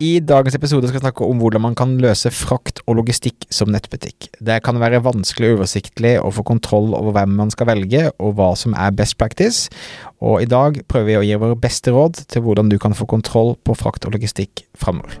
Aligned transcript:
I 0.00 0.14
dagens 0.24 0.54
episode 0.56 0.88
skal 0.88 0.96
vi 0.96 1.02
snakke 1.02 1.26
om 1.28 1.42
hvordan 1.42 1.60
man 1.60 1.74
kan 1.76 1.90
løse 2.00 2.30
frakt 2.32 2.78
og 2.88 2.96
logistikk 3.02 3.44
som 3.52 3.68
nettbutikk. 3.68 4.30
Det 4.40 4.56
kan 4.64 4.80
være 4.80 5.02
vanskelig 5.04 5.50
og 5.50 5.58
uoversiktlig 5.58 6.14
å 6.22 6.30
få 6.32 6.44
kontroll 6.48 6.94
over 6.96 7.12
hvem 7.18 7.34
man 7.42 7.52
skal 7.52 7.68
velge, 7.68 8.06
og 8.16 8.38
hva 8.38 8.54
som 8.56 8.72
er 8.72 8.96
best 8.96 9.18
practice, 9.20 9.68
og 10.24 10.40
i 10.40 10.48
dag 10.48 10.80
prøver 10.88 11.10
vi 11.10 11.18
å 11.18 11.26
gi 11.28 11.42
våre 11.44 11.58
beste 11.60 11.92
råd 11.92 12.24
til 12.32 12.46
hvordan 12.46 12.72
du 12.72 12.78
kan 12.80 12.96
få 12.96 13.04
kontroll 13.12 13.58
på 13.60 13.76
frakt 13.76 14.08
og 14.08 14.16
logistikk 14.16 14.64
framover. 14.72 15.20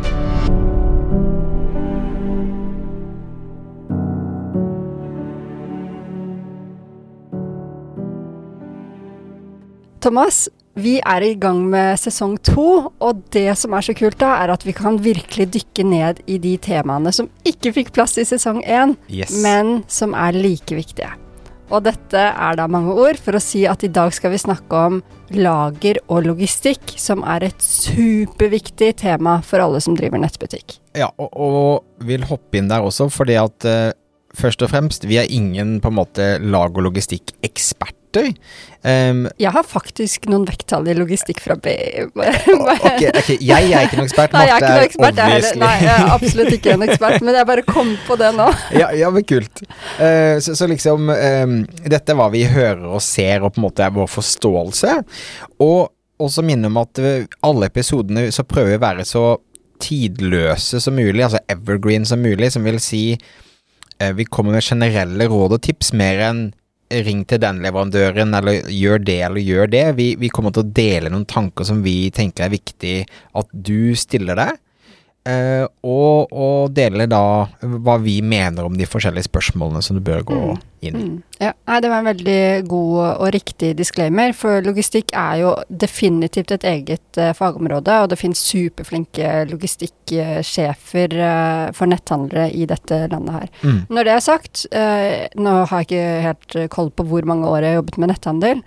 Thomas, 10.01 10.47
vi 10.73 10.95
er 11.03 11.21
i 11.25 11.33
gang 11.37 11.59
med 11.69 11.99
sesong 11.99 12.37
to, 12.47 12.67
og 13.03 13.23
det 13.35 13.51
som 13.59 13.73
er 13.75 13.85
så 13.85 13.93
kult 13.97 14.17
da, 14.21 14.33
er 14.41 14.53
at 14.53 14.63
vi 14.65 14.73
kan 14.73 14.97
virkelig 15.03 15.49
dykke 15.53 15.85
ned 15.85 16.21
i 16.31 16.39
de 16.41 16.55
temaene 16.63 17.11
som 17.13 17.27
ikke 17.47 17.73
fikk 17.75 17.91
plass 17.95 18.17
i 18.17 18.25
sesong 18.25 18.63
én, 18.63 18.95
Yes. 19.11 19.35
men 19.43 19.83
som 19.91 20.15
er 20.17 20.33
like 20.33 20.73
viktige. 20.73 21.11
Og 21.71 21.85
dette 21.85 22.19
er 22.19 22.57
da 22.59 22.65
mange 22.67 22.91
ord 22.99 23.19
for 23.21 23.37
å 23.37 23.43
si 23.43 23.61
at 23.69 23.83
i 23.85 23.91
dag 23.93 24.11
skal 24.11 24.33
vi 24.33 24.41
snakke 24.41 24.75
om 24.89 24.97
lager 25.31 26.01
og 26.09 26.25
logistikk, 26.25 26.97
som 26.99 27.21
er 27.23 27.45
et 27.47 27.61
superviktig 27.63 28.95
tema 28.99 29.37
for 29.45 29.63
alle 29.63 29.79
som 29.83 29.95
driver 29.95 30.19
nettbutikk. 30.19 30.79
Ja, 30.97 31.07
og, 31.15 31.31
og 31.31 32.07
vil 32.07 32.25
hoppe 32.27 32.59
inn 32.59 32.67
der 32.67 32.83
også, 32.83 33.07
fordi 33.13 33.37
at 33.39 33.69
uh, 33.69 33.93
først 34.35 34.65
og 34.65 34.73
fremst, 34.73 35.07
vi 35.07 35.21
er 35.21 35.31
ingen 35.31 35.77
på 35.79 35.93
en 35.93 35.99
måte 36.01 36.33
lag- 36.43 36.75
og 36.75 36.89
logistikkeksperter. 36.89 38.00
Um, 38.17 39.27
Jeg 39.39 39.53
har 39.53 39.63
faktisk 39.67 40.25
noen 40.31 40.43
vekttall 40.49 40.89
i 40.89 40.95
logistikk 40.97 41.39
fra 41.43 41.55
B. 41.55 41.73
okay, 42.17 43.11
okay, 43.11 43.37
jeg 43.37 43.69
er 43.69 43.87
ikke 43.87 43.99
noen 43.99 44.09
ekspert, 44.09 44.35
Nei, 44.35 44.43
jeg 44.49 44.55
er 44.55 44.65
ikke 44.65 44.73
noen 44.73 44.87
ekspert, 44.89 45.21
er 45.21 45.35
obviously. 45.35 45.61
Nei, 45.61 45.71
jeg 45.85 45.93
er 45.93 46.11
absolutt 46.15 46.57
ikke 46.57 46.75
en 46.75 46.85
ekspert, 46.87 47.23
men 47.23 47.39
jeg 47.39 47.49
bare 47.51 47.65
kom 47.67 47.95
på 48.07 48.17
det 48.21 48.33
nå. 48.37 48.49
ja, 48.81 48.91
ja, 48.97 49.13
men 49.13 49.25
kult. 49.27 49.63
Uh, 49.95 50.37
så, 50.43 50.57
så 50.57 50.69
liksom 50.69 51.11
um, 51.13 51.57
Dette 51.85 52.13
er 52.13 52.19
hva 52.19 52.27
vi 52.33 52.43
hører 52.49 52.85
og 52.89 53.01
ser, 53.05 53.45
og 53.45 53.55
på 53.55 53.61
en 53.61 53.67
måte 53.69 53.85
er 53.85 53.95
vår 53.95 54.11
forståelse. 54.11 54.99
Og 55.63 55.91
også 56.21 56.43
minne 56.45 56.69
om 56.69 56.79
at 56.81 56.99
eh, 57.01 57.29
alle 57.45 57.69
episodene 57.71 58.27
så 58.33 58.45
prøver 58.47 58.77
å 58.77 58.83
være 58.83 59.05
så 59.09 59.25
tidløse 59.81 60.81
som 60.83 60.97
mulig, 60.97 61.23
altså 61.25 61.41
evergreen 61.49 62.05
som 62.05 62.21
mulig, 62.21 62.51
som 62.53 62.65
vil 62.67 62.77
si 62.83 63.03
eh, 63.15 64.11
vi 64.17 64.27
kommer 64.29 64.55
med 64.57 64.65
generelle 64.65 65.27
råd 65.31 65.57
og 65.57 65.63
tips 65.65 65.93
mer 65.97 66.21
enn 66.29 66.43
ring 67.05 67.23
til 67.29 67.41
den 67.41 67.61
leverandøren, 67.63 68.33
eller 68.37 68.67
gjør 68.69 69.03
det 69.07 69.19
eller 69.27 69.45
gjør 69.45 69.71
det. 69.71 69.85
Vi, 69.99 70.07
vi 70.19 70.31
kommer 70.33 70.53
til 70.55 70.65
å 70.65 70.73
dele 70.81 71.11
noen 71.11 71.27
tanker 71.29 71.67
som 71.67 71.81
vi 71.85 72.11
tenker 72.13 72.47
er 72.47 72.55
viktig 72.55 72.95
at 73.39 73.55
du 73.55 73.93
stiller 73.99 74.39
deg. 74.39 74.59
Eh, 75.21 75.67
og, 75.85 76.31
og 76.33 76.71
dele 76.73 77.05
da 77.05 77.45
hva 77.61 77.99
vi 78.01 78.15
mener 78.25 78.65
om 78.65 78.73
de 78.73 78.87
forskjellige 78.89 79.27
spørsmålene 79.27 79.83
som 79.85 79.99
du 79.99 80.01
bør 80.01 80.23
gå 80.25 80.39
Mm. 80.41 80.61
inn 80.81 80.95
i. 80.97 81.01
Mm. 81.05 81.17
Ja, 81.37 81.51
nei, 81.69 81.75
det 81.83 81.89
var 81.91 81.99
en 82.01 82.07
veldig 82.09 82.67
god 82.67 82.95
og 83.21 83.27
riktig 83.35 83.75
disclaimer, 83.77 84.33
for 84.33 84.63
logistikk 84.65 85.13
er 85.13 85.35
jo 85.43 85.51
definitivt 85.69 86.51
et 86.55 86.65
eget 86.65 87.19
uh, 87.21 87.29
fagområde, 87.37 87.99
og 88.01 88.09
det 88.09 88.17
finnes 88.17 88.41
superflinke 88.41 89.29
logistikksjefer 89.51 91.13
uh, 91.21 91.71
for 91.77 91.85
netthandlere 91.91 92.49
i 92.57 92.65
dette 92.69 93.03
landet 93.11 93.35
her. 93.37 93.49
Mm. 93.61 93.79
Når 93.93 94.07
det 94.09 94.13
er 94.15 94.25
sagt, 94.25 94.65
eh, 94.73 95.27
nå 95.37 95.53
har 95.69 95.83
jeg 95.83 95.89
ikke 95.91 96.05
helt 96.25 96.55
eh, 96.63 96.67
koll 96.73 96.89
på 96.97 97.05
hvor 97.11 97.27
mange 97.29 97.45
år 97.49 97.61
jeg 97.61 97.75
har 97.75 97.81
jobbet 97.83 97.97
med 98.01 98.11
netthandel, 98.15 98.63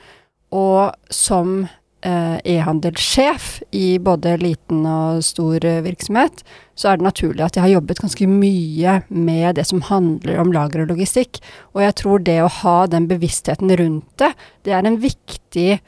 og 0.55 0.95
som 1.11 1.65
eh, 1.65 1.81
e-handelssjef 2.05 3.63
i 3.73 3.97
både 4.03 4.37
liten 4.43 4.85
og 4.89 5.23
stor 5.25 5.65
eh, 5.65 5.83
virksomhet, 5.85 6.43
så 6.77 6.91
er 6.91 6.99
det 7.01 7.07
naturlig 7.07 7.45
at 7.47 7.57
jeg 7.57 7.65
har 7.65 7.75
jobbet 7.77 8.03
ganske 8.03 8.29
mye 8.29 8.99
med 9.09 9.57
det 9.59 9.65
som 9.69 9.85
handler 9.89 10.43
om 10.43 10.53
lager 10.55 10.85
og 10.85 10.93
logistikk. 10.93 11.41
Og 11.73 11.85
jeg 11.87 11.97
tror 12.03 12.25
det 12.27 12.39
å 12.43 12.53
ha 12.61 12.77
den 12.91 13.09
bevisstheten 13.11 13.73
rundt 13.81 14.09
det, 14.21 14.35
det 14.67 14.77
er 14.77 14.85
en 14.85 15.01
viktig 15.01 15.81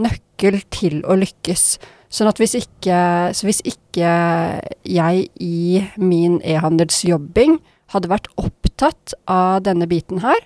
nøkkel 0.00 0.60
til 0.74 1.00
å 1.06 1.18
lykkes. 1.18 1.66
Sånn 2.14 2.30
at 2.30 2.38
hvis 2.38 2.54
ikke, 2.60 2.98
så 3.34 3.46
hvis 3.48 3.62
ikke 3.66 4.10
jeg 4.86 5.28
i 5.42 5.82
min 5.98 6.38
e-handelsjobbing 6.46 7.58
hadde 7.94 8.10
vært 8.10 8.30
opptatt 8.38 9.16
av 9.30 9.64
denne 9.66 9.88
biten 9.90 10.22
her, 10.22 10.38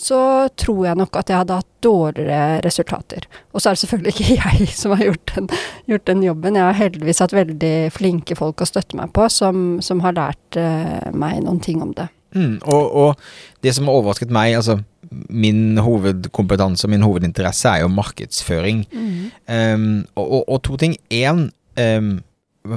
så 0.00 0.20
tror 0.58 0.86
jeg 0.88 0.98
nok 0.98 1.18
at 1.20 1.30
jeg 1.30 1.40
hadde 1.42 1.58
hatt 1.60 1.68
dårligere 1.84 2.60
resultater. 2.64 3.26
Og 3.52 3.60
så 3.60 3.70
er 3.70 3.76
det 3.76 3.82
selvfølgelig 3.82 4.14
ikke 4.14 4.38
jeg 4.40 4.70
som 4.76 4.94
har 4.96 5.04
gjort 5.10 5.34
den, 5.34 5.50
gjort 5.90 6.06
den 6.08 6.22
jobben. 6.24 6.56
Jeg 6.58 6.66
har 6.68 6.78
heldigvis 6.78 7.20
hatt 7.24 7.36
veldig 7.36 7.74
flinke 7.94 8.38
folk 8.38 8.62
å 8.62 8.68
støtte 8.68 8.98
meg 8.98 9.12
på, 9.16 9.28
som, 9.32 9.78
som 9.84 10.00
har 10.04 10.16
lært 10.16 10.60
eh, 10.60 11.10
meg 11.12 11.42
noen 11.44 11.60
ting 11.64 11.84
om 11.84 11.92
det. 11.96 12.08
Mm, 12.36 12.60
og, 12.70 12.94
og 12.94 13.62
det 13.64 13.74
som 13.74 13.90
har 13.90 13.98
overrasket 13.98 14.32
meg, 14.32 14.54
altså 14.54 14.78
min 15.10 15.78
hovedkompetanse 15.82 16.86
og 16.86 16.92
min 16.92 17.04
hovedinteresse 17.04 17.72
er 17.72 17.82
jo 17.82 17.90
markedsføring. 17.92 18.84
Um, 19.50 20.04
og, 20.14 20.24
og, 20.24 20.42
og 20.46 20.60
to 20.68 20.78
ting. 20.80 20.94
Én, 21.10 21.48
um, 21.80 22.12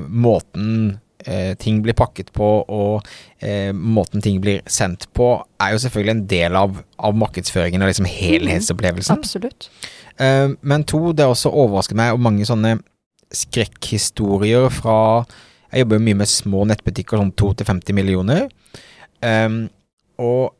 måten 0.09 0.97
eh, 1.25 1.53
ting 1.59 1.81
blir 1.83 1.95
pakket 1.97 2.31
på 2.35 2.49
og 2.61 3.09
eh, 3.39 3.71
måten 3.73 4.23
ting 4.23 4.39
blir 4.43 4.63
sendt 4.69 5.07
på, 5.15 5.35
er 5.61 5.75
jo 5.75 5.83
selvfølgelig 5.83 6.15
en 6.15 6.25
del 6.31 6.57
av, 6.59 6.79
av 6.97 7.19
markedsføringen 7.19 7.83
og 7.83 7.91
liksom 7.91 8.09
helhetsopplevelsen. 8.09 9.19
Absolutt. 9.19 9.69
Eh, 10.17 10.49
men 10.61 10.87
to, 10.89 11.11
det 11.11 11.25
har 11.25 11.35
også 11.35 11.53
overrasket 11.53 11.99
meg, 11.99 12.13
og 12.15 12.23
mange 12.23 12.47
sånne 12.49 12.77
skrekkhistorier 13.33 14.67
fra 14.69 14.97
Jeg 15.73 15.81
jobber 15.81 15.97
jo 15.97 16.05
mye 16.05 16.17
med 16.19 16.29
små 16.29 16.67
nettbutikker, 16.69 17.17
sånn 17.17 17.31
2-50 17.33 17.95
millioner. 17.97 18.43
Um, 19.25 19.63
og 20.21 20.51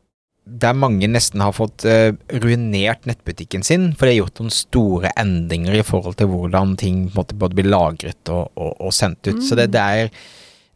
der 0.44 0.76
mange 0.76 1.08
nesten 1.08 1.40
har 1.40 1.54
fått 1.56 1.86
eh, 1.88 2.12
ruinert 2.42 3.06
nettbutikken 3.08 3.64
sin, 3.64 3.92
for 3.94 4.04
det 4.04 4.14
har 4.14 4.24
gjort 4.24 4.42
noen 4.42 4.52
store 4.52 5.12
endringer 5.20 5.78
i 5.78 5.84
forhold 5.86 6.18
til 6.20 6.28
hvordan 6.32 6.74
ting 6.80 7.06
måte, 7.14 7.36
både 7.38 7.56
blir 7.56 7.70
lagret 7.72 8.32
og, 8.32 8.50
og, 8.60 8.74
og 8.76 8.92
sendt 8.92 9.24
ut. 9.30 9.40
Så 9.44 9.56
det, 9.56 9.70
det, 9.72 9.80
er, 9.80 10.10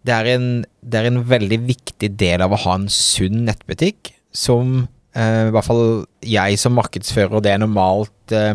det, 0.09 0.15
er 0.17 0.31
en, 0.37 0.49
det 0.81 1.01
er 1.01 1.11
en 1.11 1.21
veldig 1.29 1.61
viktig 1.69 2.13
del 2.19 2.45
av 2.45 2.55
å 2.55 2.63
ha 2.65 2.79
en 2.79 2.89
sunn 2.93 3.45
nettbutikk, 3.49 4.15
som 4.33 4.81
eh, 5.13 5.49
i 5.49 5.55
hvert 5.55 5.67
fall 5.67 5.85
jeg 6.25 6.59
som 6.61 6.77
markedsfører 6.79 7.39
og 7.39 7.45
det 7.45 7.55
jeg 7.55 7.63
normalt 7.65 8.35
eh, 8.37 8.55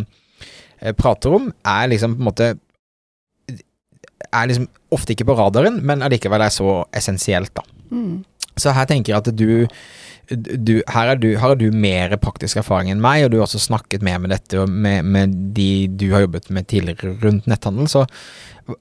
eh, 0.82 0.96
prater 0.98 1.38
om, 1.38 1.52
er 1.62 1.90
liksom 1.94 2.18
på 2.18 2.24
en 2.24 2.30
måte 2.32 2.54
er 4.34 4.50
liksom 4.50 4.66
ofte 4.94 5.14
ikke 5.14 5.28
på 5.30 5.38
radaren, 5.38 5.78
men 5.86 6.02
allikevel 6.06 6.42
er 6.42 6.54
så 6.54 6.80
essensielt, 6.96 7.54
da. 7.54 7.66
Mm. 7.94 8.24
Så 8.58 8.74
her 8.74 8.88
tenker 8.90 9.14
jeg 9.14 9.22
at 9.22 9.30
du, 9.38 9.50
du, 10.30 10.82
her, 10.88 11.10
er 11.12 11.20
du 11.20 11.28
her 11.34 11.42
har 11.44 11.58
du 11.60 11.68
mer 11.76 12.16
praktisk 12.22 12.62
erfaring 12.62 12.92
enn 12.94 13.02
meg, 13.04 13.26
og 13.26 13.34
du 13.34 13.38
har 13.40 13.46
også 13.48 13.62
snakket 13.62 14.06
mer 14.06 14.22
med 14.24 14.32
dette 14.34 14.62
og 14.62 14.72
med, 14.72 15.04
med 15.04 15.36
de 15.58 15.88
du 15.92 16.10
har 16.14 16.26
jobbet 16.26 16.50
med 16.54 16.68
tidligere 16.72 17.16
rundt 17.24 17.50
netthandel. 17.52 17.90
Så 17.92 18.06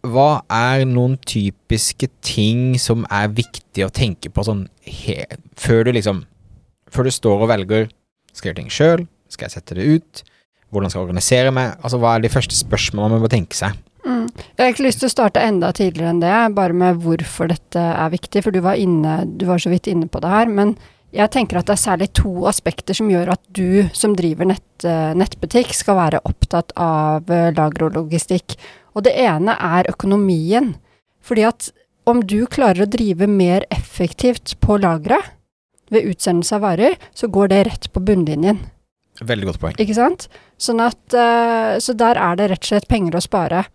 hva 0.07 0.43
er 0.53 0.85
noen 0.87 1.17
typiske 1.27 2.09
ting 2.23 2.77
som 2.79 3.07
er 3.11 3.33
viktig 3.35 3.87
å 3.87 3.91
tenke 3.95 4.31
på 4.31 4.45
sånn 4.47 4.69
he, 4.87 5.25
før 5.59 5.89
du 5.89 5.97
liksom 5.99 6.27
Før 6.93 7.09
du 7.09 7.15
står 7.15 7.41
og 7.41 7.49
velger 7.49 7.87
Skal 8.37 8.51
jeg 8.51 8.53
gjøre 8.53 8.61
ting 8.61 8.71
sjøl? 8.71 9.03
Skal 9.33 9.49
jeg 9.49 9.55
sette 9.57 9.75
det 9.79 9.87
ut? 9.89 10.23
Hvordan 10.71 10.93
skal 10.93 11.01
jeg 11.01 11.09
organisere 11.09 11.55
meg? 11.57 11.73
Altså 11.83 11.99
Hva 11.99 12.15
er 12.15 12.23
de 12.23 12.31
første 12.31 12.55
spørsmålene 12.55 13.17
man 13.17 13.25
må 13.25 13.33
tenke 13.33 13.59
seg? 13.59 13.75
Mm. 14.07 14.29
Jeg 14.29 14.61
har 14.61 14.69
egentlig 14.69 14.91
lyst 14.91 15.03
til 15.03 15.11
å 15.11 15.15
starte 15.15 15.43
enda 15.43 15.71
tidligere 15.75 16.13
enn 16.13 16.23
det, 16.23 16.35
bare 16.57 16.77
med 16.77 17.03
hvorfor 17.03 17.51
dette 17.51 17.83
er 17.83 18.13
viktig, 18.13 18.43
for 18.45 18.55
du 18.55 18.63
var, 18.65 18.79
inne, 18.79 19.23
du 19.27 19.47
var 19.49 19.63
så 19.63 19.71
vidt 19.73 19.91
inne 19.91 20.09
på 20.11 20.23
det 20.23 20.31
her. 20.33 20.51
Men 20.51 20.75
jeg 21.13 21.29
tenker 21.33 21.61
at 21.61 21.69
det 21.69 21.75
er 21.75 21.83
særlig 21.83 22.09
to 22.17 22.47
aspekter 22.49 22.97
som 22.97 23.11
gjør 23.13 23.35
at 23.35 23.43
du 23.53 23.85
som 23.97 24.15
driver 24.17 24.49
nett, 24.49 24.85
eh, 24.89 25.13
nettbutikk, 25.19 25.75
skal 25.77 25.99
være 25.99 26.23
opptatt 26.29 26.73
av 26.81 27.29
eh, 27.31 27.51
lager 27.53 27.89
og 27.89 27.99
logistikk. 27.99 28.57
Og 28.97 29.05
det 29.05 29.13
ene 29.21 29.57
er 29.61 29.91
økonomien. 29.93 30.75
Fordi 31.23 31.45
at 31.49 31.69
om 32.09 32.23
du 32.25 32.41
klarer 32.51 32.87
å 32.87 32.91
drive 32.91 33.29
mer 33.31 33.67
effektivt 33.71 34.57
på 34.65 34.79
lageret 34.81 35.37
ved 35.93 36.09
utsendelse 36.09 36.57
av 36.57 36.65
varer, 36.65 36.97
så 37.15 37.29
går 37.29 37.53
det 37.53 37.61
rett 37.69 37.91
på 37.93 38.03
bunnlinjen. 38.03 38.63
Veldig 39.21 39.51
godt 39.51 39.61
poeng. 39.63 39.77
Ikke 39.79 39.99
sant? 39.99 40.27
Sånn 40.59 40.81
at, 40.83 41.03
eh, 41.13 41.77
så 41.77 41.93
der 41.93 42.17
er 42.17 42.41
det 42.41 42.51
rett 42.51 42.65
og 42.65 42.73
slett 42.73 42.89
penger 42.89 43.21
å 43.21 43.25
spare. 43.25 43.67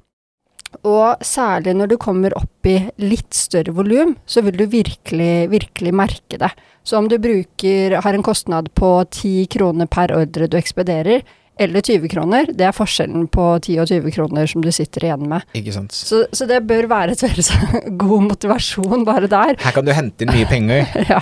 Og 0.83 1.21
særlig 1.23 1.75
når 1.77 1.93
du 1.93 1.97
kommer 2.01 2.33
opp 2.37 2.67
i 2.67 2.79
litt 2.99 3.33
større 3.37 3.71
volum, 3.75 4.17
så 4.27 4.43
vil 4.43 4.57
du 4.59 4.65
virkelig, 4.67 5.47
virkelig 5.53 5.93
merke 5.95 6.39
det. 6.41 6.51
Så 6.87 6.97
om 6.97 7.09
du 7.11 7.17
bruker, 7.19 7.97
har 7.99 8.13
en 8.15 8.23
kostnad 8.23 8.69
på 8.73 8.89
10 9.11 9.49
kroner 9.51 9.89
per 9.91 10.13
ordre 10.15 10.47
du 10.47 10.55
ekspederer, 10.55 11.25
eller 11.59 11.81
20 11.81 12.07
kroner, 12.13 12.51
det 12.53 12.63
er 12.63 12.75
forskjellen 12.75 13.25
på 13.33 13.47
10 13.57 13.79
og 13.81 13.89
20 13.89 14.13
kroner 14.15 14.47
som 14.47 14.63
du 14.63 14.69
sitter 14.71 15.07
igjen 15.07 15.25
med. 15.27 15.43
Ikke 15.57 15.73
sant. 15.75 15.91
Så, 15.91 16.21
så 16.31 16.45
det 16.47 16.61
bør 16.69 16.87
være 16.87 17.15
et 17.17 17.23
veldig 17.25 17.45
god 18.03 18.27
motivasjon 18.29 19.03
bare 19.07 19.27
der. 19.27 19.57
Her 19.65 19.75
kan 19.75 19.87
du 19.87 19.91
hente 19.97 20.23
inn 20.23 20.31
mye 20.31 20.47
penger. 20.47 20.85
ja. 21.11 21.19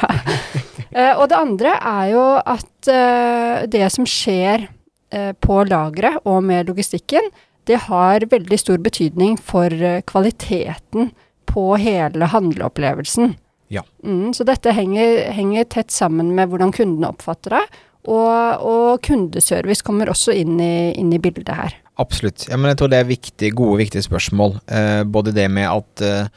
Uh, 0.92 1.14
og 1.16 1.26
det 1.32 1.40
andre 1.40 1.72
er 1.80 2.12
jo 2.12 2.26
at 2.38 2.92
uh, 2.92 3.64
det 3.72 3.88
som 3.96 4.06
skjer 4.06 4.68
uh, 4.68 5.32
på 5.34 5.64
lageret 5.66 6.20
og 6.30 6.44
med 6.46 6.70
logistikken, 6.70 7.32
det 7.66 7.88
har 7.88 8.28
veldig 8.30 8.60
stor 8.62 8.78
betydning 8.86 9.40
for 9.42 9.74
kvaliteten 10.06 11.10
på 11.50 11.66
hele 11.82 12.30
handleopplevelsen. 12.30 13.34
Ja. 13.74 13.82
Mm, 14.06 14.34
så 14.36 14.46
dette 14.48 14.74
henger, 14.76 15.32
henger 15.34 15.68
tett 15.72 15.94
sammen 15.94 16.34
med 16.38 16.52
hvordan 16.52 16.74
kundene 16.76 17.12
oppfatter 17.14 17.58
det, 17.58 17.66
og, 18.06 18.62
og 18.62 19.02
kundeservice 19.06 19.86
kommer 19.86 20.12
også 20.12 20.36
inn 20.38 20.60
i, 20.62 20.94
inn 21.00 21.14
i, 21.16 21.22
bildet 21.22 21.56
her. 21.58 21.78
Absolutt. 22.02 22.48
Ja, 22.52 22.60
jeg 22.60 22.80
tror 22.80 22.92
det 22.92 23.00
er 23.02 23.10
viktig, 23.10 23.54
gode, 23.58 23.80
viktige 23.82 24.06
spørsmål. 24.06 24.60
Eh, 24.70 25.02
både 25.10 25.34
det 25.34 25.48
med 25.50 25.70
at, 25.72 26.04
eh, 26.06 26.28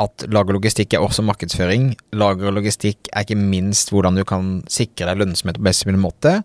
at 0.00 0.24
lagerlogistikk 0.32 0.96
er 0.96 1.04
også 1.04 1.24
markedsføring. 1.26 1.90
Lager 2.16 2.48
og 2.48 2.60
logistikk 2.60 3.10
er 3.12 3.26
ikke 3.26 3.40
minst 3.40 3.92
hvordan 3.92 4.16
du 4.16 4.24
kan 4.28 4.60
sikre 4.70 5.10
deg 5.10 5.20
lønnsomhet 5.20 5.60
på 5.60 5.66
best 5.66 5.84
mulig 5.88 6.00
måte. 6.06 6.38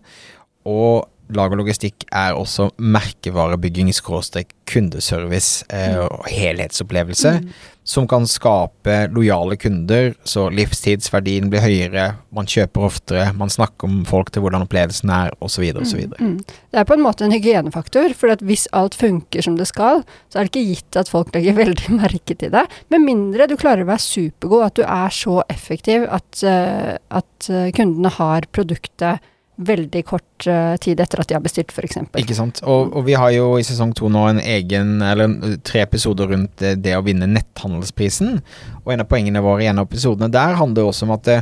Og 0.68 1.06
lagerlogistikk 1.34 2.06
er 2.14 2.36
også 2.36 2.70
merkevarebygging, 2.78 3.90
skråstrek 3.94 4.52
kundeservice 4.66 5.64
eh, 5.70 5.96
og 6.02 6.26
helhetsopplevelse. 6.30 7.38
Mm. 7.42 7.56
Som 7.86 8.08
kan 8.10 8.24
skape 8.26 8.94
lojale 9.14 9.54
kunder, 9.62 10.08
så 10.26 10.48
livstidsverdien 10.50 11.46
blir 11.52 11.62
høyere, 11.62 12.06
man 12.34 12.48
kjøper 12.50 12.86
oftere, 12.88 13.26
man 13.38 13.52
snakker 13.52 13.86
om 13.86 14.00
folk 14.08 14.32
til 14.34 14.42
hvordan 14.42 14.64
opplevelsen 14.66 15.12
er, 15.14 15.30
osv. 15.38 15.68
osv. 15.70 16.00
Mm, 16.16 16.32
mm. 16.32 16.56
Det 16.74 16.80
er 16.82 16.88
på 16.88 16.96
en 16.96 17.04
måte 17.04 17.28
en 17.28 17.34
hygienefaktor, 17.34 18.16
for 18.18 18.42
hvis 18.48 18.66
alt 18.74 18.98
funker 18.98 19.46
som 19.46 19.54
det 19.58 19.68
skal, 19.70 20.02
så 20.26 20.40
er 20.40 20.48
det 20.48 20.54
ikke 20.54 20.74
gitt 20.74 20.98
at 20.98 21.12
folk 21.12 21.30
legger 21.36 21.58
veldig 21.62 21.94
merke 21.94 22.34
til 22.34 22.50
det. 22.54 22.66
Med 22.90 23.06
mindre 23.06 23.46
du 23.46 23.54
klarer 23.60 23.86
å 23.86 23.92
være 23.92 24.02
supergod, 24.02 24.66
at 24.66 24.80
du 24.80 24.82
er 24.82 25.14
så 25.14 25.38
effektiv 25.46 26.10
at, 26.10 26.42
uh, 26.42 26.98
at 27.22 27.50
uh, 27.52 27.70
kundene 27.76 28.10
har 28.18 28.50
produktet 28.50 29.22
veldig 29.56 30.02
kort 30.04 30.46
uh, 30.50 30.76
tid 30.82 31.00
etter 31.00 31.22
at 31.22 31.30
de 31.30 31.36
har 31.38 31.44
bestilt, 31.44 31.72
f.eks. 31.72 31.98
Ikke 32.20 32.36
sant. 32.36 32.60
Og, 32.68 32.92
og, 32.92 33.04
vi 33.08 33.16
har 33.16 33.32
jo 33.32 33.54
i 33.56 33.64
sesong 33.66 33.94
to 33.96 34.10
nå 34.12 34.26
en 34.28 34.40
egen, 34.42 34.98
eller 35.04 35.58
tre 35.66 35.82
episoder 35.86 36.28
rundt 36.32 36.52
det, 36.60 36.76
det, 36.84 36.96
å 36.96 37.04
vinne 37.06 37.28
netthandelsprisen. 37.30 38.40
Og 38.84 38.92
en 38.92 39.04
av 39.04 39.08
poengene 39.10 39.44
våre 39.44 39.64
i 39.64 39.70
en 39.70 39.80
av 39.80 39.88
episodene 39.88 40.32
der 40.32 40.58
handler 40.60 40.90
også 40.90 41.08
om 41.08 41.14
at 41.16 41.24
det, 41.28 41.38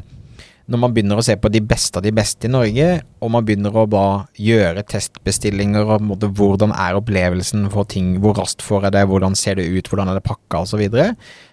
når 0.71 0.81
man 0.81 0.95
begynner 0.97 1.19
å 1.21 1.25
se 1.25 1.35
på 1.37 1.51
de 1.53 1.61
beste 1.61 2.01
av 2.01 2.05
de 2.07 2.13
beste 2.15 2.49
i 2.49 2.53
Norge, 2.53 2.87
og 3.21 3.33
man 3.35 3.45
begynner 3.45 3.75
å 3.77 3.85
bare 3.91 4.23
gjøre 4.41 4.87
testbestillinger 4.89 5.91
og 5.97 6.07
måte, 6.07 6.31
hvordan 6.33 6.73
er 6.73 6.97
opplevelsen 6.97 7.67
for 7.73 7.89
ting, 7.91 8.15
hvor 8.25 8.39
raskt 8.39 8.65
får 8.65 8.89
jeg 8.89 8.97
det, 8.97 9.03
hvordan 9.11 9.37
ser 9.37 9.59
det 9.61 9.67
ut, 9.69 9.91
hvordan 9.91 10.13
er 10.13 10.21
det 10.21 10.25
pakka 10.25 10.63
osv., 10.63 10.73
så, 10.73 10.81
videre, 10.81 11.11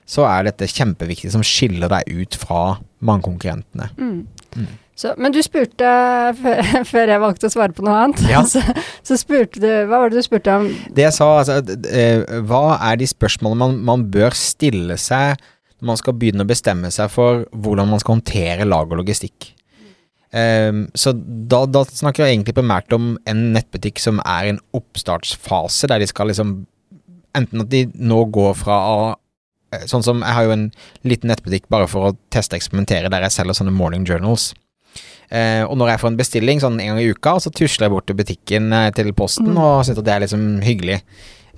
så 0.07 0.29
er 0.29 0.47
dette 0.47 0.69
kjempeviktig 0.71 1.33
som 1.33 1.43
skiller 1.45 1.91
deg 1.91 2.07
ut 2.21 2.37
fra 2.39 2.61
mange 3.03 3.27
konkurrentene. 3.27 3.91
Mm. 3.99 4.23
Mm. 4.55 4.71
Så, 4.99 5.13
men 5.17 5.33
du 5.33 5.39
spurte, 5.43 5.91
før 6.91 7.13
jeg 7.13 7.23
valgte 7.23 7.47
å 7.47 7.53
svare 7.53 7.75
på 7.75 7.85
noe 7.85 7.95
annet, 8.03 8.21
ja. 8.29 8.43
så, 8.53 8.61
så, 9.07 9.17
spurte 9.19 9.61
du 9.63 9.69
Hva 9.89 10.01
var 10.01 10.11
det 10.11 10.19
du 10.21 10.27
spurte 10.27 10.57
om? 10.59 10.67
Det 10.91 11.07
jeg 11.07 11.15
sa, 11.15 11.29
altså 11.39 11.77
eh, 11.87 12.25
Hva 12.47 12.77
er 12.89 12.99
de 13.01 13.07
spørsmålene 13.09 13.61
man, 13.63 13.79
man, 13.87 14.05
bør 14.11 14.35
stille 14.37 14.99
seg 15.01 15.39
når 15.81 15.89
man 15.93 15.97
skal 15.97 16.17
begynne 16.19 16.45
å 16.45 16.49
bestemme 16.49 16.91
seg 16.93 17.09
for 17.09 17.47
hvordan 17.57 17.89
man 17.89 18.01
skal 18.03 18.19
håndtere 18.19 18.67
lag 18.67 18.91
og 18.91 19.01
logistikk? 19.01 19.53
Um, 20.31 20.85
så 20.95 21.11
da, 21.11 21.65
da, 21.67 21.81
snakker 21.83 22.23
jeg 22.23 22.37
egentlig 22.37 22.53
primært 22.55 22.93
om 22.95 23.17
en 23.27 23.41
nettbutikk 23.51 23.99
som 23.99 24.21
er 24.23 24.45
i 24.45 24.53
en 24.53 24.61
oppstartsfase, 24.77 25.89
der 25.91 25.99
de 26.03 26.07
skal 26.11 26.31
liksom 26.31 26.61
Enten 27.31 27.63
at 27.63 27.69
de 27.71 27.85
nå 27.95 28.25
går 28.35 28.57
fra 28.59 28.77
eh, 29.71 29.85
Sånn 29.87 30.03
som 30.03 30.19
Jeg 30.19 30.35
har 30.35 30.43
jo 30.43 30.55
en 30.55 30.65
liten 31.07 31.31
nettbutikk 31.31 31.69
bare 31.71 31.87
for 31.87 32.09
å 32.09 32.15
teste 32.31 32.57
og 32.57 32.59
eksperimentere, 32.59 33.11
der 33.11 33.23
jeg 33.23 33.35
selger 33.37 33.55
sånne 33.55 33.71
morning 33.71 34.03
journals. 34.07 34.49
Eh, 35.31 35.61
og 35.63 35.77
når 35.79 35.93
jeg 35.93 36.01
får 36.01 36.11
en 36.11 36.17
bestilling 36.19 36.63
sånn 36.63 36.79
en 36.83 36.93
gang 36.93 37.03
i 37.03 37.11
uka, 37.11 37.37
så 37.39 37.53
tusler 37.55 37.87
jeg 37.87 37.93
bort 37.93 38.09
til 38.09 38.17
butikken 38.19 38.73
eh, 38.75 38.89
til 38.95 39.13
Posten 39.15 39.53
mm. 39.53 39.61
og 39.61 39.85
syns 39.87 40.01
at 40.01 40.07
det 40.07 40.15
er 40.15 40.25
liksom 40.25 40.49
hyggelig. 40.65 40.99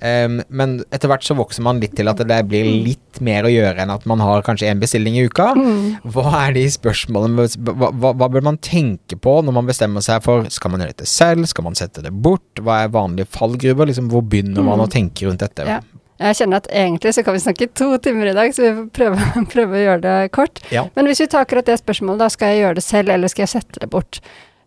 Um, 0.04 0.40
men 0.50 0.72
etter 0.92 1.08
hvert 1.08 1.24
så 1.24 1.36
vokser 1.38 1.62
man 1.64 1.78
litt 1.80 1.94
til 1.96 2.10
at 2.10 2.18
det 2.26 2.38
blir 2.50 2.66
mm. 2.66 2.78
litt 2.84 3.20
mer 3.24 3.46
å 3.46 3.52
gjøre 3.52 3.84
enn 3.84 3.92
at 3.94 4.02
man 4.10 4.20
har 4.20 4.42
kanskje 4.44 4.66
én 4.68 4.82
bestilling 4.82 5.16
i 5.16 5.22
uka. 5.30 5.52
Mm. 5.56 6.10
Hva 6.12 6.26
er 6.42 6.56
de 6.58 6.64
spørsmålene 6.74 7.46
hva, 7.46 7.88
hva, 7.88 8.10
hva, 8.10 8.28
bør 8.34 8.44
man 8.50 8.58
tenke 8.60 9.16
på 9.16 9.36
når 9.46 9.56
man 9.56 9.70
bestemmer 9.70 10.04
seg 10.04 10.20
for 10.26 10.48
Skal 10.52 10.74
man 10.74 10.82
gjøre 10.82 10.96
dette 10.96 11.08
selv? 11.08 11.46
Skal 11.48 11.66
man 11.68 11.78
sette 11.78 12.04
det 12.04 12.12
bort? 12.12 12.60
Hva 12.60 12.82
er 12.82 12.92
vanlige 12.94 13.30
fallgruver? 13.32 13.88
Liksom, 13.88 14.10
hvor 14.12 14.26
begynner 14.26 14.66
man 14.66 14.82
mm. 14.82 14.84
å 14.84 14.90
tenke 14.92 15.28
rundt 15.30 15.46
dette? 15.46 15.68
Ja. 15.70 15.80
Jeg 16.22 16.36
kjenner 16.38 16.60
at 16.62 16.68
egentlig 16.70 17.10
så 17.16 17.24
kan 17.26 17.34
vi 17.34 17.42
snakke 17.42 17.66
to 17.74 17.88
timer 18.02 18.30
i 18.30 18.36
dag, 18.36 18.52
så 18.54 18.62
vi 18.62 18.70
får 18.76 18.86
prøve, 18.94 19.28
prøve 19.54 19.78
å 19.78 19.82
gjøre 19.82 20.04
det 20.04 20.30
kort. 20.36 20.62
Ja. 20.74 20.86
Men 20.94 21.10
hvis 21.10 21.24
vi 21.24 21.28
tar 21.30 21.42
akkurat 21.42 21.66
det 21.66 21.80
spørsmålet, 21.80 22.22
da 22.22 22.30
skal 22.30 22.52
jeg 22.52 22.62
gjøre 22.62 22.78
det 22.78 22.86
selv, 22.86 23.10
eller 23.14 23.32
skal 23.32 23.46
jeg 23.46 23.54
sette 23.56 23.82
det 23.82 23.90
bort? 23.90 24.20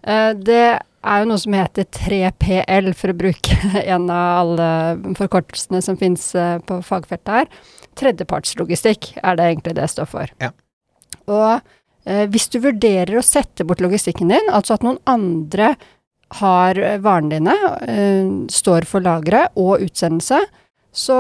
Uh, 0.04 0.34
det 0.36 0.66
er 1.08 1.24
jo 1.24 1.30
noe 1.30 1.40
som 1.40 1.56
heter 1.56 1.88
3PL, 1.96 2.92
for 3.00 3.14
å 3.14 3.18
bruke 3.24 3.60
en 3.96 4.12
av 4.12 4.42
alle 4.42 5.16
forkortelsene 5.20 5.82
som 5.86 6.00
fins 6.00 6.30
uh, 6.36 6.60
på 6.68 6.82
fagfeltet 6.84 7.36
her. 7.40 7.66
Tredjepartslogistikk 7.98 9.14
er 9.24 9.40
det 9.40 9.52
egentlig 9.54 9.78
det 9.80 9.88
står 9.96 10.12
for. 10.12 10.38
Ja. 10.44 10.52
Og 11.32 11.50
uh, 11.64 12.26
hvis 12.34 12.52
du 12.52 12.60
vurderer 12.64 13.16
å 13.16 13.26
sette 13.26 13.64
bort 13.68 13.84
logistikken 13.84 14.36
din, 14.36 14.52
altså 14.52 14.76
at 14.76 14.84
noen 14.84 15.00
andre 15.08 15.78
har 16.42 16.76
varene 17.00 17.38
dine, 17.38 17.54
står 18.52 18.84
for 18.84 19.00
lageret 19.00 19.54
og 19.56 19.80
utsendelse, 19.86 20.42
så, 20.98 21.18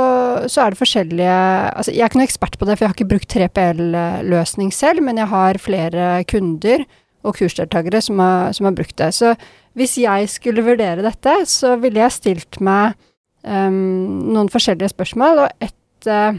så, 0.49 0.63
er 0.63 0.73
det 0.73 0.79
forskjellige 0.79 1.33
Altså, 1.77 1.93
jeg 1.93 2.01
er 2.01 2.09
ikke 2.09 2.17
noen 2.17 2.27
ekspert 2.27 2.57
på 2.57 2.65
det, 2.65 2.77
for 2.77 2.85
jeg 2.85 2.89
har 2.89 2.97
ikke 2.97 3.11
brukt 3.11 3.35
3PL-løsning 3.35 4.71
selv, 4.73 5.03
men 5.05 5.21
jeg 5.21 5.29
har 5.29 5.59
flere 5.61 6.07
kunder 6.29 6.85
og 7.27 7.37
kursdeltakere 7.37 8.01
som 8.01 8.21
har, 8.23 8.55
som 8.57 8.69
har, 8.69 8.75
brukt 8.77 8.97
det. 8.97 9.11
Så 9.13 9.35
hvis 9.77 9.97
jeg 10.01 10.29
skulle 10.33 10.65
vurdere 10.65 11.05
dette, 11.05 11.33
så 11.49 11.75
ville 11.81 12.01
jeg 12.01 12.15
stilt 12.15 12.59
meg 12.63 12.97
um, 13.43 14.31
noen 14.33 14.49
forskjellige 14.49 14.95
spørsmål, 14.95 15.43
og 15.45 15.67
et, 15.67 16.09
uh, 16.09 16.33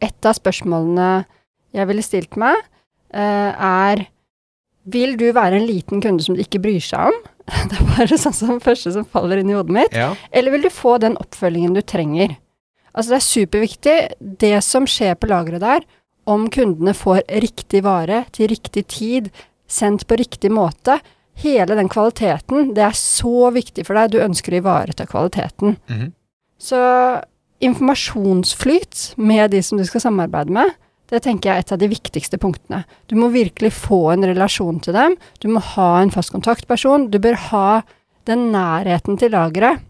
et, 0.00 0.18
av 0.26 0.34
spørsmålene 0.38 1.10
jeg 1.76 1.86
ville 1.86 2.02
stilt 2.02 2.38
meg, 2.40 2.58
uh, 3.14 3.50
er 3.54 4.08
Vil 4.92 5.16
du 5.20 5.28
være 5.36 5.60
en 5.60 5.66
liten 5.68 6.02
kunde 6.04 6.24
som 6.24 6.36
du 6.36 6.42
ikke 6.42 6.62
bryr 6.62 6.82
seg 6.84 7.10
om? 7.10 7.20
Det 7.70 7.78
er 7.78 7.88
bare 7.96 8.18
sånn 8.20 8.36
som 8.36 8.62
første 8.62 8.92
som 8.94 9.06
faller 9.08 9.40
inn 9.40 9.50
i 9.50 9.56
hodet 9.56 9.74
mitt. 9.74 9.96
Ja. 9.96 10.12
Eller 10.30 10.54
vil 10.54 10.66
du 10.66 10.70
få 10.72 10.98
den 11.02 11.18
oppfølgingen 11.20 11.74
du 11.74 11.82
trenger? 11.82 12.36
Altså, 12.90 13.12
det 13.12 13.18
er 13.18 13.26
superviktig, 13.26 13.96
det 14.42 14.56
som 14.66 14.86
skjer 14.90 15.16
på 15.18 15.30
lageret 15.30 15.62
der, 15.62 15.86
om 16.30 16.48
kundene 16.52 16.94
får 16.94 17.22
riktig 17.42 17.82
vare 17.86 18.24
til 18.34 18.50
riktig 18.50 18.84
tid, 18.90 19.30
sendt 19.70 20.06
på 20.10 20.18
riktig 20.18 20.50
måte. 20.52 20.98
Hele 21.40 21.76
den 21.78 21.88
kvaliteten, 21.90 22.72
det 22.76 22.84
er 22.84 22.96
så 22.98 23.50
viktig 23.54 23.86
for 23.86 23.96
deg. 23.96 24.12
Du 24.12 24.18
ønsker 24.22 24.54
å 24.54 24.60
ivareta 24.60 25.06
kvaliteten. 25.06 25.76
Mm 25.88 25.98
-hmm. 26.00 26.12
Så 26.58 26.78
informasjonsflyt 27.60 29.14
med 29.16 29.50
de 29.50 29.62
som 29.62 29.78
du 29.78 29.84
skal 29.84 30.00
samarbeide 30.00 30.52
med, 30.52 30.70
det 31.10 31.22
tenker 31.24 31.50
jeg 31.50 31.58
er 31.58 31.64
et 31.64 31.72
av 31.74 31.80
de 31.82 31.90
viktigste 31.90 32.38
punktene. 32.40 32.84
Du 33.10 33.16
må 33.18 33.30
virkelig 33.34 33.72
få 33.74 34.12
en 34.14 34.26
relasjon 34.30 34.80
til 34.84 34.96
dem. 34.96 35.16
Du 35.42 35.48
må 35.50 35.62
ha 35.74 35.90
en 36.00 36.12
fast 36.14 36.32
kontaktperson. 36.34 37.08
Du 37.10 37.18
bør 37.22 37.38
ha 37.50 37.68
den 38.30 38.50
nærheten 38.54 39.18
til 39.18 39.34
lageret. 39.34 39.82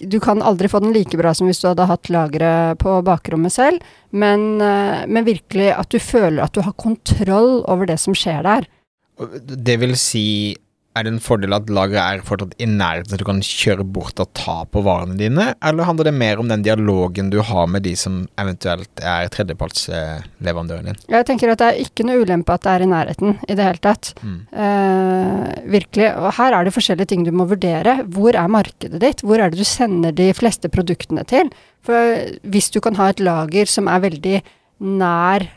Du 0.00 0.16
kan 0.22 0.40
aldri 0.42 0.70
få 0.70 0.80
den 0.80 0.94
like 0.94 1.18
bra 1.20 1.34
som 1.36 1.50
hvis 1.50 1.60
du 1.60 1.68
hadde 1.68 1.86
hatt 1.90 2.08
lageret 2.12 2.78
på 2.80 2.94
bakrommet 3.04 3.52
selv, 3.52 3.82
men, 4.10 4.62
eh, 4.62 5.04
men 5.06 5.26
virkelig 5.26 5.72
at 5.74 5.90
du 5.92 5.98
føler 6.00 6.44
at 6.44 6.54
du 6.54 6.62
har 6.64 6.72
kontroll 6.78 7.60
over 7.68 7.90
det 7.90 7.98
som 8.00 8.16
skjer 8.16 8.46
der. 8.46 8.68
Det 9.44 9.76
vil 9.82 9.94
si 10.00 10.56
er 10.94 11.04
det 11.06 11.10
en 11.10 11.22
fordel 11.22 11.54
at 11.56 11.70
lageret 11.74 12.20
er 12.20 12.26
fortsatt 12.26 12.54
i 12.62 12.68
nærheten, 12.70 13.10
så 13.10 13.18
du 13.18 13.26
kan 13.26 13.40
kjøre 13.44 13.86
bort 13.96 14.20
og 14.22 14.30
ta 14.38 14.60
på 14.70 14.82
varene 14.86 15.16
dine, 15.18 15.48
eller 15.64 15.88
handler 15.88 16.08
det 16.08 16.14
mer 16.14 16.40
om 16.42 16.50
den 16.50 16.62
dialogen 16.66 17.32
du 17.32 17.40
har 17.42 17.66
med 17.70 17.82
de 17.86 17.96
som 17.98 18.20
eventuelt 18.40 19.02
er 19.02 19.30
tredjepartsleverandøren 19.34 20.90
din? 20.90 21.00
Jeg 21.10 21.26
tenker 21.26 21.50
at 21.50 21.62
det 21.62 21.70
er 21.70 21.82
ikke 21.82 22.06
noe 22.06 22.22
ulempe 22.22 22.54
at 22.54 22.66
det 22.66 22.74
er 22.74 22.86
i 22.86 22.90
nærheten 22.92 23.34
i 23.48 23.58
det 23.58 23.66
hele 23.66 23.82
tatt. 23.82 24.12
Mm. 24.22 24.38
Eh, 24.64 25.42
virkelig. 25.74 26.08
Og 26.14 26.30
her 26.38 26.58
er 26.58 26.68
det 26.68 26.76
forskjellige 26.76 27.10
ting 27.10 27.26
du 27.26 27.32
må 27.34 27.48
vurdere. 27.50 27.98
Hvor 28.14 28.38
er 28.38 28.54
markedet 28.54 29.02
ditt? 29.02 29.26
Hvor 29.26 29.42
er 29.42 29.50
det 29.50 29.58
du 29.58 29.66
sender 29.66 30.14
de 30.14 30.30
fleste 30.36 30.70
produktene 30.70 31.26
til? 31.26 31.50
For 31.84 32.22
hvis 32.46 32.70
du 32.70 32.80
kan 32.84 32.96
ha 33.00 33.10
et 33.10 33.22
lager 33.22 33.68
som 33.70 33.90
er 33.90 34.06
veldig 34.06 34.38
nær 34.84 35.48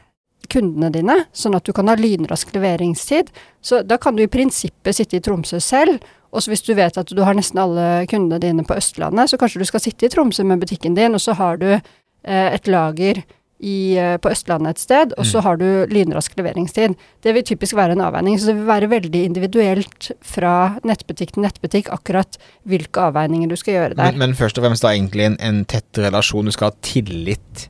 kundene 0.49 0.91
dine, 0.93 1.15
sånn 1.33 1.55
at 1.57 1.63
du 1.67 1.73
kan 1.73 1.87
ha 1.91 1.95
lynrask 1.99 2.51
leveringstid. 2.55 3.29
Så 3.61 3.81
da 3.87 3.97
kan 3.97 4.15
du 4.15 4.23
i 4.23 4.31
prinsippet 4.31 4.95
sitte 4.95 5.17
i 5.19 5.23
Tromsø 5.23 5.59
selv, 5.63 5.99
og 6.31 6.43
så 6.43 6.51
hvis 6.51 6.65
du 6.67 6.73
vet 6.75 6.97
at 6.99 7.07
du 7.15 7.23
har 7.23 7.33
nesten 7.37 7.59
alle 7.63 8.05
kundene 8.11 8.39
dine 8.43 8.63
på 8.67 8.75
Østlandet, 8.77 9.29
så 9.31 9.37
kanskje 9.39 9.63
du 9.63 9.65
skal 9.69 9.79
sitte 9.83 10.05
i 10.07 10.11
Tromsø 10.13 10.43
med 10.45 10.59
butikken 10.59 10.95
din, 10.97 11.15
og 11.15 11.23
så 11.23 11.33
har 11.39 11.57
du 11.61 11.69
eh, 11.71 12.49
et 12.53 12.67
lager 12.67 13.21
i, 13.63 13.95
eh, 13.97 14.17
på 14.21 14.29
Østlandet 14.29 14.75
et 14.75 14.79
sted, 14.83 15.13
og 15.17 15.25
så 15.25 15.39
Mm. 15.39 15.43
har 15.43 15.57
du 15.57 15.85
lynrask 15.89 16.35
leveringstid. 16.37 16.95
Det 17.23 17.33
vil 17.33 17.43
typisk 17.43 17.73
være 17.75 17.95
en 17.95 18.01
avveining, 18.05 18.35
så 18.37 18.47
det 18.51 18.55
vil 18.55 18.67
være 18.67 18.89
veldig 18.91 19.23
individuelt 19.25 20.11
fra 20.21 20.77
nettbutikk 20.83 21.31
til 21.33 21.43
nettbutikk 21.43 21.89
akkurat 21.89 22.37
hvilke 22.67 23.07
avveininger 23.07 23.49
du 23.49 23.55
skal 23.55 23.73
gjøre 23.73 23.95
der. 23.95 24.11
Men, 24.11 24.17
men 24.19 24.35
først 24.35 24.59
og 24.59 24.63
fremst 24.67 24.83
da 24.83 24.89
egentlig 24.93 25.25
en, 25.25 25.37
en 25.39 25.63
tett 25.65 25.97
relasjon. 25.97 26.45
Du 26.45 26.51
skal 26.51 26.69
ha 26.69 26.75
tillit 26.81 27.69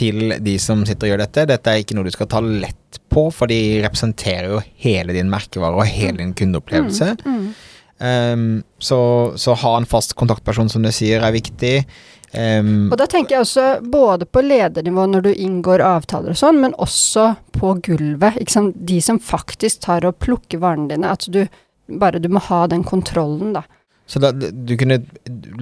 til 0.00 0.36
de 0.40 0.56
som 0.62 0.84
sitter 0.88 1.06
og 1.06 1.12
gjør 1.12 1.24
dette. 1.26 1.48
Dette 1.50 1.72
er 1.72 1.82
ikke 1.82 1.96
noe 1.98 2.08
du 2.08 2.14
skal 2.14 2.30
ta 2.32 2.40
lett 2.44 3.00
på, 3.12 3.26
for 3.34 3.50
de 3.50 3.80
representerer 3.84 4.48
jo 4.54 4.62
hele 4.84 5.14
din 5.16 5.30
merkevare 5.32 5.76
og 5.76 5.90
hele 5.90 6.22
din 6.22 6.32
kundeopplevelse. 6.38 7.14
Mm. 7.26 7.50
Um, 8.00 8.46
så, 8.80 9.00
så 9.36 9.54
ha 9.60 9.74
en 9.76 9.88
fast 9.88 10.16
kontaktperson, 10.16 10.70
som 10.72 10.86
du 10.86 10.88
sier, 10.94 11.20
er 11.20 11.34
viktig. 11.36 11.74
Um, 12.32 12.86
Og 12.92 12.96
da 13.00 13.08
tenker 13.10 13.36
jeg 13.36 13.44
også 13.44 13.66
både 13.90 14.28
på 14.30 14.44
ledernivå 14.46 15.04
når 15.10 15.26
du 15.26 15.32
inngår 15.34 15.82
avtaler 15.84 16.32
og 16.32 16.38
sånn, 16.40 16.60
men 16.62 16.76
også 16.80 17.32
på 17.58 17.74
gulvet. 17.90 18.38
De 18.74 19.00
som 19.04 19.20
faktisk 19.20 19.82
tar 19.84 20.06
og 20.08 20.20
plukker 20.22 20.62
varene 20.62 20.88
dine. 20.94 21.12
At 21.12 21.26
du 21.28 21.44
bare 22.00 22.22
du 22.22 22.30
må 22.30 22.42
ha 22.46 22.64
den 22.70 22.86
kontrollen, 22.86 23.52
da. 23.58 23.66
Så 24.10 24.18
da, 24.18 24.32
du 24.34 24.72
kunne 24.78 24.96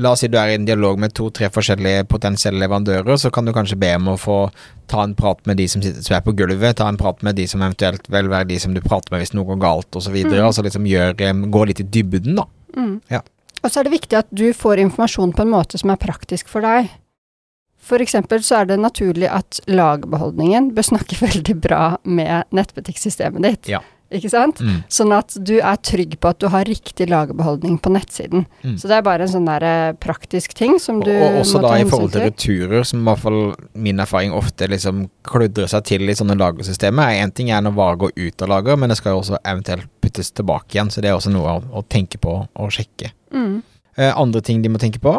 La 0.00 0.14
oss 0.14 0.22
si 0.22 0.28
du 0.32 0.38
er 0.40 0.52
i 0.52 0.56
en 0.56 0.64
dialog 0.64 0.96
med 1.00 1.12
to-tre 1.16 1.50
forskjellige 1.52 2.06
potensielle 2.08 2.62
leverandører, 2.62 3.18
så 3.20 3.30
kan 3.34 3.44
du 3.44 3.52
kanskje 3.52 3.76
be 3.80 3.90
om 3.98 4.12
å 4.12 4.18
få 4.20 4.38
ta 4.88 5.02
en 5.04 5.12
prat 5.18 5.42
med 5.48 5.58
de 5.60 5.66
som, 5.68 5.82
sitter, 5.84 6.04
som 6.06 6.16
er 6.16 6.22
på 6.24 6.32
gulvet, 6.38 6.78
ta 6.78 6.86
en 6.88 6.96
prat 7.00 7.20
med 7.26 7.36
de 7.36 7.44
som 7.50 7.60
eventuelt 7.60 8.08
vil 8.08 8.30
være 8.32 8.48
de 8.48 8.60
som 8.62 8.72
du 8.72 8.80
prater 8.84 9.12
med 9.12 9.20
hvis 9.20 9.34
noe 9.36 9.48
går 9.50 9.60
galt, 9.64 9.90
osv. 10.00 10.14
Mm. 10.14 10.38
Altså 10.46 10.64
liksom 10.64 10.86
gjør, 10.88 11.12
gå 11.52 11.64
litt 11.68 11.82
i 11.84 11.88
dybden, 11.98 12.38
da. 12.40 12.46
Mm. 12.78 12.94
Ja. 13.12 13.20
Og 13.60 13.68
så 13.68 13.80
er 13.80 13.88
det 13.88 13.96
viktig 13.98 14.20
at 14.22 14.30
du 14.30 14.46
får 14.56 14.80
informasjon 14.86 15.34
på 15.36 15.44
en 15.44 15.52
måte 15.52 15.80
som 15.82 15.92
er 15.92 16.00
praktisk 16.00 16.48
for 16.48 16.64
deg. 16.64 16.88
For 17.88 18.00
eksempel 18.04 18.40
så 18.44 18.62
er 18.62 18.72
det 18.72 18.80
naturlig 18.80 19.28
at 19.32 19.60
lagbeholdningen 19.68 20.72
bør 20.76 20.88
snakke 20.94 21.20
veldig 21.26 21.60
bra 21.60 21.82
med 22.08 22.48
nettbutikksystemet 22.56 23.48
ditt. 23.50 23.72
Ja. 23.76 23.84
Ikke 24.08 24.30
sant? 24.32 24.62
Mm. 24.64 24.76
Sånn 24.88 25.12
at 25.12 25.34
du 25.36 25.58
er 25.58 25.80
trygg 25.84 26.14
på 26.22 26.30
at 26.30 26.38
du 26.40 26.46
har 26.48 26.64
riktig 26.64 27.10
lagerbeholdning 27.10 27.76
på 27.84 27.92
nettsiden. 27.92 28.46
Mm. 28.62 28.78
Så 28.80 28.88
det 28.88 28.96
er 28.96 29.04
bare 29.04 29.26
en 29.26 29.32
sånn 29.34 29.48
der 29.48 29.66
eh, 29.68 29.96
praktisk 30.00 30.54
ting 30.56 30.78
som 30.80 31.02
du 31.04 31.10
og, 31.12 31.24
og 31.26 31.40
også 31.42 31.60
må 31.60 31.64
da 31.66 31.72
ta 31.74 31.82
i 31.82 31.88
forhold 31.90 32.14
til 32.14 32.24
returer, 32.24 32.86
som 32.88 33.02
i 33.02 33.08
hvert 33.10 33.24
fall 33.26 33.40
min 33.76 34.00
erfaring 34.00 34.32
ofte 34.36 34.70
liksom 34.72 35.06
kludrer 35.28 35.68
seg 35.68 35.84
til 35.90 36.08
i 36.08 36.16
sånne 36.16 36.38
lagersystemer. 36.40 37.18
En 37.20 37.34
ting 37.36 37.52
er 37.52 37.64
når 37.64 37.76
varer 37.76 38.02
går 38.06 38.16
ut 38.16 38.46
av 38.46 38.54
lager, 38.54 38.80
men 38.80 38.92
det 38.92 39.00
skal 39.00 39.12
jo 39.12 39.20
også 39.20 39.42
eventuelt 39.42 39.90
puttes 40.00 40.32
tilbake 40.32 40.78
igjen, 40.78 40.92
så 40.94 41.04
det 41.04 41.12
er 41.12 41.18
også 41.18 41.34
noe 41.34 41.58
å, 41.58 41.64
å 41.76 41.84
tenke 41.84 42.20
på 42.22 42.38
og 42.48 42.72
sjekke. 42.72 43.12
Mm. 43.34 43.58
Eh, 43.98 44.12
andre 44.14 44.40
ting 44.44 44.64
de 44.64 44.72
må 44.72 44.80
tenke 44.80 45.04
på? 45.04 45.18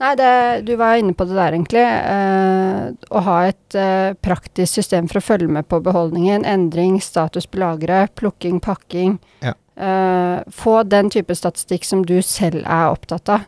Nei, 0.00 0.14
det, 0.16 0.32
du 0.64 0.74
var 0.80 0.96
inne 0.96 1.12
på 1.12 1.26
det 1.28 1.36
der, 1.36 1.52
egentlig. 1.52 1.82
Eh, 1.84 2.84
å 3.12 3.20
ha 3.26 3.36
et 3.50 3.76
eh, 3.76 4.14
praktisk 4.24 4.78
system 4.78 5.10
for 5.10 5.20
å 5.20 5.24
følge 5.24 5.50
med 5.52 5.68
på 5.68 5.82
beholdningen, 5.84 6.46
endring, 6.48 6.96
status 7.04 7.44
på 7.50 7.60
lageret, 7.60 8.14
plukking, 8.16 8.62
pakking. 8.64 9.18
Ja. 9.44 9.52
Eh, 9.76 10.38
få 10.56 10.82
den 10.88 11.12
type 11.12 11.36
statistikk 11.36 11.84
som 11.84 12.06
du 12.08 12.16
selv 12.24 12.64
er 12.64 12.94
opptatt 12.94 13.28
av. 13.36 13.44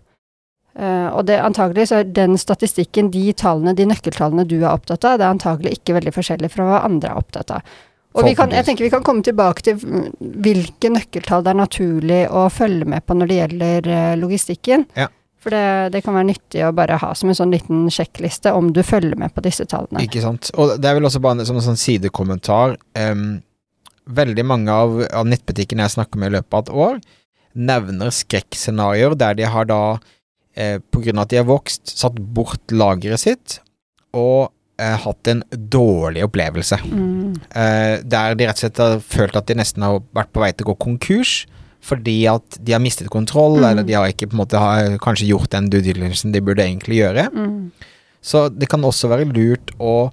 Eh, 0.77 1.09
og 1.13 1.25
det 1.29 1.39
antagelig 1.41 1.89
så 1.89 2.01
er 2.01 2.13
den 2.17 2.37
statistikken, 2.41 3.11
de 3.13 3.33
tallene, 3.37 3.75
de 3.77 3.89
nøkkeltallene 3.89 4.45
du 4.49 4.59
er 4.63 4.71
opptatt 4.73 5.05
av, 5.09 5.19
det 5.21 5.27
er 5.27 5.35
antagelig 5.35 5.75
ikke 5.79 5.97
veldig 5.99 6.15
forskjellig 6.17 6.53
fra 6.53 6.69
hva 6.69 6.83
andre 6.85 7.13
er 7.13 7.25
opptatt 7.25 7.53
av. 7.57 7.73
Og 8.13 8.27
vi 8.29 8.35
kan, 8.37 8.53
jeg 8.53 8.67
tenker 8.67 8.85
vi 8.85 8.93
kan 8.93 9.05
komme 9.05 9.25
tilbake 9.25 9.65
til 9.65 9.81
mm, 9.81 10.09
hvilke 10.45 10.91
nøkkeltall 10.93 11.45
det 11.45 11.53
er 11.55 11.61
naturlig 11.63 12.21
å 12.29 12.45
følge 12.53 12.89
med 12.93 13.05
på 13.09 13.17
når 13.17 13.31
det 13.31 13.39
gjelder 13.39 13.89
eh, 13.89 14.15
logistikken. 14.21 14.85
Ja. 15.01 15.09
For 15.43 15.51
det, 15.51 15.95
det 15.97 16.05
kan 16.07 16.15
være 16.15 16.29
nyttig 16.29 16.63
å 16.63 16.75
bare 16.77 17.01
ha 17.03 17.13
som 17.19 17.33
en 17.33 17.39
sånn 17.39 17.55
liten 17.55 17.87
sjekkliste 17.91 18.53
om 18.55 18.71
du 18.75 18.83
følger 18.87 19.19
med 19.19 19.35
på 19.35 19.43
disse 19.43 19.67
tallene. 19.67 20.05
Ikke 20.07 20.23
sant. 20.23 20.53
Og 20.55 20.77
det 20.79 20.89
er 20.89 20.99
vel 20.99 21.09
også 21.09 21.23
bare 21.23 21.47
som 21.49 21.59
en 21.59 21.67
sånn 21.67 21.81
sidekommentar 21.81 22.79
um, 22.99 23.41
Veldig 24.03 24.43
mange 24.43 24.75
av, 24.75 24.97
av 25.15 25.29
nettbutikkene 25.31 25.85
jeg 25.85 25.93
snakker 25.95 26.19
med 26.19 26.33
i 26.33 26.35
løpet 26.35 26.57
av 26.57 26.63
et 26.65 26.71
år, 26.85 26.97
nevner 27.55 28.11
skrekkscenarioer 28.11 29.15
der 29.15 29.37
de 29.39 29.47
har 29.47 29.69
da, 29.71 29.79
eh, 30.59 30.81
på 30.83 31.05
grunn 31.05 31.21
av 31.21 31.29
at 31.29 31.31
de 31.31 31.39
har 31.39 31.47
vokst, 31.47 31.93
satt 32.01 32.19
bort 32.35 32.75
lageret 32.75 33.23
sitt 33.23 33.61
og 34.11 34.51
eh, 34.83 34.97
hatt 35.05 35.31
en 35.31 35.45
dårlig 35.53 36.25
opplevelse. 36.27 36.81
Mm. 36.83 37.39
Eh, 37.55 38.03
der 38.03 38.35
de 38.35 38.49
rett 38.51 38.59
og 38.59 38.65
slett 38.65 38.83
har 38.83 38.99
følt 39.07 39.39
at 39.39 39.47
de 39.47 39.59
nesten 39.61 39.87
har 39.87 40.03
vært 40.19 40.33
på 40.35 40.43
vei 40.43 40.51
til 40.51 40.67
å 40.67 40.73
gå 40.73 40.79
konkurs. 40.89 41.37
Fordi 41.83 42.17
at 42.31 42.59
de 42.63 42.73
har 42.77 42.81
mistet 42.81 43.09
kontroll, 43.11 43.57
Mm. 43.59 43.65
eller 43.71 43.83
de 43.89 43.93
har 43.99 44.07
ikke 44.13 44.29
på 44.31 44.37
en 44.37 44.43
måte 44.45 44.59
har 44.59 44.99
kanskje 45.03 45.27
gjort 45.33 45.51
den 45.51 45.69
due 45.69 45.83
diligencen 45.83 46.33
de 46.33 46.41
burde 46.41 46.63
egentlig 46.63 47.01
gjøre. 47.03 47.25
Mm. 47.35 47.73
Så 48.23 48.49
det 48.57 48.69
kan 48.71 48.81
også 48.87 49.09
være 49.11 49.27
lurt 49.35 49.73
å 49.81 50.13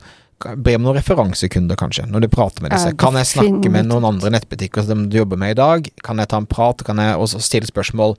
be 0.58 0.74
om 0.76 0.82
noen 0.88 0.96
referansekunder, 0.98 1.76
kanskje, 1.78 2.08
når 2.10 2.22
du 2.22 2.28
prater 2.32 2.64
med 2.64 2.72
disse. 2.72 2.90
Ja, 2.90 2.98
kan 2.98 3.14
jeg 3.20 3.28
snakke 3.28 3.70
med 3.70 3.86
noen 3.86 4.06
andre 4.08 4.32
nettbutikker 4.32 4.86
som 4.88 5.10
du 5.10 5.18
jobber 5.20 5.38
med 5.38 5.52
i 5.52 5.60
dag? 5.62 5.90
Kan 6.02 6.18
jeg 6.18 6.28
ta 6.32 6.38
en 6.38 6.48
prat? 6.48 6.82
Kan 6.88 6.98
jeg 6.98 7.18
også 7.20 7.42
stille 7.44 7.68
spørsmål? 7.70 8.16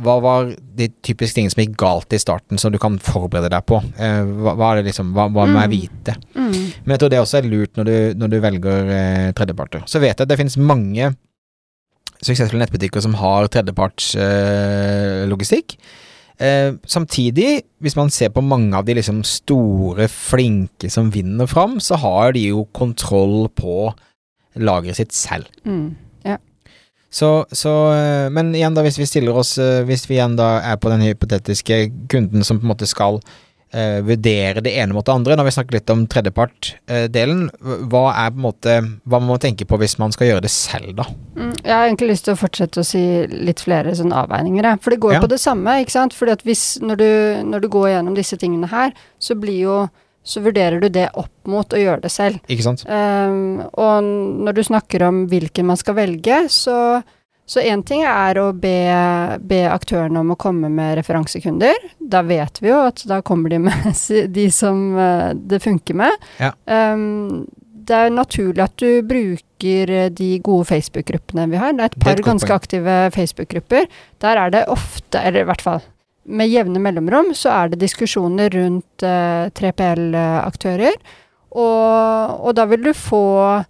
Hva 0.00 0.14
var 0.24 0.46
de 0.74 0.88
typiske 1.04 1.36
tingene 1.36 1.52
som 1.52 1.60
gikk 1.62 1.76
galt 1.76 2.12
i 2.16 2.18
starten, 2.18 2.58
som 2.58 2.72
du 2.72 2.78
kan 2.80 2.96
forberede 2.98 3.50
deg 3.52 3.66
på? 3.68 3.82
Eh, 4.00 4.24
hva, 4.24 4.54
hva 4.56 4.70
er 4.72 4.80
det 4.82 4.86
liksom, 4.90 5.12
hva, 5.12 5.28
hva 5.30 5.44
må 5.46 5.60
jeg 5.60 5.68
Mm. 5.68 5.76
vite? 5.76 6.16
Mm. 6.34 6.72
Men 6.86 6.94
jeg 6.96 6.98
tror 6.98 7.10
det 7.10 7.18
også 7.20 7.38
er 7.38 7.50
lurt 7.52 7.76
når 7.76 7.84
du, 7.84 8.14
når 8.18 8.28
du 8.32 8.40
velger 8.40 8.90
eh, 8.90 9.32
tredjeparter. 9.32 9.84
Så 9.86 10.00
vet 10.00 10.16
jeg 10.16 10.20
at 10.24 10.28
det 10.32 10.38
finnes 10.40 10.56
mange 10.56 11.14
suksessfulle 12.22 12.62
nettbutikker 12.62 13.00
som 13.04 13.14
har 13.20 13.40
tredjepartslogistikk. 13.52 15.68
Eh, 16.38 16.46
eh, 16.46 16.70
samtidig, 16.86 17.50
hvis 17.82 17.98
man 17.98 18.10
ser 18.10 18.28
på 18.34 18.44
mange 18.44 18.76
av 18.78 18.84
de 18.86 18.94
liksom 18.98 19.18
store, 19.26 20.08
flinke 20.08 20.90
som 20.90 21.14
vinner 21.14 21.46
fram, 21.46 21.80
så 21.80 21.94
har 22.02 22.32
de 22.36 22.42
jo 22.48 22.68
kontroll 22.72 23.48
på 23.54 23.94
lageret 24.54 24.96
sitt 24.96 25.12
selv. 25.16 25.46
Mm. 25.64 25.96
Så, 27.12 27.28
så 27.52 27.72
eh, 27.92 28.30
Men 28.32 28.54
igjen, 28.56 28.76
da, 28.76 28.84
hvis 28.86 28.96
vi 28.96 29.08
stiller 29.08 29.36
oss 29.36 29.58
eh, 29.60 29.82
Hvis 29.84 30.06
vi 30.08 30.16
igjen 30.16 30.38
da 30.38 30.54
er 30.64 30.78
på 30.80 30.90
den 30.92 31.04
hypotetiske 31.04 31.84
kunden 32.12 32.46
som 32.46 32.60
på 32.60 32.64
en 32.64 32.72
måte 32.72 32.88
skal 32.88 33.20
eh, 33.72 34.00
vurdere 34.04 34.62
det 34.62 34.72
ene 34.78 34.92
mot 34.94 35.04
det 35.06 35.12
andre, 35.14 35.36
når 35.36 35.48
vi 35.48 35.54
snakker 35.56 35.76
litt 35.78 35.90
om 35.90 36.06
tredjepart-delen, 36.06 37.46
hva 37.90 38.04
er 38.14 38.30
på 38.30 38.38
en 38.40 38.44
måte 38.46 38.76
Hva 39.08 39.20
må 39.20 39.32
man 39.32 39.42
tenke 39.42 39.66
på 39.68 39.78
hvis 39.80 39.98
man 40.00 40.12
skal 40.14 40.28
gjøre 40.28 40.44
det 40.44 40.50
selv, 40.52 40.94
da? 40.98 41.06
Mm, 41.36 41.52
Jeg 41.64 41.72
har 41.74 41.86
egentlig 41.88 42.10
lyst 42.12 42.24
til 42.28 42.34
å 42.34 42.40
fortsette 42.40 42.80
å 42.82 42.86
si 42.86 43.02
litt 43.32 43.60
flere 43.64 43.94
sånne 43.98 44.22
avveininger, 44.24 44.62
jeg. 44.70 44.80
For 44.84 44.90
det 44.90 45.00
går 45.00 45.12
jo 45.14 45.18
Ja. 45.20 45.24
på 45.24 45.28
det 45.32 45.40
samme, 45.40 45.78
ikke 45.82 45.90
sant. 45.96 46.12
Fordi 46.14 46.32
at 46.32 46.42
hvis, 46.44 46.78
når 46.80 46.96
du, 46.96 47.10
når 47.48 47.60
du 47.60 47.68
går 47.68 47.88
gjennom 47.94 48.14
disse 48.14 48.36
tingene 48.36 48.68
her, 48.68 48.92
så 49.18 49.34
blir 49.38 49.60
jo 49.62 49.90
Så 50.24 50.38
vurderer 50.40 50.78
du 50.80 50.88
det 50.88 51.08
opp 51.18 51.32
mot 51.50 51.66
å 51.66 51.76
gjøre 51.76 52.02
det 52.02 52.10
selv. 52.14 52.38
Ikke 52.46 52.62
sant? 52.62 52.84
Ehm, 52.86 53.58
og 53.74 54.04
når 54.06 54.54
du 54.54 54.60
snakker 54.62 55.02
om 55.02 55.26
hvilken 55.26 55.66
man 55.66 55.76
skal 55.76 55.94
velge, 55.96 56.44
så 56.48 57.02
så 57.46 57.60
én 57.60 57.82
ting 57.84 58.04
er 58.06 58.38
å 58.38 58.48
be, 58.54 58.76
be 59.42 59.64
aktørene 59.68 60.20
om 60.22 60.30
å 60.32 60.38
komme 60.40 60.70
med 60.72 60.94
referansekunder. 61.00 61.88
Da 61.98 62.22
vet 62.24 62.62
vi 62.62 62.70
jo 62.70 62.78
at 62.86 63.02
da 63.08 63.20
kommer 63.26 63.52
de 63.52 63.58
med 63.66 63.90
de 64.36 64.46
som 64.54 64.92
eh, 64.96 65.32
det 65.34 65.62
funker 65.64 65.98
med. 66.04 66.28
Ja. 66.40 66.52
Um, 66.66 67.44
det 67.82 67.98
er 67.98 68.12
naturlig 68.14 68.62
at 68.62 68.76
du 68.78 69.02
bruker 69.06 69.90
eh, 69.90 70.10
de 70.14 70.36
gode 70.44 70.68
Facebook-gruppene 70.70 71.48
vi 71.50 71.58
har. 71.60 71.74
Det 71.74 71.82
er 71.82 71.90
et 71.90 71.98
er 71.98 72.04
par 72.06 72.14
et 72.14 72.28
ganske 72.28 72.54
aktive 72.54 72.98
Facebook-grupper. 73.16 73.90
Der 74.22 74.44
er 74.44 74.54
det 74.54 74.68
ofte, 74.70 75.18
eller 75.18 75.42
i 75.42 75.50
hvert 75.50 75.66
fall 75.66 75.82
med 76.22 76.50
jevne 76.52 76.78
mellomrom, 76.78 77.32
så 77.34 77.50
er 77.56 77.72
det 77.72 77.82
diskusjoner 77.82 78.52
rundt 78.54 79.02
uh, 79.02 79.50
3PL-aktører. 79.58 80.94
Og, 81.52 82.36
og 82.46 82.54
da 82.56 82.64
vil 82.70 82.86
du 82.86 82.92
få 82.96 83.24
eh, 83.44 83.64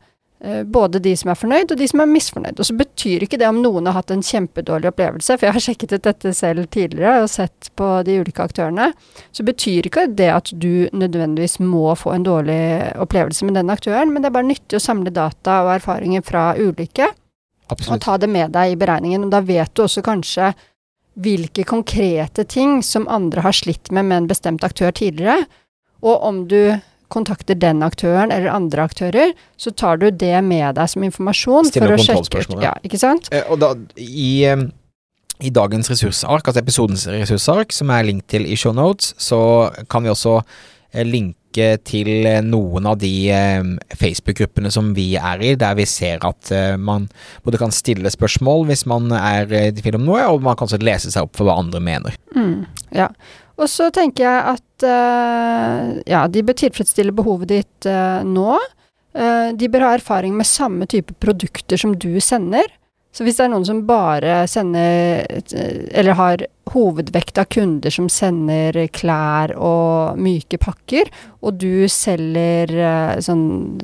både 0.67 0.99
de 0.99 1.13
som 1.15 1.31
er 1.31 1.39
fornøyd, 1.39 1.71
og 1.71 1.79
de 1.79 1.87
som 1.87 2.01
er 2.03 2.09
misfornøyd. 2.11 2.59
Og 2.59 2.67
så 2.67 2.75
betyr 2.75 3.23
ikke 3.23 3.39
det 3.39 3.47
om 3.47 3.61
noen 3.63 3.87
har 3.87 3.95
hatt 3.95 4.11
en 4.11 4.25
kjempedårlig 4.27 4.91
opplevelse, 4.91 5.37
for 5.37 5.47
jeg 5.47 5.55
har 5.55 5.63
sjekket 5.63 5.95
ut 5.95 6.09
dette 6.09 6.33
selv 6.35 6.67
tidligere 6.75 7.23
og 7.23 7.31
sett 7.31 7.71
på 7.79 7.91
de 8.07 8.19
ulike 8.25 8.43
aktørene, 8.43 8.89
så 9.31 9.47
betyr 9.47 9.87
ikke 9.87 10.09
det 10.11 10.31
at 10.35 10.51
du 10.51 10.89
nødvendigvis 10.91 11.61
må 11.63 11.95
få 11.99 12.17
en 12.17 12.27
dårlig 12.27 12.59
opplevelse 13.05 13.47
med 13.47 13.61
den 13.61 13.71
aktøren, 13.71 14.11
men 14.11 14.25
det 14.25 14.33
er 14.33 14.37
bare 14.41 14.51
nyttig 14.51 14.81
å 14.81 14.83
samle 14.83 15.15
data 15.15 15.63
og 15.63 15.77
erfaringer 15.77 16.27
fra 16.27 16.51
ulike, 16.59 17.13
og 17.73 17.97
ta 18.03 18.19
det 18.21 18.29
med 18.29 18.53
deg 18.53 18.75
i 18.75 18.77
beregningen. 18.77 19.23
Og 19.25 19.31
da 19.33 19.41
vet 19.47 19.71
du 19.73 19.87
også 19.87 20.03
kanskje 20.05 20.51
hvilke 21.23 21.65
konkrete 21.69 22.45
ting 22.49 22.81
som 22.85 23.07
andre 23.09 23.45
har 23.47 23.55
slitt 23.57 23.93
med 23.95 24.11
med 24.11 24.25
en 24.25 24.33
bestemt 24.33 24.65
aktør 24.67 24.91
tidligere, 24.91 25.47
og 26.03 26.25
om 26.27 26.49
du 26.51 26.75
kontakter 27.13 27.59
den 27.61 27.83
aktøren 27.85 28.33
eller 28.35 28.53
andre 28.53 28.87
aktører, 28.89 29.35
så 29.61 29.73
tar 29.77 30.01
du 30.03 30.09
det 30.11 30.39
med 30.47 30.79
deg 30.79 30.91
som 30.91 31.05
informasjon 31.07 31.69
Stiller 31.71 31.95
for 31.95 32.01
å 32.01 32.07
sjekke 32.07 32.45
ut. 32.57 32.63
ja. 32.65 32.73
Ikke 32.87 33.01
sant? 33.01 33.29
Eh, 33.33 33.45
Og 33.53 33.61
da, 33.63 33.75
i, 34.01 34.45
eh, 34.49 34.65
i 35.43 35.53
dagens 35.53 35.91
ressursark, 35.93 36.49
altså 36.49 36.63
episodens 36.63 37.07
ressursark, 37.11 37.73
som 37.75 37.91
er 37.91 38.09
link 38.09 38.27
til 38.31 38.47
i 38.47 38.57
shownotes, 38.57 39.15
så 39.21 39.41
kan 39.93 40.05
vi 40.07 40.13
også 40.13 40.41
eh, 40.93 41.05
linke 41.05 41.39
til 41.85 42.09
noen 42.49 42.87
av 42.89 42.95
de 42.97 43.29
Facebook-gruppene 44.01 44.71
som 44.73 44.95
vi 44.97 45.11
er 45.21 45.43
i, 45.45 45.51
der 45.61 45.75
vi 45.77 45.85
ser 45.85 46.23
at 46.25 46.49
man 46.81 47.11
både 47.45 47.61
kan 47.61 47.75
stille 47.77 48.09
spørsmål 48.09 48.65
hvis 48.71 48.87
man 48.89 49.13
er 49.13 49.53
i 49.53 49.67
tvil 49.77 49.99
om 49.99 50.07
noe, 50.07 50.23
og 50.33 50.41
man 50.47 50.57
kan 50.57 50.65
også 50.65 50.81
lese 50.81 51.13
seg 51.13 51.27
opp 51.27 51.37
for 51.37 51.45
hva 51.45 51.59
andre 51.61 51.83
mener. 51.85 52.17
Mm, 52.33 52.65
ja. 52.97 53.11
Og 53.61 53.69
så 53.71 53.89
tenker 53.95 54.25
jeg 54.25 54.55
at 54.57 54.87
uh, 54.87 55.99
ja, 56.09 56.27
de 56.29 56.45
bør 56.47 56.57
tilfredsstille 56.59 57.15
behovet 57.17 57.53
ditt 57.53 57.89
uh, 57.89 58.23
nå. 58.27 58.57
Uh, 59.13 59.53
de 59.57 59.69
bør 59.69 59.87
ha 59.87 59.97
erfaring 59.99 60.37
med 60.39 60.49
samme 60.49 60.89
type 60.89 61.15
produkter 61.23 61.81
som 61.81 61.95
du 61.95 62.17
sender. 62.25 62.71
Så 63.13 63.27
hvis 63.27 63.37
det 63.37 63.45
er 63.45 63.51
noen 63.53 63.67
som 63.69 63.83
bare 63.85 64.47
sender 64.49 65.27
Eller 65.93 66.17
har 66.17 66.47
hovedvekt 66.73 67.37
av 67.43 67.51
kunder 67.53 67.93
som 67.93 68.07
sender 68.09 68.79
klær 68.89 69.53
og 69.53 70.17
myke 70.17 70.57
pakker, 70.57 71.11
og 71.45 71.59
du 71.61 71.85
selger 71.93 72.73
sånn 73.21 73.77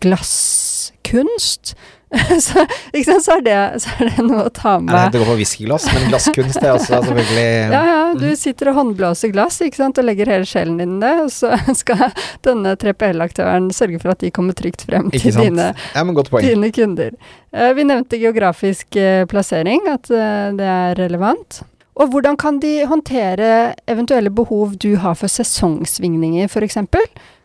glasskunst, 0.00 1.74
så, 2.46 2.64
ikke 2.90 3.04
sant, 3.06 3.22
så, 3.22 3.36
er 3.36 3.42
det, 3.46 3.56
så 3.84 3.92
er 4.00 4.08
det 4.10 4.24
noe 4.26 4.48
å 4.48 4.50
ta 4.50 4.72
Nei, 4.80 4.88
med. 4.88 5.12
det 5.14 5.20
går 5.22 5.28
på 5.30 5.36
whiskyglass, 5.38 5.86
men 5.94 6.08
glasskunst 6.10 6.58
er 6.58 6.72
også 6.74 6.98
selvfølgelig 7.06 7.44
Ja, 7.76 7.82
ja, 7.86 8.00
du 8.18 8.26
sitter 8.38 8.72
og 8.72 8.80
håndblåser 8.80 9.30
glass, 9.34 9.60
ikke 9.62 9.78
sant, 9.78 10.00
og 10.02 10.08
legger 10.08 10.32
hele 10.32 10.48
sjelen 10.48 10.80
din 10.80 10.96
i 10.98 11.04
det, 11.04 11.12
og 11.22 11.30
så 11.34 11.54
skal 11.80 12.08
denne 12.46 12.74
3PL-aktøren 12.82 13.70
sørge 13.74 14.02
for 14.02 14.14
at 14.14 14.24
de 14.24 14.32
kommer 14.34 14.58
trygt 14.58 14.88
frem 14.88 15.12
til 15.14 15.38
dine 15.38 15.70
Ja, 15.94 16.04
dine 16.42 16.72
kunder. 16.74 17.14
Eh, 17.54 17.72
vi 17.78 17.86
nevnte 17.86 18.18
geografisk 18.18 18.98
eh, 18.98 19.22
plassering, 19.30 19.86
at 19.90 20.10
eh, 20.10 20.50
det 20.58 20.66
er 20.66 20.98
relevant. 20.98 21.62
Og 22.00 22.10
hvordan 22.10 22.38
kan 22.40 22.58
de 22.62 22.80
håndtere 22.88 23.74
eventuelle 23.90 24.32
behov 24.34 24.74
du 24.80 24.96
har 24.98 25.14
for 25.18 25.30
sesongsvingninger, 25.30 26.48
f.eks.? 26.50 26.78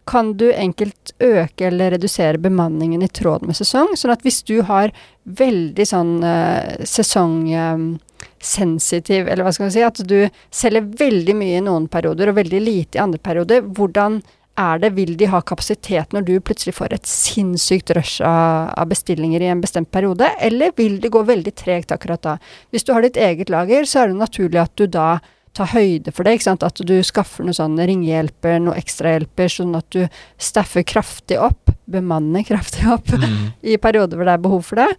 Kan 0.06 0.38
du 0.38 0.54
enkelt 0.54 1.12
øke 1.20 1.68
eller 1.68 1.92
redusere 1.96 2.38
bemanningen 2.38 3.02
i 3.02 3.08
tråd 3.08 3.42
med 3.48 3.56
sesong? 3.58 3.88
Sånn 3.98 4.12
at 4.14 4.22
hvis 4.26 4.44
du 4.46 4.62
har 4.68 4.92
veldig 5.26 5.86
sånn 5.90 6.22
uh, 6.22 6.86
sesongsensitiv, 6.86 9.28
eller 9.28 9.44
hva 9.46 9.52
skal 9.56 9.68
vi 9.68 9.72
si, 9.78 9.84
at 9.86 9.98
du 10.06 10.30
selger 10.54 10.82
veldig 11.02 11.36
mye 11.38 11.58
i 11.58 11.62
noen 11.66 11.88
perioder 11.90 12.30
og 12.30 12.36
veldig 12.38 12.62
lite 12.62 12.98
i 13.00 13.02
andre 13.02 13.20
perioder, 13.26 13.62
hvordan 13.66 14.22
er 14.56 14.80
det, 14.80 14.94
vil 14.96 15.18
de 15.20 15.28
ha 15.28 15.42
kapasitet 15.44 16.14
når 16.16 16.22
du 16.28 16.40
plutselig 16.40 16.76
får 16.78 16.94
et 16.96 17.08
sinnssykt 17.10 17.92
rush 17.98 18.22
av, 18.24 18.70
av 18.80 18.88
bestillinger 18.92 19.44
i 19.44 19.50
en 19.52 19.64
bestemt 19.64 19.92
periode, 19.92 20.30
eller 20.40 20.72
vil 20.78 21.02
det 21.04 21.12
gå 21.12 21.22
veldig 21.28 21.54
tregt 21.60 21.92
akkurat 21.92 22.22
da? 22.24 22.38
Hvis 22.72 22.86
du 22.88 22.94
har 22.96 23.02
ditt 23.04 23.20
eget 23.20 23.52
lager, 23.52 23.86
så 23.90 24.04
er 24.04 24.08
det 24.12 24.22
naturlig 24.22 24.60
at 24.64 24.76
du 24.80 24.86
da 24.88 25.10
tar 25.56 25.72
høyde 25.72 26.12
for 26.12 26.28
det, 26.28 26.36
ikke 26.36 26.50
sant? 26.50 26.64
at 26.68 26.80
du 26.84 26.96
skaffer 27.06 27.46
noen 27.48 27.56
sånn 27.56 27.80
ringehjelper, 27.80 28.60
noen 28.60 28.80
ekstrahjelper, 28.80 29.52
sånn 29.52 29.76
at 29.80 29.88
du 29.96 30.06
staffer 30.42 30.84
kraftig 30.88 31.40
opp, 31.40 31.72
bemanner 31.88 32.46
kraftig 32.48 32.88
opp, 32.92 33.12
Mm. 33.16 33.54
i 33.72 33.78
perioder 33.82 34.18
hvor 34.20 34.28
det 34.28 34.34
er 34.36 34.44
behov 34.44 34.66
for 34.68 34.82
det. 34.84 34.90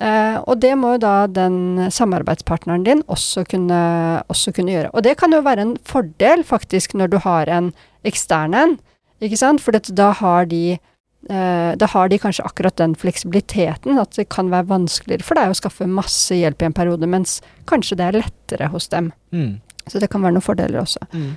Eh, 0.00 0.36
og 0.48 0.60
det 0.62 0.72
må 0.78 0.94
jo 0.94 1.00
da 1.02 1.14
den 1.28 1.88
samarbeidspartneren 1.92 2.84
din 2.86 3.02
også 3.10 3.44
kunne, 3.48 3.80
også 4.32 4.54
kunne 4.56 4.72
gjøre. 4.72 4.92
Og 4.94 5.04
det 5.04 5.16
kan 5.20 5.32
jo 5.34 5.42
være 5.44 5.66
en 5.66 5.74
fordel, 5.84 6.44
faktisk, 6.46 6.94
når 6.96 7.12
du 7.12 7.18
har 7.24 7.50
en 7.52 7.72
ekstern 8.08 8.56
en, 8.56 8.78
ikke 9.20 9.38
sant? 9.40 9.60
For 9.60 9.76
da 9.76 10.10
har 10.16 10.48
de 10.48 10.78
eh, 11.28 11.72
da 11.76 11.88
har 11.92 12.08
de 12.08 12.18
kanskje 12.22 12.46
akkurat 12.48 12.78
den 12.80 12.94
fleksibiliteten, 12.96 13.98
at 14.00 14.16
det 14.16 14.30
kan 14.32 14.48
være 14.52 14.70
vanskeligere 14.70 15.26
for 15.26 15.36
deg 15.36 15.52
å 15.52 15.58
skaffe 15.58 15.88
masse 15.90 16.38
hjelp 16.38 16.62
i 16.62 16.70
en 16.70 16.76
periode, 16.76 17.10
mens 17.10 17.40
kanskje 17.68 17.98
det 18.00 18.06
er 18.08 18.20
lettere 18.22 18.70
hos 18.72 18.88
dem. 18.88 19.12
Mm. 19.36 19.58
Så 19.90 20.02
det 20.02 20.10
kan 20.12 20.22
være 20.22 20.36
noen 20.36 20.46
fordeler 20.46 20.82
også. 20.84 21.02
Mm. 21.12 21.30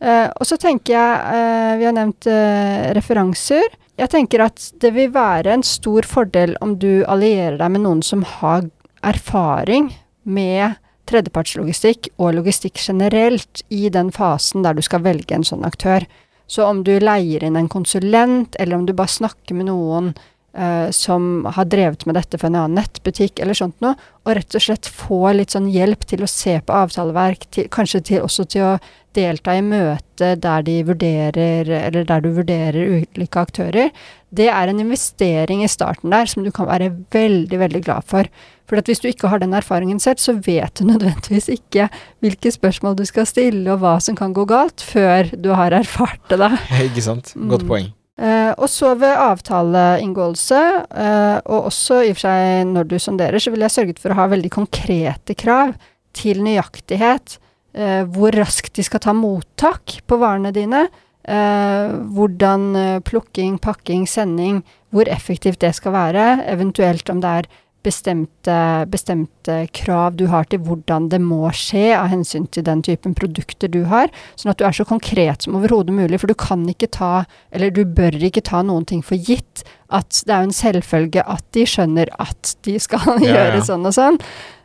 Uh, 0.00 0.28
og 0.40 0.48
så 0.48 0.56
tenker 0.56 0.94
jeg, 0.96 1.16
uh, 1.28 1.78
vi 1.78 1.86
har 1.86 1.96
nevnt 1.96 2.28
uh, 2.30 2.90
referanser. 2.96 3.68
Jeg 4.00 4.12
tenker 4.14 4.46
at 4.46 4.70
det 4.80 4.94
vil 4.96 5.10
være 5.12 5.52
en 5.52 5.64
stor 5.66 6.08
fordel 6.08 6.54
om 6.64 6.78
du 6.80 7.04
allierer 7.04 7.58
deg 7.60 7.74
med 7.74 7.84
noen 7.84 8.00
som 8.04 8.24
har 8.24 8.64
erfaring 9.04 9.90
med 10.24 10.78
tredjepartslogistikk 11.10 12.10
og 12.20 12.38
logistikk 12.38 12.80
generelt 12.80 13.62
i 13.68 13.88
den 13.92 14.12
fasen 14.14 14.64
der 14.64 14.76
du 14.76 14.82
skal 14.84 15.04
velge 15.04 15.36
en 15.36 15.46
sånn 15.46 15.66
aktør. 15.68 16.06
Så 16.50 16.64
om 16.66 16.82
du 16.86 16.96
leier 16.98 17.44
inn 17.46 17.58
en 17.58 17.70
konsulent, 17.70 18.56
eller 18.58 18.78
om 18.78 18.86
du 18.86 18.94
bare 18.96 19.12
snakker 19.12 19.58
med 19.58 19.68
noen 19.68 20.14
eh, 20.54 20.90
som 20.94 21.44
har 21.56 21.64
drevet 21.70 22.06
med 22.06 22.16
dette 22.18 22.38
for 22.38 22.50
en 22.50 22.56
annen 22.62 22.78
nettbutikk 22.80 23.40
eller 23.40 23.54
sånt 23.58 23.76
noe, 23.84 23.96
og 24.26 24.36
rett 24.36 24.54
og 24.54 24.62
slett 24.62 24.86
få 24.90 25.32
litt 25.36 25.54
sånn 25.54 25.70
hjelp 25.72 26.04
til 26.10 26.22
å 26.22 26.30
se 26.30 26.58
på 26.60 26.72
avtaleverk, 26.84 27.46
til, 27.50 27.68
kanskje 27.72 28.00
til, 28.10 28.22
også 28.26 28.44
til 28.52 28.66
å 28.68 28.78
delta 29.16 29.56
i 29.58 29.62
møte 29.66 30.36
der 30.38 30.62
de 30.62 30.76
vurderer, 30.86 31.66
eller 31.66 32.04
der 32.06 32.20
du 32.22 32.28
vurderer 32.36 33.00
ulike 33.00 33.40
aktører, 33.42 33.90
det 34.30 34.46
er 34.52 34.70
en 34.70 34.78
investering 34.78 35.64
i 35.64 35.70
starten 35.72 36.12
der 36.14 36.28
som 36.30 36.44
du 36.46 36.52
kan 36.54 36.68
være 36.68 36.92
veldig, 37.10 37.58
veldig 37.58 37.80
glad 37.82 38.06
for. 38.06 38.28
For 38.70 38.78
at 38.78 38.86
hvis 38.86 39.00
du 39.02 39.08
ikke 39.10 39.26
har 39.32 39.40
den 39.42 39.56
erfaringen 39.58 39.98
selv, 39.98 40.20
så 40.22 40.36
vet 40.38 40.78
du 40.78 40.84
nødvendigvis 40.92 41.48
ikke 41.56 41.88
hvilke 42.22 42.52
spørsmål 42.54 42.94
du 43.00 43.04
skal 43.08 43.26
stille, 43.26 43.66
og 43.72 43.80
hva 43.82 43.96
som 44.04 44.14
kan 44.14 44.36
gå 44.36 44.44
galt, 44.46 44.78
før 44.84 45.32
du 45.34 45.50
har 45.58 45.74
erfart 45.74 46.22
det, 46.30 46.38
da. 46.38 46.52
Ikke 46.86 47.02
sant. 47.02 47.32
Godt 47.34 47.66
Mm. 47.66 47.68
poeng. 47.72 47.90
Eh, 48.20 48.52
og 48.60 48.68
så 48.68 48.92
ved 49.00 49.16
avtaleinngåelse, 49.16 50.62
uh, 50.92 51.38
og 51.48 51.70
også 51.70 52.02
i 52.04 52.10
og 52.12 52.18
for 52.18 52.26
seg 52.26 52.66
når 52.68 52.90
du 52.90 52.98
sonderer, 53.00 53.40
så 53.40 53.52
ville 53.52 53.64
jeg 53.64 53.76
sørget 53.78 54.02
for 54.02 54.12
å 54.12 54.18
ha 54.18 54.26
veldig 54.28 54.50
konkrete 54.52 55.36
krav 55.40 55.72
til 56.16 56.42
nøyaktighet. 56.44 57.38
Uh, 57.72 58.02
hvor 58.12 58.34
raskt 58.36 58.74
de 58.76 58.84
skal 58.84 59.00
ta 59.00 59.14
mottak 59.16 60.00
på 60.06 60.20
varene 60.20 60.52
dine. 60.56 60.88
Hvordan 61.30 62.62
plukking, 63.06 63.58
pakking, 63.62 64.06
sending, 64.08 64.62
hvor 64.90 65.06
effektivt 65.12 65.60
det 65.62 65.74
skal 65.76 65.92
være. 65.94 66.24
Eventuelt 66.48 67.12
om 67.12 67.20
det 67.22 67.34
er 67.42 67.48
bestemte, 67.82 68.56
bestemte 68.92 69.56
krav 69.76 70.16
du 70.20 70.26
har 70.30 70.48
til 70.50 70.60
hvordan 70.66 71.08
det 71.12 71.20
må 71.24 71.48
skje 71.56 71.90
av 71.96 72.10
hensyn 72.12 72.46
til 72.52 72.64
den 72.66 72.82
typen 72.84 73.14
produkter 73.16 73.70
du 73.72 73.82
har. 73.90 74.12
Sånn 74.36 74.52
at 74.52 74.60
du 74.60 74.66
er 74.68 74.76
så 74.76 74.86
konkret 74.88 75.46
som 75.46 75.56
overhodet 75.58 75.94
mulig. 75.96 76.20
For 76.20 76.30
du 76.30 76.36
kan 76.38 76.66
ikke 76.70 76.90
ta, 76.92 77.12
eller 77.54 77.72
du 77.74 77.84
bør 77.84 78.18
ikke 78.20 78.44
ta 78.46 78.62
noen 78.66 78.86
ting 78.88 79.04
for 79.06 79.16
gitt. 79.16 79.64
At 79.88 80.22
det 80.26 80.34
er 80.34 80.44
jo 80.44 80.50
en 80.50 80.58
selvfølge 80.60 81.24
at 81.24 81.46
de 81.56 81.66
skjønner 81.68 82.12
at 82.20 82.56
de 82.66 82.76
skal 82.82 83.14
Ja, 83.24 83.32
gjøre 83.32 83.60
ja. 83.60 83.64
sånn 83.72 83.88
og 83.88 83.96
sånn. 83.96 84.20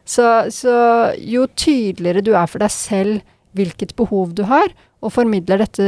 Så, 0.06 0.26
så 0.54 0.76
jo 1.18 1.48
tydeligere 1.58 2.22
du 2.26 2.36
er 2.36 2.52
for 2.52 2.62
deg 2.62 2.74
selv 2.74 3.24
hvilket 3.56 3.96
behov 3.98 4.36
du 4.36 4.44
har, 4.50 4.68
og 5.06 5.14
formidler 5.14 5.62
dette, 5.62 5.86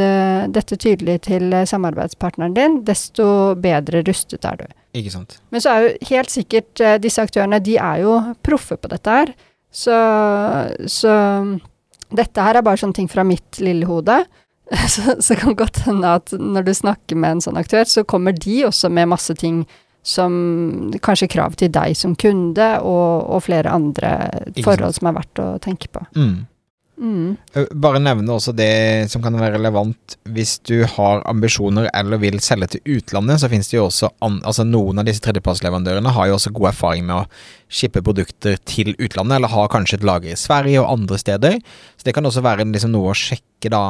dette 0.53 0.77
tydelig 0.79 1.17
til 1.27 1.51
samarbeidspartneren 1.67 2.55
din, 2.55 2.81
desto 2.87 3.27
bedre 3.59 4.03
rustet 4.07 4.45
er 4.47 4.61
du. 4.61 4.67
Ikke 4.97 5.13
sant. 5.13 5.37
Men 5.53 5.63
så 5.63 5.73
er 5.73 5.85
jo 5.85 6.09
helt 6.11 6.33
sikkert 6.33 6.83
eh, 6.83 6.97
disse 7.01 7.23
aktørene, 7.23 7.61
de 7.63 7.77
er 7.81 8.03
jo 8.03 8.17
proffe 8.45 8.79
på 8.79 8.91
dette 8.91 9.17
her. 9.19 9.33
Så, 9.73 9.95
så 10.89 11.13
dette 12.15 12.43
her 12.43 12.57
er 12.57 12.65
bare 12.65 12.79
sånne 12.81 12.97
ting 12.97 13.09
fra 13.11 13.25
mitt 13.27 13.59
lille 13.61 13.87
hode. 13.89 14.21
Så, 14.91 15.13
så 15.23 15.35
kan 15.39 15.55
godt 15.55 15.77
hende 15.85 16.09
at 16.19 16.33
når 16.35 16.65
du 16.67 16.73
snakker 16.75 17.15
med 17.15 17.37
en 17.37 17.41
sånn 17.45 17.59
aktør, 17.59 17.85
så 17.87 18.01
kommer 18.03 18.35
de 18.35 18.65
også 18.67 18.89
med 18.91 19.07
masse 19.07 19.31
ting 19.39 19.61
som 20.03 20.33
kanskje 21.03 21.29
krav 21.31 21.55
til 21.59 21.71
deg 21.71 21.95
som 21.95 22.17
kunde, 22.19 22.67
og, 22.83 23.27
og 23.31 23.45
flere 23.45 23.71
andre 23.71 24.11
forhold 24.63 24.97
som 24.97 25.07
er 25.07 25.15
verdt 25.21 25.41
å 25.43 25.47
tenke 25.63 25.87
på. 25.91 26.03
Mm. 26.19 26.35
Mm. 26.97 27.37
Bare 27.77 27.99
nevne 28.01 28.33
også 28.33 28.55
det 28.57 29.05
som 29.11 29.21
kan 29.21 29.35
være 29.37 29.59
relevant 29.59 30.15
hvis 30.33 30.55
du 30.65 30.81
har 30.95 31.21
ambisjoner 31.29 31.91
eller 31.93 32.17
vil 32.21 32.39
selge 32.41 32.71
til 32.73 32.97
utlandet, 32.97 33.37
så 33.41 33.49
finnes 33.51 33.69
det 33.69 33.77
jo 33.77 33.85
også 33.85 34.09
an, 34.25 34.39
altså 34.41 34.65
noen 34.65 34.97
av 34.97 35.05
disse 35.05 35.21
tredjepartsleverandørene 35.25 36.13
har 36.15 36.31
jo 36.31 36.37
også 36.39 36.53
god 36.57 36.71
erfaring 36.71 37.05
med 37.05 37.19
å 37.19 37.27
shippe 37.69 38.01
produkter 38.01 38.57
til 38.65 38.95
utlandet, 38.97 39.37
eller 39.37 39.53
har 39.53 39.69
kanskje 39.73 39.99
et 39.99 40.07
lager 40.07 40.33
i 40.33 40.39
Sverige 40.39 40.81
og 40.81 40.89
andre 40.95 41.19
steder. 41.21 41.59
Så 41.97 42.07
det 42.07 42.15
kan 42.17 42.25
også 42.25 42.41
være 42.45 42.65
liksom 42.65 42.95
noe 42.95 43.13
å 43.13 43.17
sjekke 43.17 43.71
da. 43.73 43.83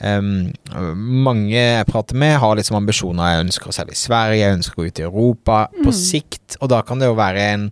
Um, 0.00 0.48
mange 0.96 1.52
jeg 1.52 1.86
prater 1.90 2.16
med 2.16 2.38
har 2.40 2.54
liksom 2.56 2.78
ambisjoner, 2.78 3.34
jeg 3.34 3.46
ønsker 3.46 3.68
å 3.68 3.74
selge 3.76 3.92
i 3.92 4.00
Sverige, 4.00 4.40
jeg 4.40 4.56
ønsker 4.56 4.78
å 4.78 4.80
gå 4.80 4.88
ut 4.88 5.00
i 5.02 5.04
Europa 5.04 5.58
på 5.76 5.90
Mm. 5.92 5.98
sikt, 6.00 6.56
og 6.60 6.70
da 6.72 6.80
kan 6.82 6.98
det 6.98 7.10
jo 7.10 7.18
være 7.18 7.48
en 7.52 7.66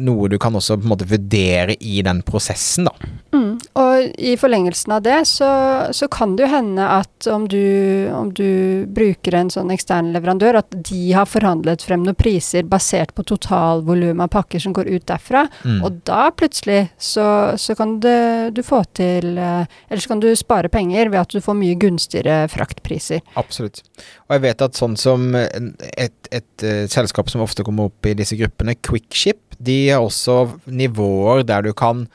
noe 0.00 0.28
du 0.32 0.38
kan 0.40 0.54
også 0.56 0.78
på 0.80 0.86
en 0.86 0.92
måte 0.94 1.06
vurdere 1.10 1.74
i 1.84 2.00
den 2.02 2.22
prosessen, 2.26 2.88
da. 2.88 3.10
Mm. 3.36 3.58
Og 3.76 4.14
i 4.18 4.32
forlengelsen 4.40 4.94
av 4.96 5.02
det, 5.04 5.18
så, 5.28 5.48
så 5.92 6.08
kan 6.12 6.36
det 6.36 6.46
jo 6.46 6.50
hende 6.54 6.84
at 6.88 7.28
om 7.28 7.44
du, 7.50 8.08
om 8.14 8.30
du 8.32 8.86
bruker 8.96 9.36
en 9.36 9.50
sånn 9.52 9.72
ekstern 9.74 10.12
leverandør, 10.14 10.60
at 10.62 10.76
de 10.88 11.02
har 11.12 11.28
forhandlet 11.28 11.84
frem 11.84 12.04
noen 12.06 12.16
priser 12.16 12.64
basert 12.68 13.12
på 13.16 13.24
totalvolum 13.28 14.22
av 14.24 14.32
pakker 14.32 14.62
som 14.62 14.74
går 14.76 14.88
ut 14.94 15.06
derfra, 15.08 15.46
Mm. 15.66 15.78
og 15.84 16.00
da 16.06 16.28
plutselig 16.36 16.90
så, 17.00 17.56
så 17.58 17.74
kan 17.78 17.96
det, 18.00 18.54
du 18.54 18.60
få 18.66 18.82
til 18.96 19.38
eh, 19.40 19.64
Eller 19.88 20.02
så 20.02 20.10
kan 20.10 20.20
du 20.20 20.28
spare 20.36 20.68
penger 20.72 21.08
ved 21.10 21.20
at 21.20 21.32
du 21.32 21.40
får 21.42 21.56
mye 21.58 21.76
gunstigere 21.80 22.46
fraktpriser. 22.52 23.22
Absolutt. 23.40 23.82
Og 24.28 24.36
jeg 24.36 24.44
vet 24.44 24.64
at 24.66 24.78
sånn 24.78 24.96
som 25.00 25.26
et, 25.36 25.80
et, 25.96 26.18
et 26.66 26.92
selskap 26.92 27.30
som 27.32 27.44
ofte 27.44 27.64
kommer 27.66 27.90
opp 27.90 28.06
i 28.08 28.14
disse 28.18 28.38
gruppene, 28.38 28.76
Quickship, 28.78 29.42
de 29.66 29.78
har 29.90 30.04
også 30.04 30.60
nivåer 30.66 31.44
der 31.46 31.66
du 31.66 31.72
kan 31.76 32.06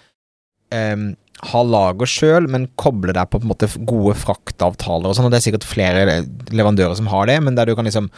um, 0.72 1.10
ha 1.52 1.64
lager 1.66 2.10
sjøl, 2.10 2.48
men 2.52 2.70
koble 2.80 3.16
deg 3.18 3.30
på 3.32 3.42
på 3.42 3.50
måte 3.50 3.70
gode 3.90 4.14
fraktavtaler 4.22 5.10
og 5.10 5.18
sånn. 5.18 5.28
Og 5.28 5.34
det 5.34 5.42
er 5.42 5.48
sikkert 5.48 5.68
flere 5.68 6.22
leverandører 6.52 6.98
som 7.00 7.10
har 7.12 7.30
det, 7.30 7.40
men 7.44 7.58
der 7.58 7.70
du 7.70 7.76
kan 7.78 7.90
liksom 7.90 8.12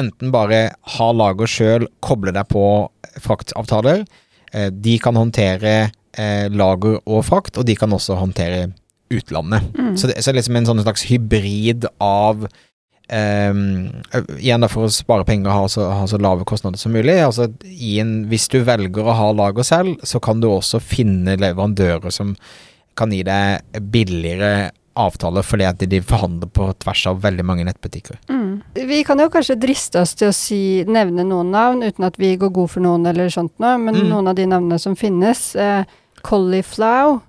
enten 0.00 0.32
bare 0.32 0.62
ha 0.96 1.08
lager 1.12 1.50
sjøl, 1.50 1.88
koble 2.04 2.32
deg 2.32 2.48
på 2.48 2.64
fraktavtaler. 3.20 4.06
Eh, 4.52 4.70
de 4.72 4.96
kan 5.02 5.18
håndtere 5.18 5.74
eh, 6.16 6.46
lager 6.52 7.00
og 7.04 7.26
frakt, 7.28 7.60
og 7.60 7.68
de 7.68 7.76
kan 7.76 7.92
også 7.92 8.16
håndtere 8.20 8.70
utlandet. 9.12 9.68
Mm. 9.76 9.94
Så 10.00 10.08
det 10.08 10.22
så 10.22 10.32
er 10.32 10.40
liksom 10.40 10.56
en 10.56 10.70
sånn 10.70 10.84
slags 10.84 11.04
hybrid 11.10 11.84
av 12.00 12.46
Igjen 13.12 14.64
da 14.64 14.68
for 14.72 14.88
å 14.88 14.92
spare 14.92 15.26
penger 15.28 15.50
og 15.50 15.56
ha 15.56 15.68
så, 15.68 15.86
ha 15.92 16.04
så 16.08 16.18
lave 16.22 16.46
kostnader 16.48 16.80
som 16.80 16.94
mulig. 16.96 17.18
Altså 17.20 17.50
i 17.68 17.98
en, 18.02 18.22
hvis 18.30 18.48
du 18.52 18.60
velger 18.64 19.04
å 19.08 19.16
ha 19.18 19.30
lager 19.36 19.66
selv, 19.66 19.98
så 20.06 20.20
kan 20.22 20.40
du 20.40 20.48
også 20.48 20.80
finne 20.80 21.36
leverandører 21.40 22.12
som 22.14 22.34
kan 22.98 23.12
gi 23.12 23.22
deg 23.24 23.82
billigere 23.92 24.70
avtaler 25.00 25.40
fordi 25.40 25.64
at 25.64 25.80
de 25.88 26.02
forhandler 26.04 26.50
på 26.52 26.66
tvers 26.84 27.06
av 27.08 27.22
veldig 27.24 27.44
mange 27.48 27.64
nettbutikker. 27.64 28.18
Mm. 28.28 28.60
Vi 28.76 28.98
kan 29.08 29.20
jo 29.22 29.30
kanskje 29.32 29.56
driste 29.60 30.02
oss 30.02 30.12
til 30.20 30.28
å 30.28 30.34
si, 30.36 30.84
nevne 30.84 31.24
noen 31.24 31.48
navn, 31.54 31.80
uten 31.80 32.04
at 32.04 32.18
vi 32.20 32.34
går 32.36 32.52
god 32.52 32.68
for 32.74 32.84
noen 32.84 33.06
eller 33.08 33.32
sånt 33.32 33.54
noe, 33.62 33.78
men 33.80 33.94
Mm. 33.96 34.08
noen 34.10 34.28
av 34.28 34.36
de 34.36 34.44
navnene 34.50 34.78
som 34.80 34.94
finnes. 34.96 35.56
Eh, 35.56 35.84
Cauliflow, 36.22 37.22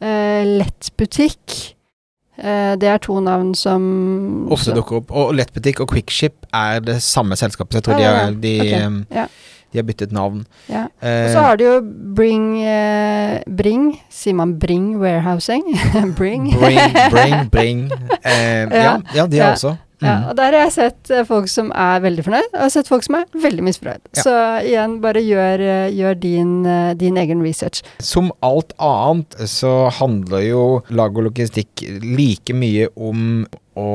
eh, 0.00 0.44
Lettbutikk. 0.60 1.75
Eh, 2.38 2.74
det 2.76 2.88
er 2.88 2.98
to 3.00 3.16
navn 3.24 3.54
som 3.56 4.48
Ofte 4.52 4.74
dukker 4.76 5.00
opp. 5.00 5.10
Og 5.10 5.34
Lettbutikk 5.38 5.80
og 5.84 5.90
Quickship 5.92 6.46
er 6.54 6.80
det 6.84 6.98
samme 7.04 7.36
selskapet, 7.36 7.72
så 7.72 7.80
jeg 7.80 7.86
tror 7.88 8.00
Ja, 8.00 8.10
ja, 8.10 8.10
de, 8.10 8.24
har, 8.24 8.40
de, 8.42 8.56
Ok, 8.60 8.72
ehm, 8.80 8.98
ja. 9.14 9.26
de 9.72 9.78
har 9.80 9.86
byttet 9.88 10.12
navn. 10.12 10.44
Ja. 10.68 10.84
Og 10.84 11.08
Eh, 11.08 11.32
så 11.32 11.40
har 11.40 11.56
du 11.56 11.64
jo 11.64 11.80
Bring 12.16 12.60
eh, 12.62 13.40
Bring, 13.56 14.00
sier 14.10 14.34
man 14.34 14.58
Bring 14.58 14.98
Warehousing? 15.00 15.64
bring. 16.18 16.52
bring, 16.52 16.78
bring, 17.10 17.48
bring. 17.54 17.90
Eh, 18.22 18.66
ja. 18.72 19.26
De 19.26 19.38
har 19.38 19.52
også. 19.52 19.76
Mm. 19.96 20.06
Ja, 20.08 20.16
og 20.28 20.36
der 20.36 20.52
har 20.52 20.66
jeg 20.66 20.72
sett 20.74 21.10
eh, 21.10 21.24
folk 21.24 21.48
som 21.48 21.70
er 21.72 22.02
veldig 22.04 22.24
fornøyd, 22.26 22.48
og 22.50 22.58
jeg 22.58 22.64
har 22.66 22.72
sett 22.74 22.90
folk 22.90 23.06
som 23.06 23.16
er 23.16 23.24
veldig 23.46 23.64
misfornøyd. 23.64 24.02
Ja. 24.18 24.24
Så 24.26 24.34
igjen, 24.68 24.98
bare 25.00 25.22
gjør, 25.24 25.62
eh, 25.64 25.86
gjør 25.96 26.18
din, 26.20 26.50
eh, 26.68 26.90
din 27.00 27.16
egen 27.16 27.44
research. 27.44 27.80
Som 28.04 28.28
alt 28.44 28.74
annet 28.76 29.38
så 29.48 29.88
handler 29.96 30.44
jo 30.44 30.64
lag 30.92 31.16
og 31.16 31.30
logistikk 31.30 31.86
like 32.04 32.52
mye 32.56 32.90
om 32.92 33.46
å 33.76 33.90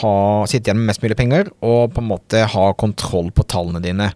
ha, 0.00 0.14
sitte 0.48 0.70
igjen 0.70 0.80
med 0.80 0.92
mest 0.92 1.04
mulig 1.04 1.18
penger 1.18 1.50
og 1.60 1.92
på 1.94 2.02
en 2.02 2.10
måte 2.10 2.46
ha 2.48 2.70
kontroll 2.80 3.30
på 3.34 3.44
tallene 3.48 3.82
dine. 3.84 4.12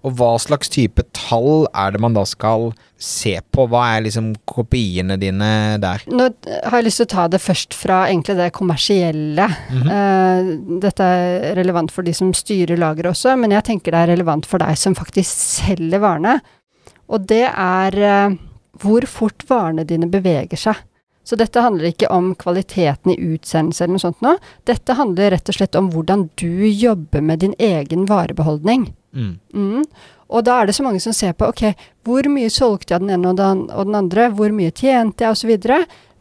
Og 0.00 0.14
hva 0.16 0.30
slags 0.40 0.70
type 0.72 1.02
tall 1.16 1.66
er 1.76 1.92
det 1.92 2.00
man 2.00 2.14
da 2.16 2.22
skal 2.28 2.70
se 3.00 3.34
på? 3.52 3.66
Hva 3.68 3.82
er 3.92 4.06
liksom 4.06 4.30
kopiene 4.48 5.18
dine 5.20 5.76
der? 5.80 6.04
Nå 6.08 6.30
har 6.46 6.78
jeg 6.78 6.86
lyst 6.86 7.02
til 7.02 7.08
å 7.08 7.12
ta 7.12 7.26
det 7.32 7.42
først 7.44 7.76
fra 7.76 8.02
egentlig 8.08 8.38
det 8.38 8.50
kommersielle. 8.56 9.48
Mm 9.68 9.82
-hmm. 9.82 9.90
uh, 9.92 10.80
dette 10.80 11.04
er 11.04 11.54
relevant 11.56 11.92
for 11.92 12.02
de 12.02 12.14
som 12.14 12.32
styrer 12.34 12.80
lageret 12.80 13.10
også, 13.12 13.36
men 13.36 13.50
jeg 13.50 13.64
tenker 13.64 13.92
det 13.92 14.00
er 14.00 14.12
relevant 14.16 14.46
for 14.46 14.58
deg 14.58 14.78
som 14.78 14.94
faktisk 14.94 15.30
selger 15.36 15.98
varene. 15.98 16.40
Og 17.08 17.26
det 17.28 17.48
er 17.52 17.92
uh, 18.00 18.36
hvor 18.80 19.06
fort 19.06 19.44
varene 19.48 19.84
dine 19.84 20.08
beveger 20.08 20.56
seg. 20.56 20.76
Så 21.24 21.36
dette 21.38 21.62
handler 21.62 21.90
ikke 21.90 22.08
om 22.10 22.32
kvaliteten 22.38 23.12
i 23.12 23.18
utsendelse 23.34 23.84
eller 23.84 23.96
noe 23.96 24.02
sånt 24.02 24.24
nå. 24.24 24.36
Dette 24.68 24.96
handler 24.98 25.34
rett 25.34 25.50
og 25.52 25.58
slett 25.58 25.76
om 25.78 25.90
hvordan 25.92 26.28
du 26.40 26.64
jobber 26.66 27.22
med 27.24 27.44
din 27.44 27.54
egen 27.58 28.06
varebeholdning. 28.10 28.88
Mm. 29.14 29.34
Mm. 29.54 29.84
Og 30.30 30.46
da 30.46 30.60
er 30.60 30.68
det 30.68 30.76
så 30.78 30.86
mange 30.86 31.02
som 31.02 31.14
ser 31.16 31.34
på 31.36 31.48
ok, 31.50 31.64
hvor 32.06 32.26
mye 32.30 32.50
solgte 32.52 32.94
jeg 32.94 33.04
den 33.04 33.14
ene 33.16 33.32
og 33.32 33.38
den, 33.40 33.64
og 33.74 33.88
den 33.88 33.98
andre, 33.98 34.30
hvor 34.34 34.54
mye 34.54 34.72
tjente 34.72 35.26
jeg 35.26 35.34
osv. 35.34 35.70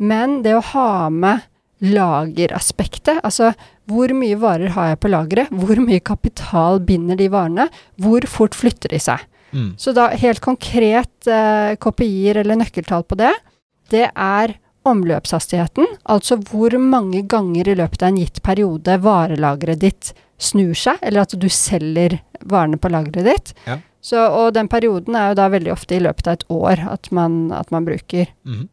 Men 0.01 0.39
det 0.45 0.57
å 0.57 0.65
ha 0.73 0.91
med 1.13 1.45
lageraspektet, 1.79 3.21
altså 3.23 3.53
hvor 3.89 4.11
mye 4.13 4.37
varer 4.37 4.73
har 4.75 4.91
jeg 4.91 5.01
på 5.01 5.11
lageret, 5.11 5.51
hvor 5.55 5.79
mye 5.81 6.03
kapital 6.03 6.81
binder 6.85 7.17
de 7.19 7.29
varene, 7.31 7.69
hvor 8.01 8.25
fort 8.29 8.57
flytter 8.57 8.93
de 8.93 8.99
seg. 9.01 9.21
Mm. 9.55 9.71
Så 9.81 9.93
da 9.97 10.09
helt 10.13 10.43
konkret 10.45 11.29
eh, 11.29 11.73
kopier 11.81 12.41
eller 12.41 12.59
nøkkeltall 12.59 13.05
på 13.09 13.17
det, 13.17 13.31
det 13.89 14.09
er 14.11 14.57
omløpshastigheten, 14.87 15.87
altså 16.03 16.39
hvor 16.49 16.75
mange 16.79 17.23
ganger 17.27 17.67
i 17.67 17.77
løpet 17.77 18.03
av 18.03 18.13
en 18.13 18.19
gitt 18.21 18.41
periode 18.45 18.95
varelageret 19.03 19.81
ditt 19.83 20.11
snur 20.39 20.73
seg, 20.77 20.99
eller 21.03 21.25
at 21.25 21.35
du 21.35 21.47
selger 21.51 22.19
varene 22.47 22.79
på 22.79 22.91
lageret 22.91 23.27
ditt. 23.27 23.53
Ja. 23.67 23.79
Så, 24.01 24.21
og 24.23 24.53
den 24.55 24.69
perioden 24.71 25.17
er 25.19 25.31
jo 25.31 25.39
da 25.41 25.49
veldig 25.51 25.73
ofte 25.73 25.97
i 25.97 26.03
løpet 26.03 26.27
av 26.27 26.37
et 26.37 26.45
år 26.55 26.83
at 26.87 27.09
man, 27.15 27.49
at 27.51 27.71
man 27.75 27.87
bruker. 27.87 28.31
Mm. 28.47 28.69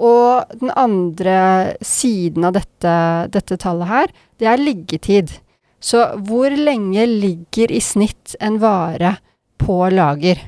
Og 0.00 0.56
den 0.58 0.72
andre 0.80 1.36
siden 1.84 2.48
av 2.48 2.56
dette, 2.56 2.94
dette 3.30 3.58
tallet 3.60 3.90
her, 3.90 4.14
det 4.40 4.48
er 4.50 4.62
liggetid. 4.62 5.36
Så 5.80 6.02
hvor 6.26 6.52
lenge 6.52 7.06
ligger 7.06 7.72
i 7.72 7.80
snitt 7.84 8.34
en 8.40 8.58
vare 8.60 9.18
på 9.60 9.76
lager? 9.92 10.40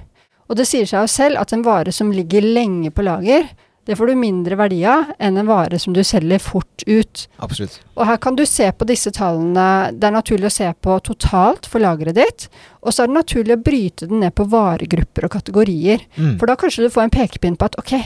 Og 0.51 0.59
det 0.59 0.66
sier 0.68 0.88
seg 0.88 1.05
jo 1.05 1.12
selv 1.12 1.40
at 1.40 1.53
en 1.55 1.64
vare 1.64 1.92
som 1.95 2.11
ligger 2.12 2.45
lenge 2.45 2.90
på 2.92 3.05
lager, 3.07 3.47
det 3.85 3.97
får 3.99 4.12
du 4.12 4.14
mindre 4.18 4.57
verdi 4.59 4.81
av 4.87 5.11
enn 5.18 5.40
en 5.40 5.49
vare 5.49 5.79
som 5.83 5.95
du 5.95 6.03
selger 6.07 6.38
fort 6.42 6.85
ut. 6.87 7.25
Absolutt. 7.42 7.81
Og 7.97 8.07
her 8.07 8.21
kan 8.23 8.38
du 8.38 8.45
se 8.47 8.68
på 8.71 8.87
disse 8.87 9.11
tallene 9.14 9.90
Det 9.97 10.07
er 10.07 10.14
naturlig 10.14 10.49
å 10.49 10.55
se 10.55 10.68
på 10.87 10.99
totalt 11.09 11.66
for 11.71 11.83
lageret 11.83 12.18
ditt, 12.18 12.49
og 12.83 12.95
så 12.95 13.05
er 13.05 13.11
det 13.11 13.18
naturlig 13.18 13.57
å 13.57 13.64
bryte 13.66 14.09
den 14.11 14.23
ned 14.23 14.37
på 14.38 14.47
varegrupper 14.53 15.27
og 15.27 15.35
kategorier. 15.35 16.05
Mm. 16.16 16.37
For 16.38 16.51
da 16.51 16.59
kanskje 16.59 16.87
du 16.87 16.95
får 16.95 17.09
en 17.09 17.16
pekepinn 17.16 17.59
på 17.59 17.71
at 17.71 17.79
ok, 17.83 17.97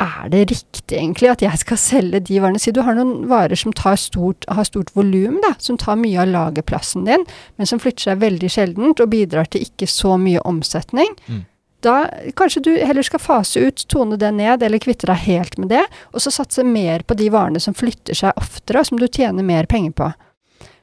er 0.00 0.30
det 0.32 0.46
riktig 0.48 0.96
egentlig 0.96 1.28
at 1.28 1.42
jeg 1.44 1.60
skal 1.60 1.78
selge 1.80 2.22
de 2.24 2.38
varene? 2.40 2.60
Si 2.62 2.72
du 2.72 2.80
har 2.86 2.96
noen 2.96 3.26
varer 3.28 3.58
som 3.58 3.74
tar 3.76 3.98
stort, 4.00 4.46
har 4.48 4.64
stort 4.64 4.94
volum, 4.96 5.36
som 5.60 5.76
tar 5.80 5.98
mye 6.00 6.22
av 6.22 6.30
lagerplassen 6.30 7.04
din, 7.08 7.26
men 7.60 7.68
som 7.68 7.82
flytter 7.82 8.08
seg 8.08 8.22
veldig 8.22 8.50
sjeldent 8.50 9.02
og 9.02 9.12
bidrar 9.12 9.50
til 9.50 9.66
ikke 9.66 9.88
så 9.90 10.16
mye 10.20 10.40
omsetning. 10.48 11.12
Mm. 11.28 11.42
Da 11.80 12.10
kanskje 12.36 12.62
du 12.66 12.70
heller 12.76 13.02
skal 13.06 13.22
fase 13.22 13.60
ut, 13.64 13.84
tone 13.88 14.18
det 14.20 14.30
ned, 14.36 14.62
eller 14.62 14.82
kvitte 14.82 15.08
deg 15.08 15.22
helt 15.24 15.58
med 15.58 15.70
det, 15.72 15.84
og 16.12 16.20
så 16.20 16.32
satse 16.34 16.64
mer 16.66 17.02
på 17.08 17.16
de 17.16 17.30
varene 17.32 17.60
som 17.62 17.74
flytter 17.76 18.14
seg 18.18 18.36
oftere, 18.36 18.82
og 18.82 18.86
som 18.90 19.00
du 19.00 19.06
tjener 19.08 19.46
mer 19.46 19.68
penger 19.70 19.94
på. 19.96 20.10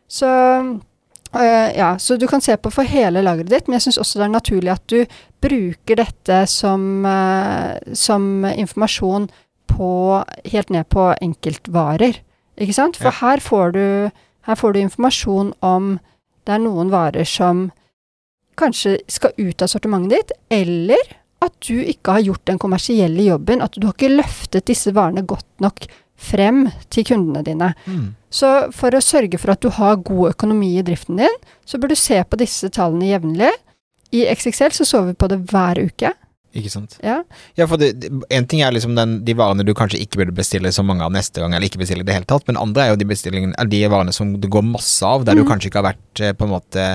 Så 0.09 0.27
øh, 1.35 1.69
ja, 1.77 1.97
så 1.99 2.17
du 2.17 2.27
kan 2.27 2.41
se 2.41 2.57
på 2.57 2.71
for 2.73 2.87
hele 2.87 3.21
lageret 3.21 3.51
ditt, 3.51 3.67
men 3.67 3.77
jeg 3.77 3.87
syns 3.87 4.01
også 4.01 4.19
det 4.19 4.25
er 4.25 4.33
naturlig 4.35 4.73
at 4.73 4.87
du 4.89 5.03
bruker 5.43 5.99
dette 6.01 6.39
som, 6.49 7.05
øh, 7.05 7.93
som 7.93 8.45
informasjon 8.49 9.29
på 9.67 9.91
helt 10.45 10.69
ned 10.73 10.87
på 10.89 11.11
enkeltvarer. 11.21 12.23
Ikke 12.57 12.73
sant? 12.73 12.97
For 12.97 13.11
Ja. 13.11 13.19
her, 13.21 13.39
får 13.39 13.71
du, 13.75 14.11
her 14.47 14.55
får 14.55 14.73
du 14.73 14.79
informasjon 14.79 15.53
om 15.61 15.99
det 16.47 16.55
er 16.55 16.63
noen 16.63 16.89
varer 16.89 17.27
som 17.27 17.67
kanskje 18.57 18.97
skal 19.11 19.35
ut 19.37 19.63
av 19.63 19.71
sortimentet 19.71 20.17
ditt, 20.17 20.35
eller 20.59 21.15
at 21.45 21.53
du 21.67 21.77
ikke 21.83 22.17
har 22.17 22.25
gjort 22.25 22.45
den 22.49 22.59
kommersielle 22.61 23.27
jobben, 23.27 23.61
at 23.61 23.77
du 23.77 23.85
har 23.85 23.95
ikke 23.95 24.15
løftet 24.15 24.67
disse 24.69 24.93
varene 24.95 25.25
godt 25.27 25.49
nok 25.63 25.85
frem 26.17 26.65
til 26.89 27.05
kundene 27.05 27.43
dine. 27.45 27.71
Mm. 27.85 28.15
Så 28.33 28.49
for 28.75 28.95
å 28.97 29.03
sørge 29.03 29.37
for 29.37 29.53
at 29.53 29.61
du 29.61 29.69
har 29.73 29.99
god 30.01 30.33
økonomi 30.33 30.73
i 30.79 30.85
driften 30.85 31.21
din, 31.21 31.41
så 31.65 31.77
bør 31.77 31.93
du 31.93 31.99
se 31.99 32.17
på 32.25 32.39
disse 32.41 32.71
tallene 32.73 33.11
jevnlig. 33.11 33.51
I 34.15 34.25
XXL 34.33 34.73
så 34.73 34.87
så 34.87 35.03
vi 35.05 35.13
på 35.19 35.29
det 35.29 35.43
hver 35.51 35.83
uke. 35.83 36.13
Ikke 36.57 36.71
sant. 36.71 36.95
Ja. 37.03 37.19
Ja, 37.59 37.67
for 37.69 37.77
det, 37.77 37.91
en 38.33 38.47
ting 38.49 38.63
er 38.65 38.73
liksom 38.73 38.95
den, 38.97 39.19
de 39.27 39.35
varene 39.37 39.65
du 39.67 39.73
kanskje 39.77 39.99
ikke 40.01 40.23
burde 40.23 40.35
bestille 40.37 40.71
så 40.73 40.81
mange 40.85 41.05
av 41.05 41.13
neste 41.13 41.43
gang, 41.43 41.53
eller 41.53 41.69
ikke 41.69 41.83
bestille 41.83 42.05
i 42.05 42.07
det 42.07 42.15
hele 42.15 42.29
tatt, 42.29 42.47
men 42.49 42.57
andre 42.57 42.85
er 42.85 42.93
jo 42.93 42.99
de 43.03 43.07
de 43.77 43.81
varene 43.91 44.15
som 44.15 44.33
det 44.41 44.49
går 44.49 44.65
masse 44.65 45.05
av, 45.05 45.27
der 45.27 45.37
mm. 45.37 45.43
du 45.43 45.49
kanskje 45.51 45.69
ikke 45.69 45.83
har 45.83 45.89
vært 45.91 46.23
eh, 46.23 46.33
på 46.33 46.47
en 46.47 46.53
måte 46.55 46.87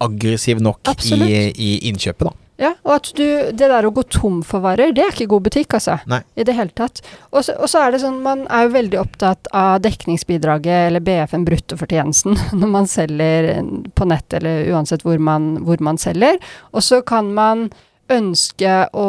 aggressiv 0.00 0.62
nok 0.62 0.94
i, 1.04 1.50
i 1.52 1.74
innkjøpet, 1.90 2.30
da. 2.30 2.36
Ja, 2.62 2.70
og 2.84 2.92
at 2.94 3.08
du, 3.18 3.24
det 3.56 3.68
der 3.72 3.86
å 3.86 3.90
gå 3.94 4.04
tom 4.12 4.42
for 4.46 4.62
varer, 4.62 4.92
det 4.94 5.02
er 5.02 5.14
ikke 5.14 5.30
god 5.32 5.46
butikk, 5.48 5.74
altså. 5.78 5.96
Nei. 6.10 6.20
I 6.38 6.44
det 6.46 6.54
hele 6.54 6.74
tatt. 6.78 7.00
Og 7.32 7.42
så, 7.46 7.56
og 7.58 7.70
så 7.70 7.80
er 7.82 7.94
det 7.94 8.02
sånn, 8.04 8.20
man 8.22 8.44
er 8.52 8.66
jo 8.66 8.74
veldig 8.76 9.00
opptatt 9.00 9.48
av 9.56 9.80
dekningsbidraget, 9.82 10.90
eller 10.90 11.02
BF-en 11.02 11.46
bruttofortjenesten, 11.48 12.36
når 12.60 12.74
man 12.76 12.90
selger 12.90 13.50
på 13.98 14.06
nett, 14.10 14.38
eller 14.38 14.68
uansett 14.74 15.02
hvor 15.06 15.18
man, 15.18 15.56
hvor 15.66 15.82
man 15.82 15.98
selger. 16.00 16.38
Og 16.70 16.86
så 16.86 17.02
kan 17.06 17.32
man 17.34 17.70
ønske 18.12 18.70
å 18.98 19.08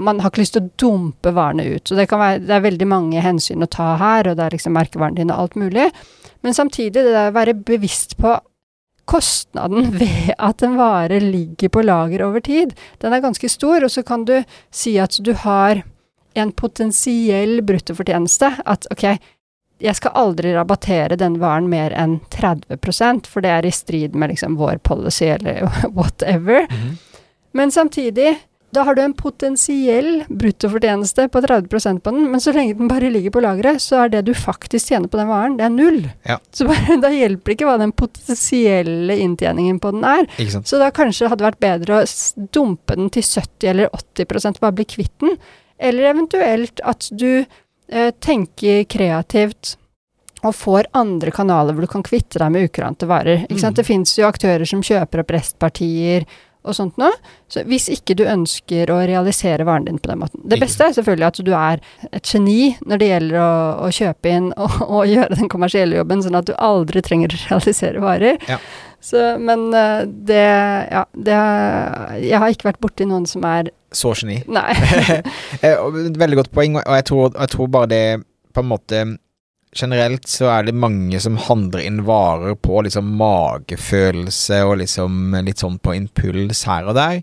Man 0.00 0.18
har 0.18 0.32
ikke 0.32 0.40
lyst 0.40 0.56
til 0.56 0.64
å 0.64 0.70
dumpe 0.80 1.30
varene 1.36 1.68
ut. 1.76 1.84
Så 1.86 1.94
det 1.94 2.08
kan 2.10 2.18
være 2.18 2.40
Det 2.42 2.54
er 2.56 2.64
veldig 2.64 2.88
mange 2.88 3.22
hensyn 3.22 3.62
å 3.62 3.68
ta 3.70 3.92
her, 4.00 4.26
og 4.26 4.38
det 4.38 4.46
er 4.46 4.56
liksom 4.56 4.74
merkevaren 4.74 5.18
din 5.18 5.30
og 5.30 5.44
alt 5.44 5.58
mulig. 5.60 5.90
Men 6.42 6.56
samtidig, 6.56 7.04
det 7.04 7.12
der 7.12 7.30
å 7.30 7.36
være 7.36 7.54
bevisst 7.54 8.16
på 8.18 8.34
kostnaden 9.10 9.90
ved 10.00 10.34
at 10.38 10.62
en 10.66 10.78
vare 10.78 11.20
ligger 11.22 11.72
på 11.72 11.84
lager 11.86 12.24
over 12.28 12.44
tid, 12.46 12.74
den 13.02 13.16
er 13.16 13.24
ganske 13.24 13.50
stor, 13.50 13.84
og 13.84 13.92
så 13.92 14.04
kan 14.06 14.24
du 14.28 14.38
si 14.70 14.96
at 15.02 15.18
du 15.24 15.34
har 15.44 15.82
en 16.38 16.52
potensiell 16.54 17.58
bruttofortjeneste. 17.66 18.52
At 18.70 18.86
ok, 18.94 19.04
jeg 19.80 19.96
skal 19.96 20.16
aldri 20.18 20.52
rabattere 20.54 21.18
den 21.18 21.38
varen 21.40 21.68
mer 21.72 21.94
enn 21.96 22.18
30% 22.34 23.28
for 23.30 23.44
det 23.44 23.52
er 23.54 23.66
i 23.66 23.74
strid 23.74 24.14
med 24.18 24.34
liksom 24.34 24.58
vår 24.60 24.78
policy 24.86 25.30
eller 25.32 25.66
whatever. 25.98 26.66
Mhm. 26.70 26.98
Men 27.52 27.72
samtidig, 27.74 28.36
da 28.70 28.84
har 28.86 28.94
du 28.94 29.02
en 29.02 29.14
potensiell 29.18 30.24
bruttofortjeneste 30.28 31.26
på 31.28 31.40
30% 31.42 32.02
på 32.04 32.12
den, 32.14 32.28
men 32.30 32.42
så 32.42 32.52
lenge 32.54 32.76
den 32.78 32.90
bare 32.90 33.10
ligger 33.10 33.34
på 33.34 33.42
lageret, 33.42 33.82
så 33.82 34.04
er 34.04 34.12
det 34.12 34.22
du 34.28 34.34
faktisk 34.36 34.92
tjener 34.92 35.10
på 35.10 35.18
den 35.18 35.30
varen, 35.30 35.56
det 35.58 35.66
er 35.66 35.72
null. 35.74 36.04
Ja. 36.28 36.38
Så 36.54 36.68
bare, 36.68 36.98
da 37.04 37.10
hjelper 37.10 37.50
det 37.50 37.56
ikke 37.58 37.70
hva 37.70 37.78
den 37.82 37.94
potensielle 37.96 39.16
inntjeningen 39.24 39.80
på 39.82 39.90
den 39.96 40.06
er. 40.06 40.30
Så 40.62 40.78
da 40.78 40.92
kanskje 40.94 41.26
det 41.26 41.32
hadde 41.34 41.48
vært 41.48 41.64
bedre 41.64 41.98
å 41.98 42.06
dumpe 42.54 42.98
den 43.00 43.10
til 43.14 43.26
70 43.26 43.72
eller 43.72 43.90
80% 43.98 44.62
bare 44.62 44.78
bli 44.78 44.86
kvitt 44.94 45.16
den. 45.24 45.34
Eller 45.80 46.12
eventuelt 46.12 46.82
at 46.86 47.08
du 47.10 47.42
eh, 47.42 48.10
tenker 48.22 48.84
kreativt 48.84 49.74
og 50.46 50.54
får 50.56 50.88
andre 50.96 51.32
kanaler 51.34 51.74
hvor 51.74 51.84
du 51.84 51.90
kan 51.90 52.04
kvitte 52.06 52.40
deg 52.40 52.52
med 52.52 52.70
ukurante 52.70 53.08
varer. 53.08 53.44
Mm. 53.50 53.74
Det 53.76 53.84
fins 53.84 54.14
jo 54.18 54.28
aktører 54.28 54.68
som 54.68 54.84
kjøper 54.84 55.24
opp 55.24 55.34
restpartier 55.34 56.24
og 56.60 56.76
sånt 56.76 56.98
noe. 57.00 57.12
Så 57.50 57.62
hvis 57.68 57.88
ikke 57.92 58.14
du 58.18 58.24
ønsker 58.28 58.90
å 58.92 58.98
realisere 59.08 59.64
varen 59.68 59.86
din 59.88 59.98
på 60.00 60.10
den 60.10 60.20
måten 60.20 60.42
Det 60.44 60.58
beste 60.60 60.84
er 60.84 60.92
selvfølgelig 60.96 61.26
at 61.30 61.40
du 61.46 61.52
er 61.56 61.80
et 62.10 62.32
geni 62.34 62.74
når 62.84 63.00
det 63.00 63.08
gjelder 63.08 63.40
å, 63.40 63.50
å 63.86 63.90
kjøpe 63.96 64.34
inn 64.36 64.50
og, 64.60 64.76
og 64.86 65.08
gjøre 65.10 65.40
den 65.40 65.50
kommersielle 65.52 66.00
jobben, 66.00 66.22
sånn 66.24 66.38
at 66.40 66.50
du 66.50 66.54
aldri 66.58 67.02
trenger 67.06 67.32
å 67.32 67.42
realisere 67.48 68.04
varer. 68.04 68.38
Ja. 68.50 68.60
Så, 69.00 69.16
men 69.40 69.70
eh, 69.72 70.02
det 70.28 70.44
Ja, 70.92 71.06
det 71.16 71.36
Jeg 72.20 72.36
har 72.42 72.52
ikke 72.52 72.68
vært 72.68 72.82
borti 72.84 73.06
noen 73.08 73.24
som 73.24 73.46
er 73.48 73.70
Så 73.96 74.12
geni. 74.20 74.42
Nei. 74.44 74.74
Eh, 75.64 75.80
Veldig 76.20 76.42
godt 76.42 76.52
poeng, 76.52 76.76
og 76.82 76.94
jeg 76.98 77.06
tror, 77.08 77.32
jeg 77.32 77.52
tror 77.54 77.72
bare 77.72 77.88
det 77.90 78.04
på 78.54 78.62
en 78.62 78.68
måte 78.70 79.00
Generelt 79.76 80.26
så 80.26 80.48
er 80.50 80.64
det 80.66 80.74
mange 80.74 81.20
som 81.22 81.36
handler 81.38 81.84
inn 81.86 82.00
varer 82.08 82.56
på 82.58 82.80
liksom 82.82 83.12
magefølelse 83.20 84.64
og 84.66 84.80
liksom 84.82 85.36
litt 85.46 85.62
sånn 85.62 85.78
på 85.82 85.94
impuls 85.94 86.64
her 86.66 86.88
og 86.90 86.96
der. 86.98 87.20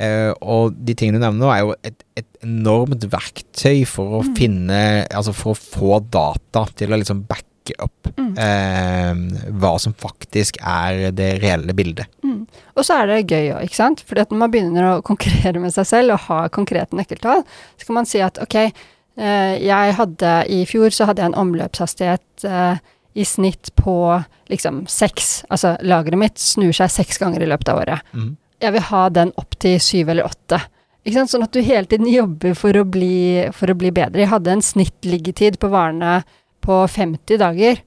Uh, 0.00 0.32
og 0.40 0.72
de 0.88 0.94
tingene 0.96 1.20
du 1.20 1.26
nevner 1.26 1.44
nå, 1.44 1.50
er 1.52 1.60
jo 1.66 1.74
et, 1.84 2.00
et 2.18 2.28
enormt 2.42 3.04
verktøy 3.12 3.82
for 3.86 4.18
å 4.18 4.22
Mm. 4.24 4.34
finne 4.38 4.78
Altså 5.12 5.34
for 5.36 5.52
å 5.52 5.58
få 5.60 5.98
data 6.10 6.64
til 6.74 6.90
å 6.94 6.98
liksom 6.98 7.26
backe 7.28 7.76
opp 7.78 8.08
Mm. 8.18 8.32
uh, 8.34 9.50
hva 9.60 9.74
som 9.78 9.92
faktisk 9.94 10.56
er 10.64 11.12
det 11.14 11.28
reelle 11.44 11.72
bildet. 11.76 12.08
Mm. 12.24 12.46
Og 12.74 12.84
så 12.84 12.96
er 13.02 13.06
det 13.06 13.28
gøy 13.30 13.52
òg, 13.54 13.62
ikke 13.68 13.78
sant. 13.78 14.02
Fordi 14.08 14.20
at 14.24 14.30
når 14.32 14.38
man 14.40 14.50
begynner 14.50 14.88
å 14.88 15.02
konkurrere 15.06 15.60
med 15.62 15.72
seg 15.76 15.86
selv 15.86 16.16
og 16.16 16.24
ha 16.26 16.40
konkrete 16.48 16.96
nøkkeltall, 16.98 17.44
så 17.78 17.86
kan 17.86 17.94
man 18.00 18.08
si 18.08 18.18
at 18.24 18.40
ok, 18.42 18.72
jeg 19.16 19.94
hadde 19.98 20.32
i 20.48 20.62
fjor 20.68 20.94
så 20.94 21.04
hadde 21.08 21.22
jeg 21.22 21.32
en 21.32 21.40
omløpshastighet 21.42 22.44
eh, 22.48 22.78
i 23.12 23.24
snitt 23.28 23.72
på 23.76 23.94
liksom 24.48 24.86
seks. 24.88 25.42
Altså 25.52 25.74
lageret 25.84 26.20
mitt 26.20 26.40
snur 26.40 26.72
seg 26.76 26.92
seks 26.94 27.20
ganger 27.20 27.44
i 27.44 27.50
løpet 27.50 27.68
av 27.68 27.82
året. 27.82 28.06
Mm. 28.16 28.30
Jeg 28.62 28.76
vil 28.76 28.86
ha 28.88 29.02
den 29.12 29.32
opp 29.36 29.58
til 29.60 29.76
syv 29.82 30.12
eller 30.14 30.28
åtte. 30.30 30.60
Ikke 31.02 31.18
sant? 31.18 31.32
Sånn 31.34 31.44
at 31.44 31.52
du 31.52 31.60
hele 31.66 31.88
tiden 31.90 32.06
jobber 32.08 32.54
for 32.56 32.78
å 32.78 32.84
bli, 32.88 33.48
for 33.56 33.72
å 33.72 33.76
bli 33.78 33.90
bedre. 33.94 34.22
Jeg 34.22 34.30
hadde 34.32 34.52
en 34.54 34.62
snittliggetid 34.64 35.58
på 35.60 35.70
varene 35.72 36.20
på 36.62 36.76
50 36.88 37.40
dager. 37.42 37.80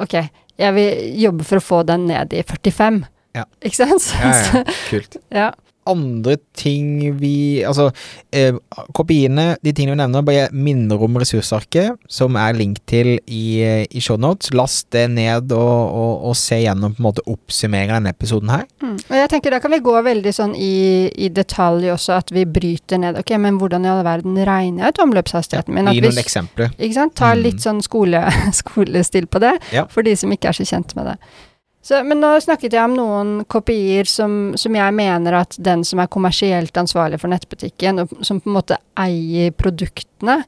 Ok, 0.00 0.14
jeg 0.60 0.76
vil 0.76 1.16
jobbe 1.26 1.44
for 1.48 1.58
å 1.58 1.64
få 1.64 1.80
den 1.88 2.06
ned 2.08 2.32
i 2.32 2.44
45. 2.46 3.02
Ja. 3.36 3.44
Ikke 3.66 3.82
sant? 3.82 4.06
Ja, 4.22 4.30
ja, 4.30 4.62
kult. 4.90 5.18
ja. 5.34 5.50
Andre 5.90 6.36
ting 6.56 7.16
vi 7.20 7.62
Altså, 7.66 7.90
eh, 8.32 8.52
kopiene, 8.96 9.56
de 9.62 9.72
tingene 9.76 9.94
vi 9.96 10.00
nevner, 10.02 10.22
bare 10.26 10.48
minner 10.52 11.02
om 11.02 11.16
ressursarket, 11.20 11.98
som 12.10 12.36
er 12.40 12.54
link 12.58 12.78
til 12.90 13.18
i, 13.26 13.60
eh, 13.62 13.86
i 13.90 14.00
shownotes. 14.00 14.52
Last 14.56 14.88
det 14.94 15.08
ned 15.10 15.52
og, 15.52 15.94
og, 16.00 16.24
og 16.30 16.36
se 16.38 16.60
gjennom 16.62 16.94
på 16.96 17.02
en 17.02 17.08
måte 17.10 17.24
oppsummere 17.30 17.96
denne 17.98 18.12
episoden 18.14 18.50
her. 18.52 18.64
Mm. 18.82 18.96
Og 19.10 19.16
jeg 19.20 19.30
tenker 19.34 19.50
da 19.54 19.60
kan 19.62 19.74
vi 19.74 19.80
gå 19.84 19.96
veldig 20.06 20.32
sånn 20.36 20.54
i, 20.56 20.72
i 21.14 21.28
detalj 21.34 21.90
også, 21.94 22.16
at 22.22 22.32
vi 22.34 22.44
bryter 22.46 22.98
ned. 23.02 23.18
Ok, 23.20 23.34
men 23.42 23.58
hvordan 23.60 23.84
i 23.86 23.92
all 23.92 24.04
verden 24.06 24.38
regner 24.46 24.86
jeg 24.88 24.94
ut 24.96 25.02
omløpshastigheten 25.06 25.74
min? 25.76 25.90
Gi 25.94 26.00
noen 26.06 26.22
eksempler. 26.24 26.72
Ikke 26.78 26.94
sant? 27.00 27.14
Ta 27.18 27.34
Mm. 27.34 27.42
litt 27.44 27.60
sånn 27.62 27.78
skole, 27.82 28.20
skolestil 28.62 29.26
på 29.30 29.40
det, 29.40 29.52
Ja. 29.72 29.84
for 29.88 30.02
de 30.02 30.16
som 30.16 30.30
ikke 30.32 30.48
er 30.50 30.56
så 30.58 30.64
kjent 30.66 30.94
med 30.96 31.06
det. 31.12 31.16
Så, 31.82 32.02
men 32.04 32.20
nå 32.20 32.34
snakket 32.44 32.74
jeg 32.76 32.84
om 32.84 32.94
noen 32.96 33.34
kopier 33.48 34.08
som, 34.08 34.52
som 34.60 34.74
jeg 34.76 34.94
mener 34.96 35.38
at 35.38 35.56
den 35.56 35.84
som 35.88 36.02
er 36.02 36.10
kommersielt 36.12 36.76
ansvarlig 36.76 37.20
for 37.22 37.32
nettbutikken, 37.32 38.02
og 38.02 38.24
som 38.26 38.40
på 38.42 38.50
en 38.50 38.58
måte 38.58 38.76
eier 39.00 39.54
produktene, 39.56 40.42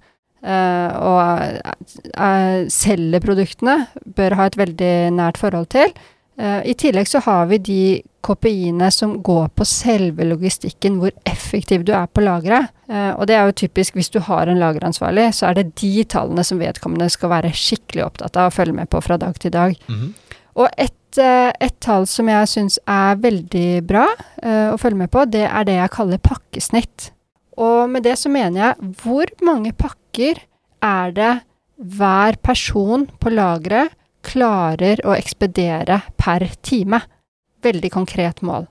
eh, 0.45 0.99
og 1.01 1.73
eh, 2.13 2.69
selger 2.73 3.25
produktene, 3.25 3.79
bør 4.05 4.37
ha 4.37 4.49
et 4.51 4.61
veldig 4.61 4.95
nært 5.17 5.41
forhold 5.41 5.73
til. 5.73 5.97
Uh, 6.41 6.63
I 6.65 6.73
tillegg 6.75 7.07
så 7.11 7.21
har 7.27 7.45
vi 7.51 7.59
de 7.61 7.83
kopiene 8.25 8.89
som 8.95 9.19
går 9.23 9.51
på 9.53 9.67
selve 9.69 10.25
logistikken, 10.25 10.97
hvor 11.03 11.13
effektiv 11.29 11.85
du 11.85 11.93
er 11.93 12.09
på 12.09 12.25
lageret. 12.25 12.73
Uh, 12.89 13.13
og 13.19 13.27
det 13.29 13.37
er 13.37 13.47
jo 13.47 13.59
typisk 13.65 13.99
hvis 13.99 14.11
du 14.11 14.19
har 14.25 14.49
en 14.49 14.61
lageransvarlig, 14.63 15.29
så 15.37 15.51
er 15.51 15.61
det 15.61 15.75
de 15.83 16.07
tallene 16.09 16.45
som 16.47 16.63
vedkommende 16.63 17.11
skal 17.13 17.35
være 17.35 17.53
skikkelig 17.53 18.07
opptatt 18.07 18.41
av 18.41 18.49
og 18.49 18.57
følge 18.57 18.79
med 18.81 18.91
på 18.91 19.03
fra 19.05 19.21
dag 19.21 19.37
til 19.41 19.53
dag. 19.53 19.77
Mhm. 19.89 20.15
Og 20.61 20.69
et, 20.77 20.93
eh, 21.21 21.51
et 21.61 21.75
tall 21.83 22.07
som 22.09 22.29
jeg 22.31 22.51
syns 22.51 22.79
er 22.89 23.19
veldig 23.21 23.83
bra 23.89 24.07
uh, 24.13 24.73
å 24.73 24.79
følge 24.81 25.03
med 25.05 25.13
på, 25.13 25.25
det 25.29 25.45
er 25.49 25.67
det 25.69 25.79
jeg 25.79 25.95
kaller 25.95 26.23
pakkesnitt. 26.23 27.11
Og 27.61 27.91
med 27.93 28.07
det 28.07 28.17
så 28.21 28.33
mener 28.33 28.63
jeg 28.63 28.93
hvor 29.03 29.33
mange 29.45 29.75
pakker 29.77 30.41
er 30.83 31.17
det 31.17 31.33
hver 31.77 32.39
person 32.43 33.09
på 33.21 33.33
lageret 33.33 33.93
klarer 34.23 35.03
å 35.05 35.17
ekspedere 35.17 36.01
per 36.17 36.47
time? 36.63 37.03
Veldig 37.63 37.91
konkret 37.95 38.43
mål. 38.47 38.69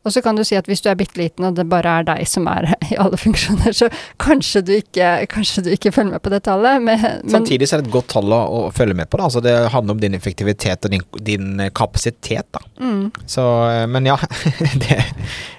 Og 0.00 0.14
så 0.14 0.22
kan 0.24 0.38
du 0.38 0.40
si 0.48 0.56
at 0.56 0.68
hvis 0.70 0.80
du 0.80 0.88
er 0.88 0.96
bitte 0.96 1.18
liten 1.20 1.44
og 1.44 1.56
det 1.58 1.66
bare 1.68 1.98
er 2.00 2.06
deg 2.08 2.28
som 2.28 2.46
er 2.48 2.70
i 2.92 2.96
alle 3.00 3.18
funksjoner, 3.20 3.74
så 3.76 3.90
kanskje 4.22 4.62
du 4.64 4.72
ikke, 4.78 5.10
kanskje 5.32 5.66
du 5.66 5.70
ikke 5.74 5.92
følger 5.92 6.14
med 6.14 6.24
på 6.24 6.32
det 6.32 6.40
tallet. 6.48 6.80
Men, 6.86 7.04
Samtidig 7.28 7.68
så 7.68 7.76
er 7.76 7.82
det 7.84 7.90
et 7.90 7.96
godt 7.98 8.08
tall 8.14 8.32
å, 8.32 8.40
å 8.40 8.62
følge 8.74 8.96
med 8.96 9.10
på. 9.12 9.20
Da. 9.20 9.28
Altså, 9.28 9.42
det 9.44 9.54
handler 9.74 9.98
om 9.98 10.00
din 10.00 10.16
effektivitet 10.16 10.88
og 10.88 10.94
din, 10.94 11.04
din 11.26 11.66
kapasitet. 11.76 12.48
Da. 12.56 12.64
mm, 12.80 13.04
Så, 13.28 13.44
eh, 13.68 13.84
men 13.92 14.08
ja, 14.08 14.16
det 14.86 15.02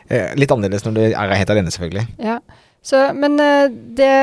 er 0.10 0.36
litt 0.40 0.52
annerledes 0.52 0.88
når 0.88 0.98
du 0.98 1.04
er 1.12 1.38
helt 1.38 1.54
alene, 1.54 1.74
selvfølgelig. 1.74 2.08
Ja, 2.26 2.40
så, 2.82 3.12
men 3.14 3.38
eh, 3.38 3.70
det, 3.70 4.14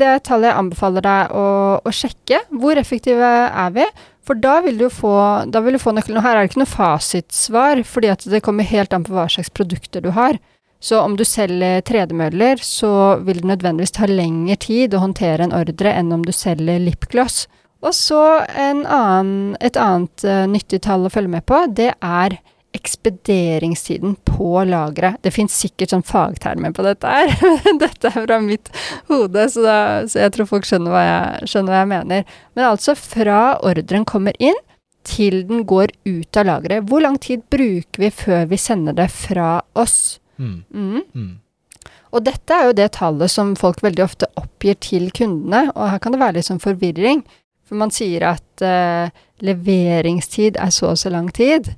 det 0.00 0.08
er 0.16 0.24
tallet 0.26 0.50
jeg 0.50 0.58
anbefaler 0.64 1.04
deg 1.06 1.38
å, 1.38 1.46
å 1.78 1.94
sjekke. 1.94 2.42
Hvor 2.58 2.80
effektive 2.80 3.30
er 3.46 3.78
vi? 3.78 3.86
For 4.24 4.40
da 4.40 4.58
vil 4.64 4.78
du 4.80 4.88
få, 4.92 5.14
vil 5.52 5.76
du 5.76 5.82
få 5.82 5.92
nøkkelen. 5.92 6.18
Og 6.20 6.24
her 6.24 6.38
er 6.38 6.44
det 6.44 6.52
ikke 6.52 6.62
noe 6.62 6.70
fasitsvar, 6.70 7.82
fordi 7.88 8.12
at 8.14 8.24
det 8.32 8.42
kommer 8.44 8.66
helt 8.66 8.96
an 8.96 9.04
på 9.04 9.12
hva 9.16 9.26
slags 9.30 9.52
produkter 9.52 10.04
du 10.04 10.10
har. 10.16 10.40
Så 10.84 10.98
om 11.00 11.14
du 11.16 11.24
selger 11.24 11.80
tredemøller, 11.88 12.60
så 12.60 13.16
vil 13.24 13.40
det 13.40 13.48
nødvendigvis 13.48 13.94
ta 13.96 14.08
lengre 14.08 14.56
tid 14.60 14.96
å 14.96 15.04
håndtere 15.04 15.46
en 15.46 15.54
ordre 15.56 15.92
enn 15.96 16.12
om 16.12 16.24
du 16.24 16.32
selger 16.32 16.82
lipgloss. 16.82 17.46
Og 17.84 17.92
så 17.96 18.20
en 18.48 18.82
annen, 18.84 19.54
et 19.64 19.76
annet 19.80 20.24
uh, 20.28 20.44
nyttig 20.48 20.82
tall 20.84 21.04
å 21.04 21.12
følge 21.12 21.36
med 21.36 21.44
på, 21.48 21.62
det 21.72 21.92
er 22.00 22.36
ekspederingstiden 22.74 24.16
på 24.26 24.64
lageret. 24.68 25.20
Det 25.22 25.32
fins 25.34 25.54
sikkert 25.62 25.94
sånn 25.94 26.04
fagtermer 26.06 26.74
på 26.74 26.84
dette 26.86 27.10
her, 27.10 27.32
men 27.64 27.80
dette 27.82 28.10
er 28.10 28.16
fra 28.18 28.40
mitt 28.42 28.70
hode, 29.10 29.46
så, 29.52 29.64
da, 29.64 29.78
så 30.10 30.24
jeg 30.24 30.34
tror 30.34 30.50
folk 30.50 30.68
skjønner 30.68 30.94
hva 30.94 31.04
jeg, 31.06 31.50
skjønner 31.52 31.74
hva 31.74 31.82
jeg 31.82 31.92
mener. 31.94 32.38
Men 32.58 32.70
altså 32.72 32.96
fra 32.98 33.42
ordren 33.62 34.06
kommer 34.08 34.36
inn 34.42 34.58
til 35.04 35.42
den 35.48 35.64
går 35.68 35.92
ut 36.08 36.40
av 36.40 36.48
lageret. 36.48 36.88
Hvor 36.88 37.04
lang 37.04 37.18
tid 37.20 37.44
bruker 37.52 38.06
vi 38.06 38.10
før 38.14 38.46
vi 38.50 38.58
sender 38.60 38.96
det 38.96 39.10
fra 39.12 39.58
oss? 39.78 40.18
Mm. 40.40 40.62
Mm. 40.72 41.02
Mm. 41.14 41.32
Og 42.14 42.22
dette 42.24 42.54
er 42.54 42.68
jo 42.68 42.76
det 42.78 42.92
tallet 42.94 43.30
som 43.30 43.54
folk 43.58 43.82
veldig 43.84 44.04
ofte 44.04 44.30
oppgir 44.38 44.78
til 44.82 45.08
kundene, 45.14 45.66
og 45.74 45.90
her 45.90 46.02
kan 46.02 46.14
det 46.14 46.22
være 46.22 46.38
litt 46.38 46.48
sånn 46.48 46.62
forvirring. 46.62 47.24
For 47.64 47.80
man 47.80 47.92
sier 47.94 48.26
at 48.28 48.64
uh, 48.64 49.10
leveringstid 49.44 50.58
er 50.60 50.72
så 50.74 50.92
og 50.92 51.00
så 51.00 51.10
lang 51.12 51.30
tid, 51.34 51.72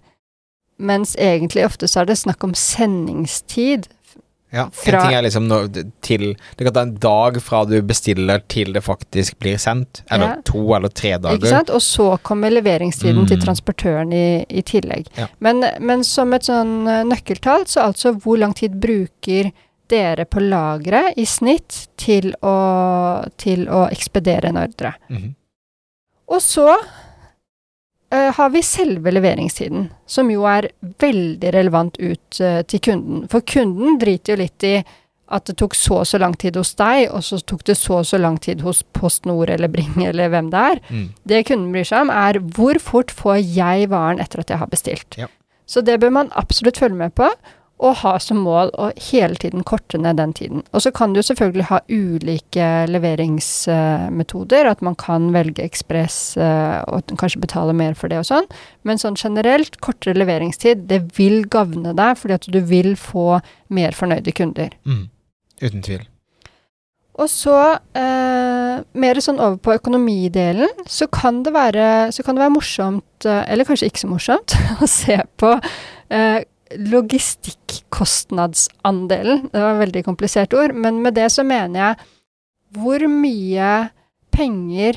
mens 0.78 1.14
egentlig 1.16 1.64
ofte 1.66 1.88
så 1.88 2.00
er 2.02 2.06
det 2.10 2.18
snakk 2.18 2.44
om 2.44 2.52
sendingstid. 2.54 3.88
Ja, 4.52 4.68
Fra- 4.72 5.00
En 5.00 5.06
ting 5.08 5.16
er 5.18 5.22
liksom 5.26 5.48
når, 5.48 5.90
til 6.00 6.36
Det 6.56 6.64
kan 6.64 6.72
ta 6.72 6.80
en 6.86 6.94
dag 7.02 7.40
fra 7.42 7.64
du 7.66 7.82
bestiller 7.82 8.40
til 8.48 8.72
det 8.72 8.82
faktisk 8.84 9.38
blir 9.42 9.56
sendt. 9.58 10.02
Eller 10.10 10.26
Ja. 10.36 10.36
to 10.44 10.62
eller 10.76 10.88
tre 10.88 11.18
dager. 11.18 11.36
Ikke 11.36 11.48
sant? 11.50 11.70
Og 11.70 11.80
så 11.82 12.16
kommer 12.22 12.50
leveringstiden 12.50 13.22
Mm. 13.24 13.26
til 13.26 13.40
transportøren 13.42 14.12
i, 14.12 14.46
i 14.48 14.62
tillegg. 14.62 15.06
Ja. 15.18 15.26
Men, 15.40 15.64
men 15.80 16.04
som 16.04 16.32
et 16.32 16.42
sånn 16.42 16.86
eh, 16.88 17.02
nøkkeltall, 17.04 17.66
så 17.66 17.80
altså 17.90 18.14
hvor 18.20 18.38
lang 18.38 18.54
tid 18.54 18.78
bruker 18.80 19.50
dere 19.88 20.24
på 20.24 20.40
lageret 20.40 21.14
i 21.18 21.24
snitt 21.24 21.88
til 21.96 22.32
å, 22.42 23.28
til 23.36 23.66
å 23.66 23.90
ekspedere 23.90 24.44
en 24.48 24.56
ordre? 24.58 24.94
Mhm. 25.10 25.34
Og 26.28 26.40
så 26.40 26.76
har 28.36 28.52
vi 28.54 28.62
selve 28.64 29.12
leveringstiden, 29.12 29.88
som 30.06 30.30
jo 30.30 30.46
er 30.50 30.70
veldig 31.02 31.50
relevant 31.54 31.98
ut 31.98 32.40
eh, 32.40 32.62
til 32.68 32.82
kunden. 32.88 33.26
For 33.32 33.44
kunden 33.46 33.98
driter 34.02 34.34
jo 34.34 34.42
litt 34.44 34.66
i 34.66 34.76
at 35.26 35.48
det 35.48 35.56
tok 35.58 35.74
så 35.74 36.00
og 36.04 36.06
så 36.06 36.20
lang 36.22 36.36
tid 36.38 36.56
hos 36.58 36.74
deg, 36.78 37.08
og 37.10 37.24
så 37.26 37.40
tok 37.42 37.64
det 37.66 37.74
så 37.78 38.00
og 38.00 38.06
så 38.06 38.20
lang 38.20 38.36
tid 38.42 38.62
hos 38.62 38.84
PostNord 38.94 39.50
eller 39.50 39.70
Bring 39.72 39.98
eller 40.08 40.30
hvem 40.32 40.52
det 40.54 40.62
er. 40.72 40.82
Mm. 40.88 41.06
Det 41.26 41.42
kunden 41.48 41.72
bryr 41.74 41.88
seg 41.88 42.06
om, 42.06 42.14
er 42.14 42.40
hvor 42.58 42.80
fort 42.82 43.14
får 43.14 43.40
jeg 43.42 43.90
varen 43.92 44.22
etter 44.22 44.44
at 44.44 44.54
jeg 44.54 44.62
har 44.62 44.70
bestilt. 44.70 45.18
Ja. 45.18 45.30
Så 45.66 45.82
det 45.82 45.98
bør 46.02 46.14
man 46.14 46.34
absolutt 46.38 46.78
følge 46.78 47.00
med 47.00 47.14
på, 47.18 47.26
og 47.76 47.98
ha 48.00 48.14
som 48.22 48.38
mål 48.40 48.70
å 48.80 48.88
hele 49.10 49.36
tiden 49.40 49.64
korte 49.68 49.98
ned 50.00 50.16
den 50.16 50.32
tiden. 50.36 50.62
Og 50.72 50.80
så 50.84 50.92
kan 50.96 51.12
du 51.12 51.20
selvfølgelig 51.24 51.68
ha 51.68 51.82
ulike 51.90 52.68
leveringsmetoder, 52.88 54.70
at 54.70 54.80
man 54.84 54.96
kan 55.00 55.28
velge 55.34 55.64
ekspress 55.64 56.18
eh, 56.40 56.80
og 56.88 57.12
kanskje 57.20 57.42
betale 57.44 57.76
mer 57.76 57.96
for 57.98 58.12
det 58.12 58.22
og 58.22 58.28
sånn, 58.30 58.48
men 58.88 59.00
sånn 59.02 59.18
generelt, 59.20 59.76
kortere 59.84 60.16
leveringstid, 60.16 60.86
det 60.88 61.02
vil 61.18 61.44
gagne 61.52 61.92
deg, 61.96 62.16
fordi 62.16 62.38
at 62.38 62.50
du 62.52 62.60
vil 62.64 62.94
få 62.96 63.42
mer 63.68 63.96
fornøyde 63.96 64.32
kunder. 64.36 64.72
Mm. 64.88 65.08
Uten 65.60 65.84
tvil. 65.84 66.04
Og 67.16 67.30
så 67.32 67.56
eh, 67.96 68.82
mer 69.00 69.20
sånn 69.24 69.38
over 69.40 69.56
på 69.60 69.76
økonomidelen, 69.78 70.84
så 70.88 71.08
kan 71.08 71.40
det 71.46 71.54
være, 71.56 71.86
så 72.12 72.24
kan 72.24 72.36
det 72.36 72.44
være 72.44 72.56
morsomt, 72.56 73.24
eh, 73.24 73.44
eller 73.52 73.68
kanskje 73.68 73.88
ikke 73.88 74.04
så 74.04 74.10
morsomt, 74.10 74.56
å 74.84 74.88
se 74.90 75.16
på 75.40 75.54
eh, 76.12 76.44
logistikkostnadsandelen. 76.74 79.48
Det 79.52 79.62
var 79.62 79.72
et 79.74 79.84
veldig 79.84 80.04
komplisert 80.06 80.54
ord, 80.56 80.72
men 80.74 81.02
med 81.04 81.12
det 81.18 81.28
så 81.34 81.42
mener 81.46 81.76
jeg 81.80 81.94
hvor 82.76 83.00
mye 83.08 83.88
penger 84.34 84.94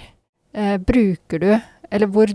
eh, 0.54 0.78
bruker 0.82 1.40
du 1.40 1.60
eller 1.90 2.08
hvor, 2.14 2.28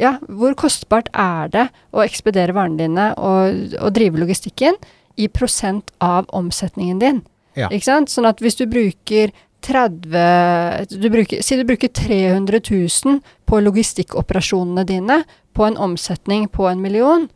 ja, 0.00 0.16
hvor 0.28 0.54
kostbart 0.56 1.08
er 1.12 1.48
det 1.52 1.68
å 1.92 2.00
ekspedere 2.04 2.54
varene 2.56 2.78
dine 2.80 3.14
og, 3.20 3.74
og 3.82 3.92
drive 3.96 4.20
logistikken 4.20 4.74
i 5.20 5.28
prosent 5.28 5.90
av 6.04 6.24
omsetningen 6.36 6.98
din? 7.02 7.20
Ja. 7.58 7.68
Ikke 7.68 7.88
sant? 7.88 8.12
Sånn 8.12 8.28
at 8.28 8.40
hvis 8.40 8.58
du 8.60 8.64
bruker 8.70 9.32
30 9.66 10.94
du 11.02 11.08
bruker, 11.10 11.42
Si 11.42 11.56
du 11.58 11.64
bruker 11.66 11.90
300 11.90 12.60
000 12.70 13.18
på 13.48 13.60
logistikkoperasjonene 13.64 14.84
dine 14.86 15.24
på 15.56 15.66
en 15.66 15.76
omsetning 15.76 16.46
på 16.48 16.68
en 16.70 16.80
million. 16.80 17.26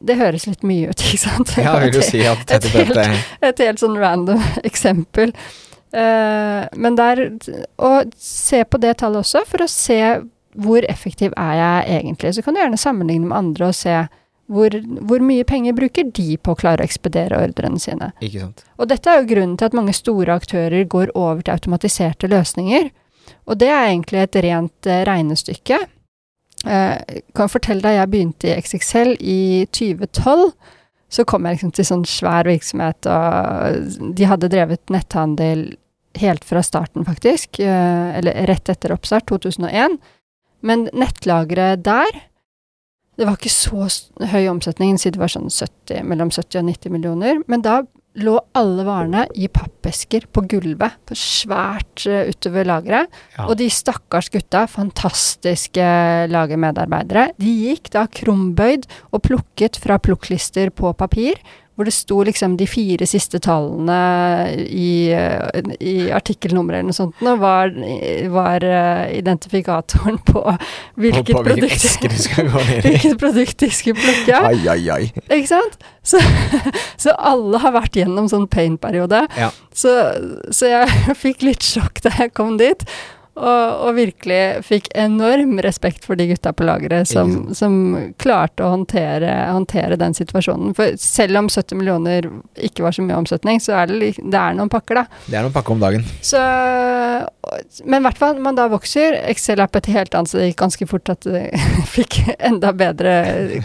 Det 0.00 0.14
høres 0.18 0.46
litt 0.46 0.62
mye 0.62 0.90
ut, 0.92 1.00
ikke 1.06 1.18
sant? 1.18 1.54
Ja, 1.58 1.76
vil 1.82 1.92
du 1.96 2.02
si 2.06 2.20
at 2.26 2.50
et 2.54 2.64
er 2.68 2.84
helt- 2.84 3.42
Et 3.50 3.58
helt 3.64 3.80
sånn 3.82 3.96
random 3.98 4.42
eksempel. 4.68 5.32
Uh, 5.88 6.66
men 6.76 6.96
der 6.98 7.30
Og 7.80 8.10
se 8.20 8.60
på 8.68 8.76
det 8.80 8.98
tallet 9.00 9.24
også, 9.24 9.44
for 9.48 9.64
å 9.64 9.68
se 9.72 9.98
hvor 10.58 10.84
effektiv 10.90 11.32
er 11.38 11.54
jeg 11.56 12.00
egentlig. 12.00 12.34
Så 12.34 12.42
kan 12.44 12.54
du 12.54 12.60
gjerne 12.60 12.78
sammenligne 12.80 13.28
med 13.30 13.38
andre 13.38 13.68
og 13.70 13.76
se 13.78 13.94
hvor, 14.48 14.72
hvor 15.04 15.20
mye 15.22 15.44
penger 15.44 15.74
bruker 15.76 16.08
de 16.16 16.36
på 16.40 16.54
å 16.54 16.58
klare 16.58 16.82
å 16.82 16.88
ekspedere 16.88 17.36
ordrene 17.44 17.78
sine. 17.80 18.10
Ikke 18.24 18.40
sant. 18.46 18.64
Og 18.80 18.88
dette 18.88 19.10
er 19.12 19.20
jo 19.20 19.28
grunnen 19.34 19.58
til 19.60 19.68
at 19.68 19.76
mange 19.76 19.92
store 19.96 20.34
aktører 20.40 20.86
går 20.88 21.12
over 21.14 21.42
til 21.44 21.54
automatiserte 21.54 22.30
løsninger. 22.32 22.88
Og 23.46 23.58
det 23.60 23.68
er 23.68 23.90
egentlig 23.90 24.22
et 24.24 24.38
rent 24.44 24.88
eh, 24.88 25.02
regnestykke. 25.08 25.78
Eh, 26.66 27.20
kan 27.38 27.50
fortelle 27.52 27.84
deg, 27.84 27.98
jeg 28.00 28.10
begynte 28.12 28.48
i 28.50 28.56
XXL 28.58 29.14
i 29.20 29.40
2012. 29.74 30.52
Så 31.08 31.24
kom 31.24 31.46
jeg 31.46 31.56
liksom 31.56 31.72
til 31.72 31.86
sånn 31.88 32.04
svær 32.08 32.48
virksomhet, 32.48 33.06
og 33.08 34.12
de 34.18 34.26
hadde 34.28 34.50
drevet 34.52 34.92
netthandel 34.92 35.70
helt 36.18 36.44
fra 36.44 36.60
starten, 36.64 37.06
faktisk. 37.06 37.60
eh, 37.60 38.18
Eller 38.18 38.46
rett 38.46 38.68
etter 38.68 38.92
oppstart, 38.92 39.26
2001. 39.30 39.98
Men 40.60 40.88
nettlageret 40.92 41.84
der 41.84 42.24
det 43.18 43.26
var 43.26 43.34
ikke 43.34 43.50
så 43.50 43.88
høy 44.30 44.46
omsetning, 44.46 44.94
siden 44.98 45.16
det 45.16 45.22
var 45.24 45.32
sånn 45.32 45.50
70, 45.50 46.04
mellom 46.06 46.30
70 46.30 46.60
og 46.60 46.68
90 46.68 46.92
millioner. 46.94 47.40
Men 47.50 47.64
da 47.66 47.80
lå 48.18 48.34
alle 48.58 48.84
varene 48.86 49.24
i 49.38 49.48
pappesker 49.52 50.26
på 50.32 50.42
gulvet, 50.50 50.96
på 51.06 51.16
svært 51.18 52.06
eh, 52.08 52.30
utover 52.32 52.66
lageret. 52.68 53.20
Ja. 53.36 53.46
Og 53.46 53.58
de 53.60 53.68
stakkars 53.72 54.30
gutta, 54.34 54.64
fantastiske 54.70 55.88
lagermedarbeidere, 56.32 57.28
de 57.38 57.54
gikk 57.68 57.92
da 57.94 58.06
krumbøyd 58.10 58.88
og 59.12 59.22
plukket 59.28 59.78
fra 59.82 60.00
plukklister 60.02 60.72
på 60.74 60.94
papir, 60.98 61.38
hvor 61.78 61.86
det 61.86 61.94
sto 61.94 62.16
liksom 62.26 62.56
de 62.58 62.66
fire 62.66 63.06
siste 63.06 63.38
tallene 63.38 63.98
i, 64.66 65.12
eh, 65.14 65.68
i 65.78 66.08
artikkelnummeret 66.10 66.80
eller 66.80 66.88
noe 66.90 66.96
sånt, 66.96 67.20
og 67.22 67.38
var, 67.38 67.70
var 68.34 68.66
eh, 68.66 69.04
identifikatoren 69.20 70.18
på 70.26 70.42
hvilket 70.98 71.30
på 71.36 71.44
produkt 71.46 71.86
hvilket 72.82 73.14
produkt 73.20 73.62
de 73.62 73.70
skulle 73.70 73.94
plukke. 73.94 74.40
Ai, 74.42 74.58
ai, 74.74 74.80
ai. 74.90 75.04
Ikke 75.28 75.52
sant? 75.52 75.78
Så, 76.02 76.18
så 77.04 77.14
alle 77.14 77.62
har 77.62 77.76
vært 77.78 78.00
gjennom 78.00 78.26
sånn 78.26 78.48
pain-periode. 78.50 79.22
Ja. 79.38 79.52
Så, 79.70 79.94
så 80.50 80.72
jeg 80.72 81.14
fikk 81.22 81.46
litt 81.46 81.62
sjokk 81.62 82.02
da 82.02 82.16
jeg 82.18 82.34
kom 82.34 82.58
dit. 82.58 82.82
Og, 83.38 83.82
og 83.86 83.94
virkelig 83.94 84.38
fikk 84.66 84.88
enorm 84.98 85.60
respekt 85.62 86.02
for 86.08 86.18
de 86.18 86.26
gutta 86.32 86.50
på 86.56 86.64
lageret 86.66 87.06
som, 87.06 87.52
som 87.54 87.74
klarte 88.18 88.64
å 88.66 88.72
håndtere, 88.72 89.30
håndtere 89.54 89.94
den 90.00 90.16
situasjonen. 90.16 90.72
For 90.74 90.96
selv 90.98 91.38
om 91.38 91.50
70 91.52 91.78
millioner 91.78 92.26
ikke 92.66 92.82
var 92.82 92.96
så 92.96 93.04
mye 93.06 93.18
omsetning, 93.20 93.60
så 93.62 93.76
er 93.84 93.92
det, 93.92 94.12
det 94.18 94.40
er 94.40 94.56
noen 94.58 94.72
pakker, 94.72 94.98
da. 95.04 95.22
Det 95.28 95.38
er 95.38 95.46
noen 95.46 95.54
pakker 95.54 95.76
om 95.76 95.84
dagen. 95.84 96.02
Så, 96.24 96.40
men 97.86 98.00
i 98.02 98.06
hvert 98.08 98.18
fall, 98.20 98.40
man 98.42 98.58
da 98.58 98.66
vokser. 98.72 99.16
Excel 99.30 99.62
er 99.62 99.70
på 99.70 99.80
et 99.82 99.90
helt 99.94 100.16
annet, 100.18 100.30
så 100.32 100.40
det 100.40 100.50
gikk 100.50 100.58
ganske 100.64 100.88
fort 100.90 101.12
at 101.14 101.28
det 101.28 101.44
fikk 101.96 102.18
enda 102.38 102.72
bedre 102.76 103.14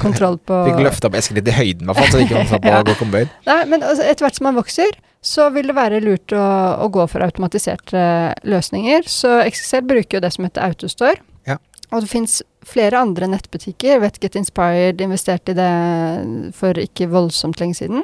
kontroll 0.03 0.38
på 0.43 0.59
Fikk 0.69 0.83
løfta 0.86 1.09
opp 1.09 1.17
esken 1.19 1.39
litt 1.39 1.49
i 1.49 1.57
høyden, 1.57 1.88
i 1.88 1.89
hvert 1.89 1.99
fall, 2.03 2.12
så 2.13 2.19
det 2.21 2.27
ikke 2.27 2.38
var 2.39 2.51
sånn 2.53 2.63
på 2.63 2.71
Ja. 2.73 2.79
å 2.83 2.88
gå 2.88 2.95
kombøyd. 3.01 3.33
Nei, 3.49 3.59
men 3.69 3.83
altså, 3.86 4.05
etter 4.07 4.25
hvert 4.25 4.38
som 4.39 4.47
man 4.49 4.57
vokser, 4.57 4.93
så 5.23 5.47
vil 5.55 5.69
det 5.69 5.75
være 5.77 6.01
lurt 6.03 6.33
å, 6.36 6.45
å 6.83 6.89
gå 6.91 7.05
for 7.07 7.23
automatiserte 7.23 8.01
løsninger. 8.43 9.07
Så 9.07 9.38
XXL 9.45 9.86
bruker 9.88 10.17
jo 10.17 10.23
det 10.25 10.33
som 10.36 10.47
heter 10.47 10.67
Autostore. 10.67 11.21
Ja. 11.47 11.59
Og 11.93 12.03
det 12.03 12.12
fins 12.12 12.41
flere 12.67 12.99
andre 12.99 13.29
nettbutikker. 13.31 14.01
Vet 14.03 14.19
Get 14.23 14.36
Inspired 14.39 15.01
investerte 15.03 15.53
i 15.53 15.57
det 15.57 15.71
for 16.57 16.79
ikke 16.79 17.12
voldsomt 17.13 17.63
lenge 17.63 17.79
siden. 17.79 18.03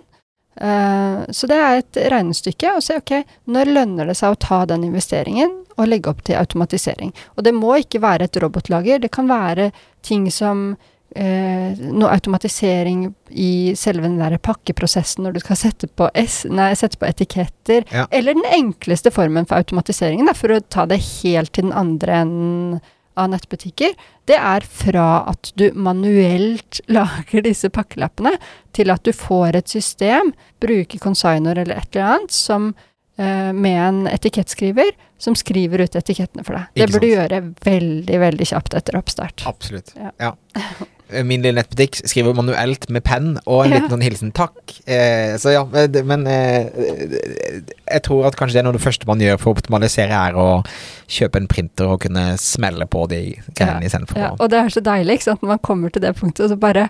Uh, 0.59 1.23
så 1.31 1.47
det 1.47 1.55
er 1.55 1.79
et 1.79 1.99
regnestykke 2.11 2.73
å 2.75 2.83
se 2.83 2.97
ok, 2.99 3.13
når 3.47 3.69
lønner 3.77 4.09
det 4.09 4.17
seg 4.19 4.33
å 4.33 4.39
ta 4.39 4.63
den 4.67 4.83
investeringen 4.89 5.53
og 5.79 5.87
legge 5.87 6.11
opp 6.11 6.23
til 6.27 6.39
automatisering. 6.39 7.13
Og 7.37 7.45
det 7.47 7.53
må 7.55 7.77
ikke 7.79 8.01
være 8.03 8.27
et 8.27 8.39
robotlager. 8.43 8.99
Det 8.99 9.11
kan 9.15 9.29
være 9.31 9.69
ting 10.03 10.27
som 10.33 10.73
eh, 11.15 11.79
noe 11.79 12.11
automatisering 12.11 13.07
i 13.29 13.73
selve 13.77 14.05
den 14.05 14.19
der 14.19 14.37
pakkeprosessen 14.41 15.25
når 15.25 15.37
du 15.37 15.41
skal 15.43 15.59
sette 15.59 15.89
på, 15.89 16.09
S, 16.17 16.43
nei, 16.49 16.71
sette 16.77 16.99
på 16.99 17.09
etiketter. 17.09 17.85
Ja. 17.93 18.05
Eller 18.11 18.37
den 18.37 18.47
enkleste 18.51 19.13
formen 19.13 19.47
for 19.49 19.61
automatiseringen, 19.61 20.29
da, 20.29 20.35
for 20.37 20.53
å 20.53 20.61
ta 20.61 20.85
det 20.89 21.01
helt 21.23 21.53
til 21.55 21.69
den 21.69 21.77
andre 21.77 22.23
enden 22.23 22.79
av 23.19 23.31
nettbutikker. 23.33 23.95
Det 24.29 24.37
er 24.37 24.63
fra 24.63 25.07
at 25.29 25.51
du 25.59 25.69
manuelt 25.75 26.81
lager 26.97 27.43
disse 27.45 27.71
pakkelappene, 27.73 28.35
til 28.77 28.93
at 28.93 29.03
du 29.07 29.13
får 29.15 29.59
et 29.59 29.71
system, 29.71 30.33
bruker 30.63 31.01
consignor 31.03 31.57
eller 31.59 31.81
et 31.81 31.95
eller 31.95 32.13
annet, 32.13 32.35
som 32.35 32.71
eh, 33.17 33.49
med 33.53 33.81
en 33.87 34.03
etikettskriver, 34.11 34.93
som 35.19 35.35
skriver 35.35 35.83
ut 35.83 35.97
etikettene 35.99 36.45
for 36.47 36.55
deg. 36.55 36.69
Det 36.77 36.87
burde 36.93 37.03
du 37.03 37.11
gjøre 37.11 37.41
veldig, 37.65 38.21
veldig 38.21 38.47
kjapt 38.53 38.77
etter 38.79 38.95
oppstart. 38.99 39.43
Absolutt. 39.49 39.91
Ja. 39.99 40.13
Ja. 40.29 40.31
Min 41.25 41.41
lille 41.41 41.57
nettbutikk 41.57 42.01
skriver 42.05 42.35
manuelt 42.37 42.87
med 42.93 43.03
penn 43.03 43.31
og 43.47 43.63
en 43.65 43.71
Ja. 43.71 43.79
liten 43.79 43.89
sånn 43.89 44.03
hilsen 44.05 44.31
'takk'. 44.31 44.75
Eh, 44.85 45.37
så 45.41 45.51
ja, 45.55 45.63
men 46.03 46.27
eh, 46.27 46.69
jeg 47.89 48.03
tror 48.05 48.27
at 48.27 48.35
kanskje 48.37 48.53
det 48.53 48.59
er 48.61 48.63
noe 48.67 48.73
av 48.75 48.79
det 48.79 48.85
første 48.85 49.07
man 49.09 49.19
gjør 49.19 49.39
for 49.39 49.51
å 49.53 49.57
optimalisere, 49.57 50.13
er 50.29 50.33
å 50.37 50.63
kjøpe 51.09 51.41
en 51.41 51.47
printer 51.47 51.87
og 51.89 52.01
kunne 52.01 52.37
smelle 52.37 52.85
på 52.85 53.07
de 53.09 53.21
greiene 53.57 53.85
istedenfor 53.89 54.17
Ja, 54.21 54.31
og 54.39 54.49
det 54.51 54.59
er 54.59 54.69
så 54.69 54.81
deilig, 54.85 55.17
ikke 55.19 55.29
sant, 55.31 55.41
når 55.41 55.55
man 55.55 55.59
kommer 55.65 55.89
til 55.89 56.01
det 56.01 56.15
punktet, 56.15 56.45
og 56.45 56.49
så 56.53 56.59
bare 56.59 56.89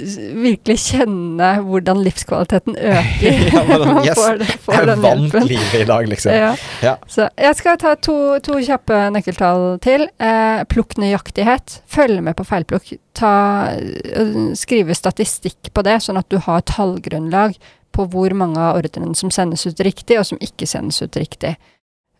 virkelig 0.00 0.76
kjenne 0.82 1.48
hvordan 1.66 2.00
livskvaliteten 2.04 2.76
øker. 2.76 3.40
Ja, 3.50 3.62
man 3.84 4.04
yes, 4.06 4.14
får, 4.18 4.38
det- 4.40 4.56
får 4.64 4.74
Jeg 4.78 4.86
den 4.90 5.02
vant 5.04 5.20
hjelpen. 5.20 5.46
livet 5.50 5.74
i 5.80 5.84
dag, 5.88 6.08
liksom. 6.08 6.32
Ja. 6.34 6.50
Ja. 6.84 6.94
Så 7.10 7.28
jeg 7.38 7.56
skal 7.58 7.76
ta 7.82 7.94
to, 7.96 8.16
to 8.44 8.58
kjappe 8.66 9.00
nøkkeltall 9.14 9.66
til. 9.84 10.06
Eh, 10.20 10.62
plukk 10.70 10.96
nøyaktighet. 11.00 11.80
Følg 11.90 12.22
med 12.24 12.36
på 12.38 12.46
feilplukk. 12.48 12.92
Ta, 13.18 13.32
øh, 13.76 14.54
skrive 14.56 14.94
statistikk 14.96 15.72
på 15.74 15.82
det, 15.86 15.98
sånn 16.04 16.18
at 16.20 16.28
du 16.32 16.38
har 16.38 16.62
tallgrunnlag 16.68 17.56
på 17.92 18.06
hvor 18.12 18.30
mange 18.38 18.60
av 18.62 18.78
ordrene 18.78 19.16
som 19.18 19.32
sendes 19.34 19.66
ut 19.66 19.80
riktig, 19.82 20.18
og 20.20 20.26
som 20.28 20.38
ikke 20.40 20.66
sendes 20.70 21.00
ut 21.02 21.16
riktig. 21.18 21.56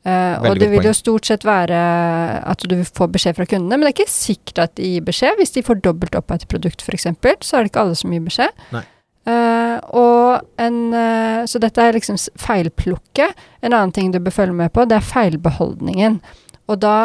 Eh, 0.09 0.37
og 0.49 0.57
det 0.57 0.71
vil 0.73 0.87
jo 0.89 0.95
stort 0.97 1.29
sett 1.29 1.43
være 1.45 1.81
at 2.49 2.63
du 2.71 2.79
får 2.89 3.11
beskjed 3.17 3.37
fra 3.37 3.47
kundene, 3.49 3.77
men 3.77 3.85
det 3.85 3.91
er 3.91 3.99
ikke 3.99 4.13
sikkert 4.13 4.63
at 4.65 4.79
de 4.81 4.95
gir 4.95 5.05
beskjed. 5.05 5.37
Hvis 5.41 5.53
de 5.57 5.65
får 5.67 5.83
dobbelt 5.85 6.17
opp 6.17 6.33
av 6.33 6.41
et 6.41 6.49
produkt, 6.49 6.85
f.eks., 6.85 7.11
så 7.45 7.59
er 7.59 7.67
det 7.67 7.73
ikke 7.73 7.85
alle 7.85 7.99
som 8.01 8.15
gir 8.15 8.25
beskjed. 8.25 8.65
Eh, 9.29 9.77
og 10.01 10.63
en, 10.65 10.79
uh, 10.97 11.43
så 11.45 11.61
dette 11.61 11.85
er 11.85 11.99
liksom 11.99 12.17
feilplukket. 12.41 13.37
En 13.61 13.75
annen 13.75 13.93
ting 13.93 14.09
du 14.15 14.21
bør 14.23 14.39
følge 14.39 14.57
med 14.63 14.73
på, 14.73 14.87
det 14.89 14.97
er 14.97 15.11
feilbeholdningen. 15.11 16.21
Og 16.71 16.81
da 16.81 16.97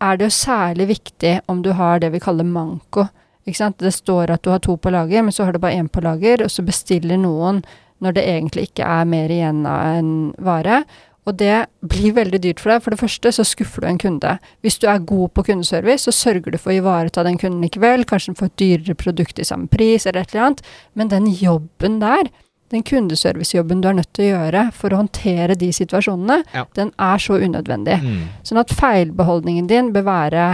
er 0.00 0.16
det 0.16 0.28
jo 0.28 0.36
særlig 0.38 0.88
viktig 0.94 1.38
om 1.52 1.62
du 1.64 1.72
har 1.76 2.00
det 2.00 2.12
vi 2.14 2.22
kaller 2.22 2.48
manko. 2.48 3.08
Ikke 3.46 3.60
sant? 3.60 3.78
Det 3.78 3.94
står 3.94 4.32
at 4.34 4.42
du 4.44 4.50
har 4.50 4.62
to 4.64 4.76
på 4.80 4.90
lager, 4.92 5.22
men 5.22 5.34
så 5.34 5.46
har 5.46 5.54
du 5.54 5.60
bare 5.62 5.76
én 5.78 5.88
på 5.92 6.02
lager, 6.04 6.42
og 6.44 6.52
så 6.52 6.64
bestiller 6.66 7.20
noen 7.20 7.62
når 8.04 8.16
det 8.16 8.24
egentlig 8.28 8.66
ikke 8.68 8.88
er 8.88 9.06
mer 9.08 9.32
igjen 9.32 9.62
av 9.68 10.00
en 10.00 10.10
vare. 10.44 10.82
Og 11.26 11.34
det 11.40 11.66
blir 11.82 12.12
veldig 12.14 12.38
dyrt 12.44 12.60
for 12.62 12.70
deg. 12.70 12.82
For 12.84 12.94
det 12.94 13.00
første 13.00 13.32
så 13.34 13.42
skuffer 13.46 13.82
du 13.82 13.88
en 13.90 13.98
kunde. 13.98 14.36
Hvis 14.62 14.78
du 14.78 14.86
er 14.90 15.00
god 15.02 15.32
på 15.34 15.42
kundeservice, 15.48 16.04
så 16.06 16.14
sørger 16.14 16.54
du 16.54 16.58
for 16.62 16.70
å 16.70 16.76
ivareta 16.78 17.24
den 17.26 17.38
kunden 17.40 17.64
likevel. 17.66 18.04
Kanskje 18.06 18.30
den 18.32 18.38
får 18.38 18.52
et 18.52 18.58
dyrere 18.62 18.94
produkt 19.00 19.40
i 19.42 19.46
samme 19.48 19.66
pris, 19.72 20.06
eller 20.06 20.22
et 20.22 20.34
eller 20.34 20.44
annet. 20.46 20.62
Men 20.94 21.10
den 21.10 21.26
jobben 21.34 21.98
der, 22.02 22.30
den 22.70 22.82
kundeservicejobben 22.86 23.82
du 23.82 23.88
er 23.90 23.98
nødt 23.98 24.12
til 24.14 24.28
å 24.28 24.30
gjøre 24.36 24.62
for 24.74 24.94
å 24.94 25.02
håndtere 25.02 25.54
de 25.58 25.72
situasjonene, 25.74 26.40
Ja. 26.54 26.64
den 26.78 26.92
er 26.98 27.18
så 27.22 27.38
unødvendig. 27.42 27.98
Mm. 28.02 28.22
Sånn 28.46 28.58
at 28.62 28.70
feilbeholdningen 28.74 29.66
din 29.70 29.92
bør 29.94 30.06
være 30.06 30.46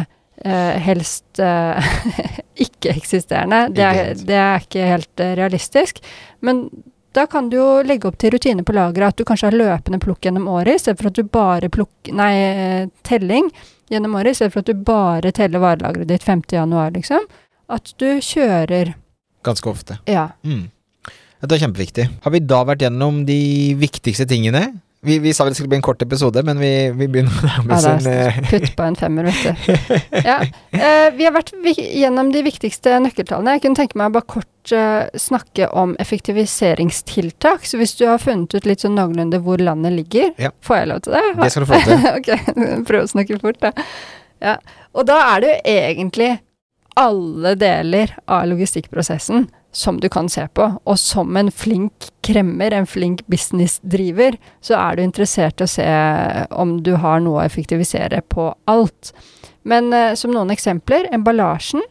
eh, 0.44 0.80
helst 0.88 1.40
eh, 1.40 1.92
ikke-eksisterende. 2.64 3.66
Det, 3.76 3.90
det 4.28 4.36
er 4.40 4.64
ikke 4.64 4.88
helt 4.88 5.20
eh, 5.24 5.34
realistisk. 5.40 6.00
Men 6.40 6.66
Da 7.12 7.26
kan 7.28 7.50
du 7.52 7.58
jo 7.58 7.68
legge 7.84 8.08
opp 8.08 8.16
til 8.20 8.32
rutiner 8.32 8.64
på 8.64 8.72
lageret 8.72 9.12
at 9.12 9.20
du 9.20 9.26
kanskje 9.28 9.50
har 9.50 9.58
løpende 9.58 10.00
plukk 10.00 10.24
gjennom 10.24 10.48
året, 10.48 10.78
i 10.78 10.82
stedet 10.82 11.00
for 11.00 11.10
at 11.10 11.18
du 11.18 11.28
bare 11.28 11.68
plukk... 11.72 12.12
Nei, 12.16 12.32
eh, 12.40 12.84
telling 13.04 13.50
gjennom 13.92 14.16
året, 14.16 14.32
i 14.32 14.40
stedet 14.40 14.54
for 14.54 14.64
at 14.64 14.70
du 14.70 14.84
bare 14.86 15.32
teller 15.36 15.60
varelageret 15.60 16.08
ditt 16.08 16.24
5. 16.24 16.46
januar, 16.56 16.94
liksom. 16.96 17.26
At 17.72 17.92
du 18.00 18.08
kjører 18.24 18.94
Ganske 19.42 19.66
ofte. 19.66 19.96
Ja. 20.06 20.28
Mm. 20.46 20.68
Dette 21.42 21.56
er 21.56 21.62
kjempeviktig. 21.64 22.04
Har 22.22 22.30
vi 22.30 22.40
da 22.46 22.60
vært 22.62 22.84
gjennom 22.84 23.24
de 23.26 23.40
viktigste 23.74 24.22
tingene? 24.30 24.68
Vi, 25.04 25.18
vi 25.18 25.32
sa 25.34 25.42
vel 25.44 25.50
det 25.50 25.56
skulle 25.58 25.68
bli 25.72 25.76
en 25.80 25.82
kort 25.82 26.02
episode, 26.04 26.42
men 26.46 26.60
vi, 26.62 26.68
vi 26.94 27.08
begynner 27.10 27.32
oss 27.74 27.86
Ja, 27.88 27.94
er 27.98 28.28
eh, 28.28 28.36
Putt 28.46 28.68
på 28.78 28.84
en 28.86 28.94
femmer, 28.94 29.26
vet 29.26 29.40
du. 29.42 29.96
Ja. 30.30 30.36
Eh, 30.70 31.08
vi 31.16 31.26
har 31.26 31.34
vært 31.34 31.50
gjennom 31.74 32.30
de 32.30 32.44
viktigste 32.46 33.00
nøkkeltallene. 33.02 33.56
Jeg 33.56 33.64
kunne 33.64 33.80
tenke 33.80 33.98
meg 33.98 34.12
å 34.12 34.14
bare 34.14 34.28
kort 34.30 34.74
eh, 34.78 35.08
snakke 35.18 35.66
om 35.74 35.96
effektiviseringstiltak. 36.02 37.66
Så 37.66 37.80
hvis 37.82 37.96
du 37.98 38.04
har 38.06 38.22
funnet 38.22 38.54
ut 38.54 38.68
litt 38.70 38.84
sånn 38.86 38.94
noenlunde 38.94 39.42
hvor 39.42 39.58
landet 39.58 39.96
ligger, 39.96 40.30
Ja. 40.38 40.52
får 40.62 40.78
jeg 40.78 40.90
lov 40.92 41.02
til 41.02 41.16
det? 41.18 41.24
Det 41.40 41.50
skal 41.56 41.66
du 41.66 41.70
få 41.72 41.82
til. 41.88 42.06
ok, 42.20 42.30
prøv 42.92 43.02
å 43.02 43.10
snakke 43.16 43.40
fort, 43.42 43.58
da. 43.64 43.74
Ja. 44.42 44.54
Og 44.94 45.10
da 45.10 45.18
er 45.32 45.42
det 45.42 45.50
jo 45.56 45.74
egentlig 45.82 46.30
alle 47.02 47.56
deler 47.58 48.14
av 48.30 48.46
logistikkprosessen 48.52 49.48
som 49.72 50.00
du 50.00 50.08
kan 50.12 50.28
se 50.28 50.44
på. 50.54 50.68
Og 50.84 50.98
som 51.00 51.36
en 51.36 51.50
flink 51.50 52.10
kremmer, 52.24 52.74
en 52.76 52.86
flink 52.86 53.24
businessdriver, 53.32 54.36
så 54.60 54.76
er 54.78 54.96
du 54.96 55.04
interessert 55.04 55.60
i 55.60 55.66
å 55.66 55.72
se 55.72 55.88
om 56.50 56.76
du 56.84 56.94
har 57.00 57.22
noe 57.24 57.40
å 57.40 57.46
effektivisere 57.46 58.22
på 58.28 58.50
alt. 58.70 59.14
Men 59.68 59.92
eh, 59.96 60.12
som 60.18 60.34
noen 60.34 60.52
eksempler, 60.52 61.08
emballasjen. 61.14 61.82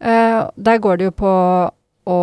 eh, 0.00 0.42
der 0.56 0.82
går 0.82 0.98
det 0.98 1.10
jo 1.10 1.16
på 1.24 1.32
å 2.08 2.18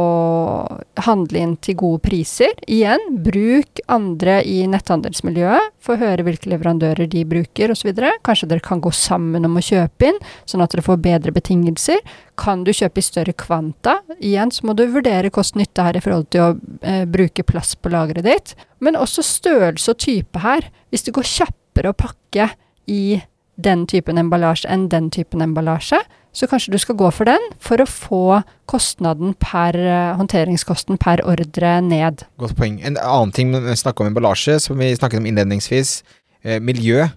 handle 1.06 1.40
inn 1.40 1.54
til 1.64 1.78
gode 1.80 2.02
priser. 2.04 2.52
Igjen, 2.68 3.00
bruk 3.24 3.80
andre 3.92 4.40
i 4.44 4.58
netthandelsmiljøet. 4.68 5.72
Få 5.80 5.96
høre 6.02 6.26
hvilke 6.28 6.52
leverandører 6.52 7.08
de 7.08 7.24
bruker 7.28 7.72
osv. 7.72 7.94
Kanskje 8.26 8.50
dere 8.52 8.66
kan 8.66 8.84
gå 8.84 8.92
sammen 8.96 9.48
om 9.48 9.56
å 9.56 9.64
kjøpe 9.64 10.10
inn, 10.10 10.20
sånn 10.50 10.66
at 10.66 10.76
dere 10.76 10.84
får 10.84 11.00
bedre 11.06 11.34
betingelser. 11.36 12.04
Kan 12.40 12.66
du 12.68 12.74
kjøpe 12.76 13.00
i 13.00 13.08
større 13.08 13.36
kvanta? 13.40 14.02
Igjen 14.20 14.52
så 14.52 14.68
må 14.68 14.76
du 14.76 14.84
vurdere 14.92 15.32
kost-nytte 15.32 15.88
her 15.88 16.00
i 16.00 16.04
forhold 16.04 16.28
til 16.36 16.44
å 16.44 16.52
eh, 16.84 17.06
bruke 17.08 17.48
plass 17.48 17.76
på 17.80 17.94
lageret 17.94 18.28
ditt. 18.28 18.56
Men 18.84 19.00
også 19.00 19.24
størrelse 19.24 19.96
og 19.96 20.04
type 20.04 20.44
her. 20.44 20.68
Hvis 20.92 21.08
det 21.08 21.16
går 21.16 21.28
kjappere 21.38 21.94
å 21.94 22.00
pakke 22.08 22.52
i 22.92 23.22
den 23.60 23.86
typen 23.92 24.20
emballasje 24.20 24.68
enn 24.72 24.88
den 24.92 25.10
typen 25.12 25.44
emballasje, 25.44 26.00
så 26.36 26.48
kanskje 26.50 26.74
du 26.74 26.80
skal 26.82 26.98
gå 27.00 27.10
for 27.14 27.30
den 27.30 27.46
for 27.64 27.82
å 27.82 27.88
få 27.90 28.24
kostnaden 28.70 29.34
per 29.42 29.78
eh, 29.80 30.12
håndteringskosten 30.20 31.00
per 31.02 31.24
ordre 31.28 31.80
ned. 31.86 32.26
Godt 32.42 32.58
poeng. 32.60 32.78
En 32.86 33.00
annen 33.02 33.34
ting 33.36 33.54
når 33.54 33.66
vi 33.66 33.80
snakker 33.82 34.06
om 34.06 34.12
emballasje, 34.12 34.60
som 34.64 34.80
vi 34.80 34.92
snakket 34.98 35.24
om 35.24 35.30
innledningsvis, 35.30 36.00
eh, 36.44 36.62
miljø. 36.62 37.08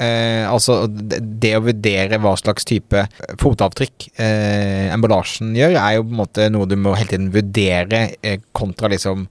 Eh, 0.00 0.48
altså 0.48 0.86
det, 0.88 1.52
å 1.58 1.64
vurdere 1.66 2.18
hva 2.22 2.32
slags 2.40 2.64
type 2.66 3.04
fotavtrykk 3.38 4.08
eh, 4.16 4.88
emballasjen 4.94 5.52
gjør, 5.56 5.76
er 5.76 5.98
jo 5.98 6.06
på 6.06 6.14
en 6.14 6.20
måte 6.22 6.48
noe 6.50 6.68
du 6.70 6.78
må 6.80 6.96
hele 6.96 7.12
tiden 7.12 7.32
vurdere 7.34 8.06
eh, 8.24 8.40
kontra 8.56 8.90
liksom 8.90 9.28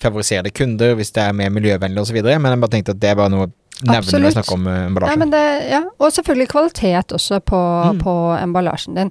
favorisere 0.00 0.52
kunder 0.54 0.94
hvis 0.98 1.12
det 1.16 1.26
er 1.26 1.36
mer 1.36 1.52
miljøvennlig 1.54 2.02
osv. 2.02 2.20
Men 2.22 2.54
jeg 2.54 2.62
bare 2.62 2.74
tenkte 2.76 2.94
at 2.94 3.02
det 3.02 3.10
er 3.10 3.20
bare 3.20 3.34
noe 3.34 3.50
å 3.82 3.90
nevne 3.90 4.12
når 4.18 4.26
vi 4.28 4.34
snakker 4.36 4.54
om 4.54 4.66
emballasjen. 4.70 5.14
Ja, 5.14 5.20
men 5.24 5.30
det, 5.34 5.44
ja. 5.70 5.82
Og 5.98 6.12
selvfølgelig 6.14 6.48
kvalitet 6.52 7.14
også 7.16 7.40
på, 7.42 7.60
Mm. 7.92 8.02
på 8.04 8.14
emballasjen 8.40 8.94
din. 8.94 9.10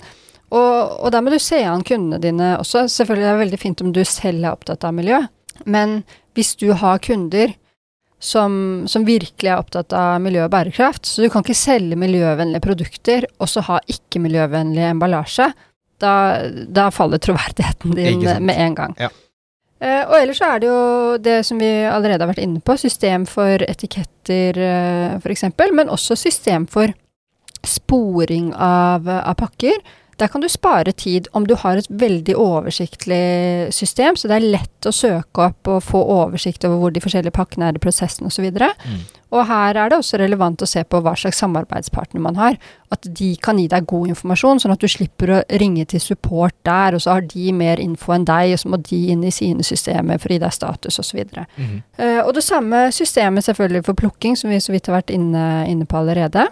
Og, 0.54 1.00
og 1.04 1.12
der 1.12 1.22
må 1.26 1.32
du 1.34 1.40
se 1.42 1.64
an 1.66 1.82
kundene 1.84 2.22
dine 2.22 2.58
også. 2.60 2.86
Selvfølgelig 2.88 3.26
er 3.28 3.34
det 3.38 3.46
veldig 3.48 3.60
fint 3.60 3.82
om 3.82 3.92
du 3.92 4.04
selv 4.06 4.44
er 4.46 4.52
opptatt 4.54 4.84
av 4.86 4.94
miljø, 4.94 5.20
men 5.66 6.04
hvis 6.38 6.56
du 6.62 6.72
har 6.74 7.00
kunder 7.00 7.54
som, 8.24 8.86
som 8.88 9.04
virkelig 9.06 9.50
er 9.52 9.60
opptatt 9.60 9.92
av 9.98 10.22
miljø 10.24 10.46
og 10.46 10.52
bærekraft, 10.54 11.06
så 11.06 11.26
du 11.26 11.30
kan 11.34 11.44
ikke 11.44 11.58
selge 11.58 11.98
miljøvennlige 12.00 12.64
produkter 12.64 13.26
og 13.40 13.50
så 13.52 13.66
ha 13.68 13.80
ikke-miljøvennlig 13.92 14.86
emballasje, 14.94 15.50
da, 16.00 16.14
da 16.72 16.88
faller 16.92 17.20
troverdigheten 17.20 17.94
din 17.98 18.24
med 18.46 18.56
en 18.56 18.76
gang. 18.76 18.96
Ja. 19.00 19.10
Eh, 19.82 20.04
og 20.08 20.16
ellers 20.20 20.40
så 20.40 20.52
er 20.54 20.62
det 20.62 20.70
jo 20.70 20.84
det 21.24 21.40
som 21.48 21.60
vi 21.60 21.72
allerede 21.90 22.22
har 22.24 22.32
vært 22.32 22.44
inne 22.44 22.62
på, 22.64 22.76
system 22.80 23.26
for 23.30 23.64
etiketter 23.66 24.60
uh, 24.60 25.18
f.eks., 25.20 25.48
men 25.74 25.92
også 25.92 26.16
system 26.20 26.68
for 26.72 26.94
sporing 27.64 28.52
av, 28.54 29.08
av 29.08 29.36
pakker. 29.40 29.80
Der 30.20 30.30
kan 30.30 30.44
du 30.44 30.50
spare 30.52 30.92
tid 30.92 31.28
om 31.34 31.48
du 31.48 31.56
har 31.58 31.78
et 31.78 31.90
veldig 31.90 32.36
oversiktlig 32.38 33.74
system, 33.74 34.16
så 34.16 34.30
det 34.30 34.38
er 34.38 34.52
lett 34.58 34.88
å 34.88 34.94
søke 34.94 35.48
opp 35.50 35.70
og 35.72 35.84
få 35.84 36.02
oversikt 36.20 36.66
over 36.68 36.82
hvor 36.82 36.94
de 36.94 37.02
forskjellige 37.04 37.36
pakkene 37.36 37.72
er 37.72 37.80
i 37.80 37.82
prosessen 37.82 38.30
osv. 38.30 38.46
Mm. 38.54 39.00
Og 39.34 39.48
her 39.50 39.80
er 39.80 39.90
det 39.90 39.98
også 39.98 40.20
relevant 40.22 40.62
å 40.62 40.70
se 40.70 40.84
på 40.86 41.00
hva 41.02 41.16
slags 41.18 41.40
samarbeidspartner 41.42 42.22
man 42.22 42.38
har. 42.38 42.60
At 42.94 43.08
de 43.18 43.32
kan 43.42 43.58
gi 43.58 43.66
deg 43.72 43.88
god 43.90 44.12
informasjon, 44.14 44.62
sånn 44.62 44.76
at 44.76 44.84
du 44.84 44.90
slipper 44.92 45.34
å 45.34 45.40
ringe 45.62 45.88
til 45.90 46.04
support 46.04 46.56
der, 46.68 46.94
og 46.94 47.02
så 47.02 47.16
har 47.16 47.26
de 47.32 47.56
mer 47.58 47.82
info 47.82 48.14
enn 48.14 48.28
deg, 48.30 48.54
og 48.54 48.62
så 48.62 48.70
må 48.70 48.78
de 48.86 49.00
inn 49.16 49.24
i 49.26 49.34
sine 49.34 49.66
systemer 49.66 50.22
for 50.22 50.30
å 50.30 50.38
gi 50.38 50.44
deg 50.44 50.54
status 50.54 51.02
osv. 51.02 51.24
Mm. 51.58 51.82
Uh, 51.98 52.22
og 52.22 52.36
det 52.38 52.46
samme 52.46 52.86
systemet 52.94 53.48
selvfølgelig 53.48 53.88
for 53.90 53.98
plukking, 53.98 54.38
som 54.38 54.54
vi 54.54 54.62
så 54.62 54.76
vidt 54.76 54.92
har 54.92 55.00
vært 55.00 55.16
inne, 55.16 55.48
inne 55.72 55.90
på 55.90 55.98
allerede. 56.04 56.46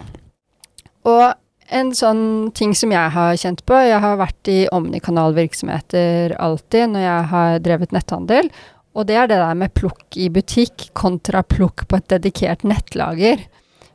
Og 1.05 1.29
en 1.71 1.93
sånn 1.95 2.51
ting 2.55 2.73
som 2.75 2.91
jeg 2.93 3.13
har 3.15 3.39
kjent 3.39 3.63
på, 3.67 3.77
jeg 3.79 4.01
har 4.03 4.19
vært 4.19 4.51
i 4.51 4.59
omnikanalvirksomheter 4.75 6.35
alltid 6.41 6.91
når 6.91 7.05
jeg 7.05 7.29
har 7.31 7.63
drevet 7.63 7.95
netthandel, 7.95 8.51
og 8.91 9.07
det 9.07 9.15
er 9.15 9.31
det 9.31 9.39
der 9.39 9.55
med 9.55 9.73
plukk 9.77 10.19
i 10.19 10.27
butikk 10.33 10.89
kontra 10.97 11.45
plukk 11.47 11.85
på 11.87 11.99
et 12.01 12.09
dedikert 12.11 12.65
nettlager. 12.67 13.45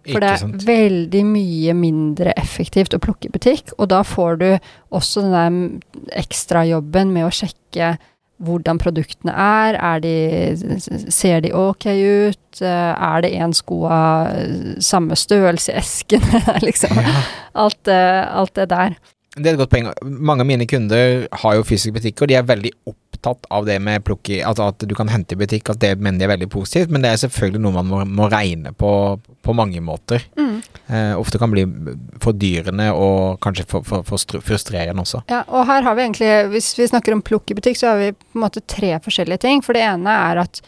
For 0.07 0.22
det 0.22 0.31
er 0.31 0.53
veldig 0.62 1.22
mye 1.27 1.74
mindre 1.77 2.33
effektivt 2.39 2.95
å 2.95 3.01
plukke 3.03 3.29
i 3.29 3.35
butikk, 3.35 3.74
og 3.77 3.91
da 3.91 4.01
får 4.07 4.39
du 4.41 4.49
også 4.95 5.24
den 5.27 5.35
der 5.35 6.20
ekstrajobben 6.22 7.11
med 7.12 7.27
å 7.27 7.35
sjekke 7.35 7.97
hvordan 8.43 8.78
produktene 8.78 9.32
er. 9.32 9.78
er 9.80 10.01
de, 10.05 11.11
ser 11.12 11.41
de 11.41 11.53
ok 11.55 11.87
ut? 11.87 12.61
Eh, 12.61 12.93
Er 13.07 13.20
det 13.24 13.32
én 13.37 13.53
sko 13.57 13.84
av 13.89 14.32
eh, 14.37 14.76
samme 14.80 15.16
størrelse 15.16 15.72
i 15.72 15.76
esken? 15.80 16.24
liksom. 16.68 16.97
Ja. 16.97 17.22
Alt, 17.55 17.89
alt 17.89 18.55
det 18.57 18.68
der. 18.70 18.97
Det 19.37 19.51
er 19.51 19.57
et 19.57 19.61
godt 19.61 19.72
poeng. 19.72 19.91
Mange 20.03 20.45
av 20.45 20.49
mine 20.49 20.66
kunder 20.68 21.26
har 21.43 21.57
jo 21.59 21.66
fysiske 21.66 21.93
butikker, 21.99 22.24
og 22.24 22.30
de 22.30 22.39
er 22.39 22.49
veldig 22.49 22.72
opptatt 22.89 23.49
av 23.53 23.66
det 23.68 23.76
med 23.84 24.05
plukk 24.07 24.30
i 24.32 24.41
Altså 24.47 24.70
at 24.72 24.84
du 24.89 24.95
kan 24.97 25.11
hente 25.12 25.37
i 25.37 25.41
butikk, 25.41 25.68
at 25.72 25.80
det 25.82 25.97
mener 26.01 26.20
de 26.20 26.28
er 26.28 26.34
veldig 26.34 26.49
positivt, 26.53 26.93
men 26.93 27.05
det 27.05 27.12
er 27.12 27.20
selvfølgelig 27.26 27.62
noe 27.64 27.76
man 27.76 27.91
må, 27.91 28.05
må 28.22 28.30
regne 28.32 28.72
på 28.76 28.93
på 29.47 29.55
mange 29.55 29.80
måter. 29.80 30.24
Mm. 30.39 30.62
Eh, 30.87 31.18
ofte 31.18 31.39
kan 31.39 31.53
bli 31.53 31.62
fordyrende 32.22 32.89
og 32.99 33.39
kanskje 33.45 33.66
for, 33.70 33.87
for, 33.87 34.03
for 34.07 34.43
frustrerende 34.43 35.05
også. 35.05 35.22
Ja, 35.30 35.45
og 35.47 35.68
her 35.68 35.87
har 35.87 35.95
vi 35.95 36.03
egentlig, 36.03 36.30
hvis 36.51 36.72
vi 36.78 36.89
snakker 36.91 37.14
om 37.14 37.22
plukk 37.26 37.53
i 37.53 37.59
butikk, 37.59 37.78
så 37.78 37.93
har 37.93 38.01
vi 38.03 38.09
på 38.16 38.39
en 38.39 38.43
måte 38.43 38.64
tre 38.66 38.97
forskjellige 39.05 39.45
ting. 39.47 39.62
For 39.62 39.78
det 39.78 39.84
ene 39.87 40.16
er 40.30 40.43
at 40.43 40.62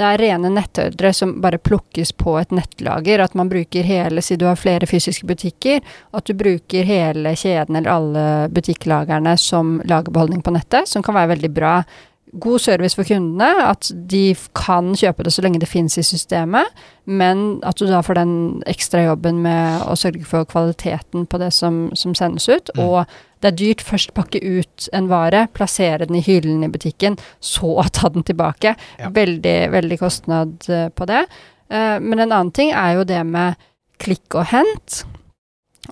det 0.00 0.04
er 0.08 0.20
rene 0.22 0.48
nettordre 0.48 1.10
som 1.12 1.34
bare 1.44 1.60
plukkes 1.60 2.14
på 2.16 2.38
et 2.40 2.54
nettlager. 2.54 3.20
At 3.20 3.34
man 3.36 3.50
bruker 3.52 3.84
hele, 3.84 4.22
siden 4.24 4.40
du 4.40 4.46
har 4.48 4.60
flere 4.60 4.88
fysiske 4.88 5.28
butikker, 5.28 5.82
at 6.16 6.28
du 6.28 6.32
bruker 6.38 6.88
hele 6.88 7.34
kjeden 7.36 7.76
eller 7.76 7.92
alle 7.92 8.24
butikklagerne 8.56 9.36
som 9.36 9.80
lagerbeholdning 9.84 10.40
på 10.42 10.54
nettet, 10.56 10.88
som 10.88 11.04
kan 11.04 11.18
være 11.18 11.34
veldig 11.34 11.52
bra. 11.52 11.74
God 12.32 12.60
service 12.64 12.94
for 12.96 13.04
kundene, 13.04 13.50
at 13.68 13.90
de 14.08 14.34
kan 14.56 14.94
kjøpe 14.96 15.24
det 15.26 15.34
så 15.34 15.42
lenge 15.44 15.60
det 15.60 15.68
finnes 15.68 15.98
i 16.00 16.04
systemet, 16.06 16.64
men 17.04 17.58
at 17.68 17.76
du 17.76 17.84
da 17.90 18.00
får 18.00 18.16
den 18.16 18.32
ekstra 18.70 19.02
jobben 19.04 19.42
med 19.44 19.84
å 19.84 19.96
sørge 20.00 20.24
for 20.24 20.48
kvaliteten 20.48 21.26
på 21.28 21.40
det 21.42 21.50
som, 21.52 21.90
som 21.94 22.14
sendes 22.16 22.48
ut, 22.48 22.70
Mm. 22.72 22.84
og 22.86 23.06
det 23.42 23.50
er 23.50 23.58
dyrt 23.58 23.82
først 23.84 24.14
pakke 24.14 24.40
ut 24.40 24.88
en 24.94 25.08
vare, 25.10 25.44
plassere 25.52 26.06
den 26.06 26.16
i 26.16 26.24
hyllen 26.24 26.64
i 26.64 26.70
butikken, 26.72 27.18
så 27.40 27.82
ta 27.92 28.08
den 28.08 28.24
tilbake. 28.24 28.76
Ja. 28.98 29.10
Veldig, 29.12 29.56
veldig 29.74 29.98
kostnad 30.00 30.68
eh, 30.70 30.88
på 30.88 31.04
det. 31.10 31.26
Eh, 31.68 31.98
men 32.00 32.18
en 32.18 32.30
annen 32.32 32.52
ting 32.54 32.72
er 32.72 32.96
jo 32.96 33.04
det 33.04 33.20
med 33.26 33.58
klikk 33.98 34.38
og 34.38 34.46
hent. 34.54 35.02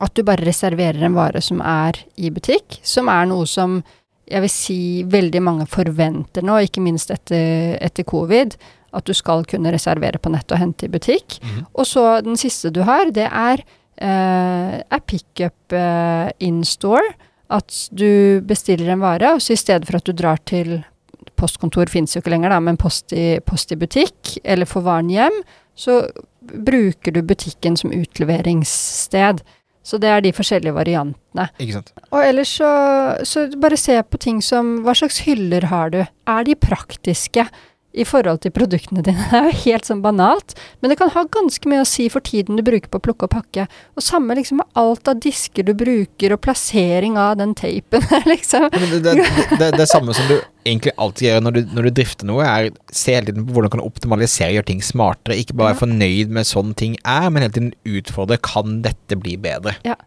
At 0.01 0.15
du 0.15 0.23
bare 0.23 0.47
reserverer 0.47 1.03
en 1.03 1.17
vare 1.19 1.43
som 1.43 1.61
er 1.61 1.99
i 2.17 2.31
butikk, 2.31 2.79
som 2.87 3.11
er 3.11 3.27
noe 3.27 3.45
som 3.51 3.81
jeg 4.31 4.45
vil 4.45 4.53
si 4.53 4.81
veldig 5.11 5.43
mange 5.43 5.67
forventer 5.71 6.45
nå, 6.47 6.61
ikke 6.67 6.83
minst 6.85 7.11
etter, 7.15 7.77
etter 7.83 8.07
covid. 8.09 8.57
At 8.97 9.07
du 9.07 9.15
skal 9.15 9.45
kunne 9.47 9.71
reservere 9.71 10.19
på 10.19 10.33
nett 10.35 10.51
og 10.51 10.59
hente 10.59 10.89
i 10.89 10.93
butikk. 10.93 11.39
Mhm. 11.43 11.67
Og 11.75 11.87
så 11.87 12.05
den 12.27 12.39
siste 12.41 12.73
du 12.75 12.83
har, 12.87 13.11
det 13.15 13.29
er, 13.29 13.63
eh, 13.99 14.77
er 14.83 15.03
pickup 15.07 15.73
eh, 15.73 16.31
in 16.41 16.65
store. 16.65 17.15
At 17.51 17.89
du 17.91 18.41
bestiller 18.47 18.93
en 18.93 19.03
vare, 19.03 19.35
og 19.35 19.43
så 19.43 19.55
i 19.55 19.63
stedet 19.63 19.87
for 19.87 19.99
at 19.99 20.07
du 20.07 20.13
drar 20.13 20.39
til 20.47 20.81
Postkontor 21.41 21.89
finnes 21.89 22.13
jo 22.15 22.21
ikke 22.21 22.35
lenger, 22.35 22.53
da, 22.53 22.61
men 22.61 22.77
post 22.77 23.15
i, 23.17 23.41
post 23.41 23.73
i 23.73 23.79
butikk, 23.81 24.37
eller 24.45 24.69
får 24.69 24.85
varen 24.85 25.09
hjem, 25.09 25.39
så 25.77 26.03
bruker 26.41 27.15
du 27.15 27.23
butikken 27.25 27.79
som 27.81 27.93
utleveringssted. 27.97 29.41
Så 29.91 29.99
det 29.99 30.11
er 30.13 30.23
de 30.23 30.31
forskjellige 30.35 30.77
variantene. 30.77 31.49
Ikke 31.59 31.81
sant. 31.81 31.91
Og 32.13 32.21
ellers 32.23 32.53
så, 32.61 32.71
så 33.27 33.49
bare 33.59 33.79
se 33.81 33.97
på 34.07 34.21
ting 34.23 34.39
som 34.45 34.77
Hva 34.87 34.95
slags 34.95 35.23
hyller 35.27 35.67
har 35.73 35.91
du? 35.91 36.05
Er 36.31 36.47
de 36.47 36.55
praktiske? 36.55 37.49
I 37.93 38.05
forhold 38.07 38.43
til 38.45 38.53
produktene 38.55 39.03
dine. 39.03 39.25
Det 39.31 39.39
er 39.39 39.49
jo 39.49 39.57
helt 39.65 39.89
sånn 39.89 40.03
banalt, 40.05 40.55
men 40.81 40.93
det 40.93 40.99
kan 41.01 41.11
ha 41.15 41.25
ganske 41.35 41.71
mye 41.71 41.83
å 41.83 41.89
si 41.89 42.07
for 42.13 42.23
tiden 42.27 42.59
du 42.59 42.65
bruker 42.67 42.91
på 42.91 43.01
å 43.01 43.05
plukke 43.05 43.27
og 43.27 43.33
pakke. 43.35 43.67
Og 43.99 44.05
samme 44.05 44.37
liksom 44.39 44.61
med 44.63 44.79
alt 44.79 45.11
av 45.11 45.19
disker 45.23 45.67
du 45.67 45.73
bruker, 45.79 46.35
og 46.35 46.43
plassering 46.45 47.19
av 47.21 47.37
den 47.41 47.57
teipen, 47.59 48.05
liksom. 48.33 48.69
Men 48.75 48.95
det, 48.95 49.03
det, 49.07 49.47
det, 49.59 49.73
det 49.79 49.89
samme 49.91 50.15
som 50.17 50.29
du 50.31 50.37
egentlig 50.65 50.93
alltid 51.01 51.27
gjør 51.29 51.43
når 51.47 51.57
du, 51.57 51.61
når 51.75 51.89
du 51.89 51.93
drifter 51.99 52.31
noe, 52.31 52.47
er 52.47 52.71
se 52.95 53.17
hele 53.17 53.31
tiden 53.31 53.47
på 53.49 53.57
hvordan 53.57 53.73
du 53.73 53.77
kan 53.79 53.87
optimalisere, 53.87 54.55
gjøre 54.59 54.71
ting 54.71 54.85
smartere. 54.85 55.41
Ikke 55.41 55.57
bare 55.57 55.73
være 55.73 55.83
fornøyd 55.87 56.37
med 56.37 56.49
sånn 56.49 56.77
ting 56.79 56.95
er, 57.03 57.27
men 57.31 57.47
hele 57.47 57.57
tiden 57.57 57.75
utfordre 57.89 58.39
kan 58.45 58.81
dette 58.87 59.19
bli 59.19 59.35
bedre. 59.41 59.79
Ja. 59.87 59.99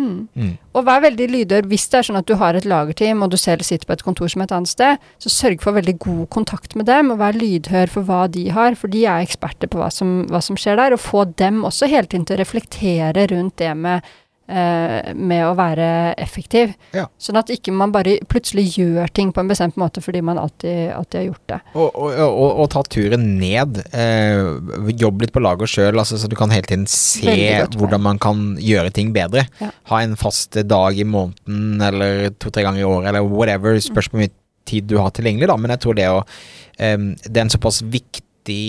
Mm. 0.00 0.28
Mm. 0.34 0.52
Og 0.74 0.86
vær 0.86 1.02
veldig 1.04 1.28
lydhør 1.34 1.68
hvis 1.70 1.86
det 1.92 2.00
er 2.00 2.08
sånn 2.08 2.20
at 2.20 2.28
du 2.28 2.36
har 2.40 2.56
et 2.56 2.68
lagerteam 2.68 3.24
og 3.24 3.32
du 3.32 3.38
selv 3.40 3.66
sitter 3.66 3.88
på 3.88 3.96
et 3.96 4.04
kontor 4.06 4.30
som 4.32 4.44
et 4.44 4.54
annet 4.56 4.72
sted. 4.72 5.04
Så 5.22 5.32
sørg 5.34 5.64
for 5.64 5.76
veldig 5.76 5.96
god 6.02 6.24
kontakt 6.34 6.76
med 6.78 6.88
dem, 6.90 7.12
og 7.12 7.20
vær 7.22 7.36
lydhør 7.36 7.92
for 7.92 8.08
hva 8.08 8.24
de 8.32 8.48
har. 8.54 8.78
For 8.78 8.92
de 8.92 9.04
er 9.04 9.26
eksperter 9.26 9.70
på 9.70 9.80
hva 9.82 9.90
som, 9.94 10.24
hva 10.30 10.42
som 10.44 10.58
skjer 10.60 10.80
der. 10.80 10.96
Og 10.96 11.02
få 11.04 11.26
dem 11.40 11.62
også 11.68 11.90
hele 11.90 12.10
tiden 12.10 12.26
til 12.28 12.38
å 12.38 12.42
reflektere 12.42 13.28
rundt 13.34 13.58
det 13.60 13.74
med, 13.76 14.06
eh, 14.50 15.10
med 15.14 15.44
å 15.46 15.54
være 15.58 15.86
effektiv. 16.20 16.74
Ja. 16.96 17.06
Sånn 17.20 17.38
at 17.40 17.50
ikke 17.54 17.72
man 17.74 17.94
bare 17.94 18.18
plutselig 18.30 18.66
gjør 18.76 19.10
ting 19.14 19.30
på 19.34 19.42
en 19.42 19.50
bestemt 19.50 19.78
måte 19.80 20.02
fordi 20.04 20.22
man 20.26 20.40
alltid, 20.42 20.90
alltid 20.96 21.20
har 21.20 21.26
gjort 21.28 21.46
det. 21.52 21.60
Og, 21.74 21.88
og, 21.88 22.18
og, 22.26 22.50
og 22.64 22.70
ta 22.74 22.84
turen 22.96 23.26
ned. 23.40 23.82
Eh, 23.94 24.90
jobb 25.00 25.24
litt 25.24 25.34
på 25.34 25.42
laget 25.44 25.72
sjøl, 25.72 26.00
altså, 26.02 26.18
så 26.20 26.30
du 26.30 26.36
kan 26.38 26.52
hele 26.54 26.68
tiden 26.68 26.88
se 26.90 27.36
hvordan 27.76 28.04
man 28.04 28.20
kan 28.22 28.54
gjøre 28.60 28.92
ting 28.96 29.14
bedre. 29.16 29.46
Ja. 29.62 29.70
Ha 29.92 30.02
en 30.04 30.18
fast 30.20 30.58
dag 30.66 30.98
i 30.98 31.06
måneden 31.06 31.80
eller 31.84 32.30
to-tre 32.40 32.66
ganger 32.66 32.82
i 32.82 32.88
året 32.88 33.12
eller 33.12 33.26
whatever. 33.26 33.78
Spørs 33.82 34.10
hvor 34.10 34.22
mye 34.22 34.34
tid 34.68 34.90
du 34.90 34.98
har 35.00 35.12
tilgjengelig, 35.14 35.48
da. 35.50 35.58
Men 35.60 35.74
jeg 35.74 35.84
tror 35.84 35.98
det 35.98 36.08
å 36.10 36.18
eh, 36.20 36.98
Det 37.24 37.36
er 37.36 37.46
en 37.46 37.54
såpass 37.54 37.82
viktig 37.86 38.64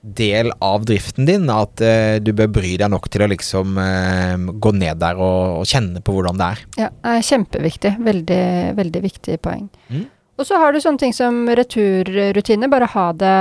del 0.00 0.52
av 0.62 0.84
driften 0.86 1.26
din 1.26 1.48
at 1.50 1.82
uh, 1.82 2.18
du 2.22 2.30
bør 2.36 2.52
bry 2.60 2.76
deg 2.80 2.90
nok 2.92 3.08
til 3.10 3.24
å 3.24 3.30
liksom 3.30 3.80
uh, 3.80 4.36
gå 4.36 4.74
ned 4.76 5.00
der 5.02 5.18
og, 5.18 5.62
og 5.62 5.66
kjenne 5.68 6.02
på 6.04 6.14
hvordan 6.14 6.38
det 6.38 6.52
er. 6.52 6.62
Ja, 6.84 6.92
det 6.92 7.16
er 7.16 7.26
kjempeviktig. 7.32 7.96
Veldig, 8.06 8.44
veldig 8.78 9.02
viktig 9.04 9.40
poeng. 9.44 9.66
Mm. 9.90 10.06
Og 10.38 10.46
så 10.46 10.54
har 10.62 10.70
du 10.70 10.78
sånne 10.78 11.02
ting 11.02 11.14
som 11.16 11.40
returrutiner. 11.50 12.70
Bare 12.70 12.86
ha 12.92 13.08
det, 13.10 13.38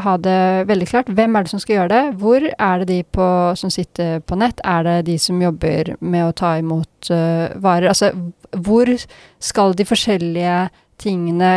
ha 0.00 0.14
det 0.24 0.40
veldig 0.70 0.88
klart. 0.88 1.10
Hvem 1.12 1.36
er 1.36 1.44
det 1.44 1.52
som 1.52 1.60
skal 1.60 1.74
gjøre 1.76 1.92
det? 1.92 2.16
Hvor 2.22 2.46
er 2.48 2.80
det 2.80 2.88
de 2.88 3.02
på, 3.04 3.28
som 3.60 3.72
sitter 3.72 4.22
på 4.24 4.38
nett? 4.40 4.62
Er 4.64 4.86
det 4.86 4.98
de 5.10 5.18
som 5.20 5.42
jobber 5.44 5.92
med 6.00 6.24
å 6.24 6.32
ta 6.32 6.56
imot 6.56 7.12
uh, 7.12 7.52
varer? 7.60 7.90
Altså, 7.92 8.14
hvor 8.64 8.88
skal 9.44 9.76
de 9.76 9.84
forskjellige 9.84 10.60
tingene 10.98 11.52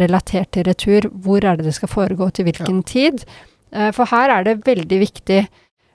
relatert 0.00 0.54
til 0.54 0.64
retur, 0.64 1.10
hvor 1.12 1.44
er 1.44 1.58
det 1.58 1.66
det 1.66 1.74
skal 1.76 1.90
foregå, 1.90 2.30
til 2.32 2.46
hvilken 2.46 2.78
tid? 2.88 3.26
Eh, 3.72 3.90
for 3.96 4.10
her 4.10 4.30
er 4.30 4.46
det 4.46 4.62
veldig 4.66 5.02
viktig 5.06 5.42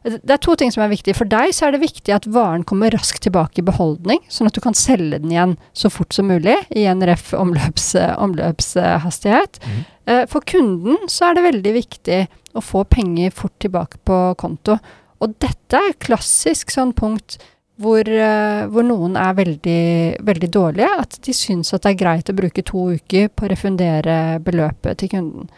det 0.05 0.29
er 0.29 0.41
to 0.41 0.53
ting 0.53 0.69
som 0.69 0.83
er 0.85 0.91
viktig. 0.91 1.15
For 1.17 1.25
deg 1.29 1.49
så 1.55 1.67
er 1.67 1.75
det 1.75 1.81
viktig 1.81 2.13
at 2.13 2.27
varen 2.29 2.65
kommer 2.67 2.93
raskt 2.93 3.23
tilbake 3.25 3.61
i 3.61 3.65
beholdning, 3.65 4.21
sånn 4.29 4.51
at 4.51 4.57
du 4.57 4.61
kan 4.61 4.77
selge 4.77 5.17
den 5.17 5.33
igjen 5.33 5.55
så 5.73 5.89
fort 5.89 6.13
som 6.13 6.29
mulig 6.29 6.57
i 6.77 6.85
en 6.89 7.01
ref 7.09 7.31
omløps, 7.33 7.95
omløpshastighet. 8.13 9.59
Mhm. 9.63 9.85
Eh, 10.05 10.25
For 10.29 10.45
kunden 10.45 11.09
så 11.09 11.29
er 11.29 11.33
det 11.35 11.47
veldig 11.49 11.73
viktig 11.73 12.21
å 12.53 12.61
få 12.61 12.85
penger 12.85 13.33
fort 13.33 13.57
tilbake 13.59 13.97
på 14.05 14.35
konto. 14.37 14.77
Og 15.21 15.39
dette 15.39 15.73
er 15.73 15.89
et 15.89 15.99
klassisk 15.99 16.69
sånn 16.69 16.93
punkt 16.93 17.39
hvor, 17.81 18.07
eh, 18.07 18.67
hvor 18.67 18.83
noen 18.83 19.17
er 19.17 19.33
veldig, 19.33 20.21
veldig 20.23 20.51
dårlige. 20.51 20.99
At 20.99 21.19
de 21.21 21.33
syns 21.33 21.73
at 21.73 21.81
det 21.81 21.95
er 21.95 22.03
greit 22.05 22.29
å 22.29 22.35
bruke 22.37 22.63
to 22.63 22.91
uker 22.93 23.29
på 23.29 23.45
å 23.45 23.49
refundere 23.49 24.39
beløpet 24.39 24.97
til 24.97 25.09
kunden. 25.09 25.49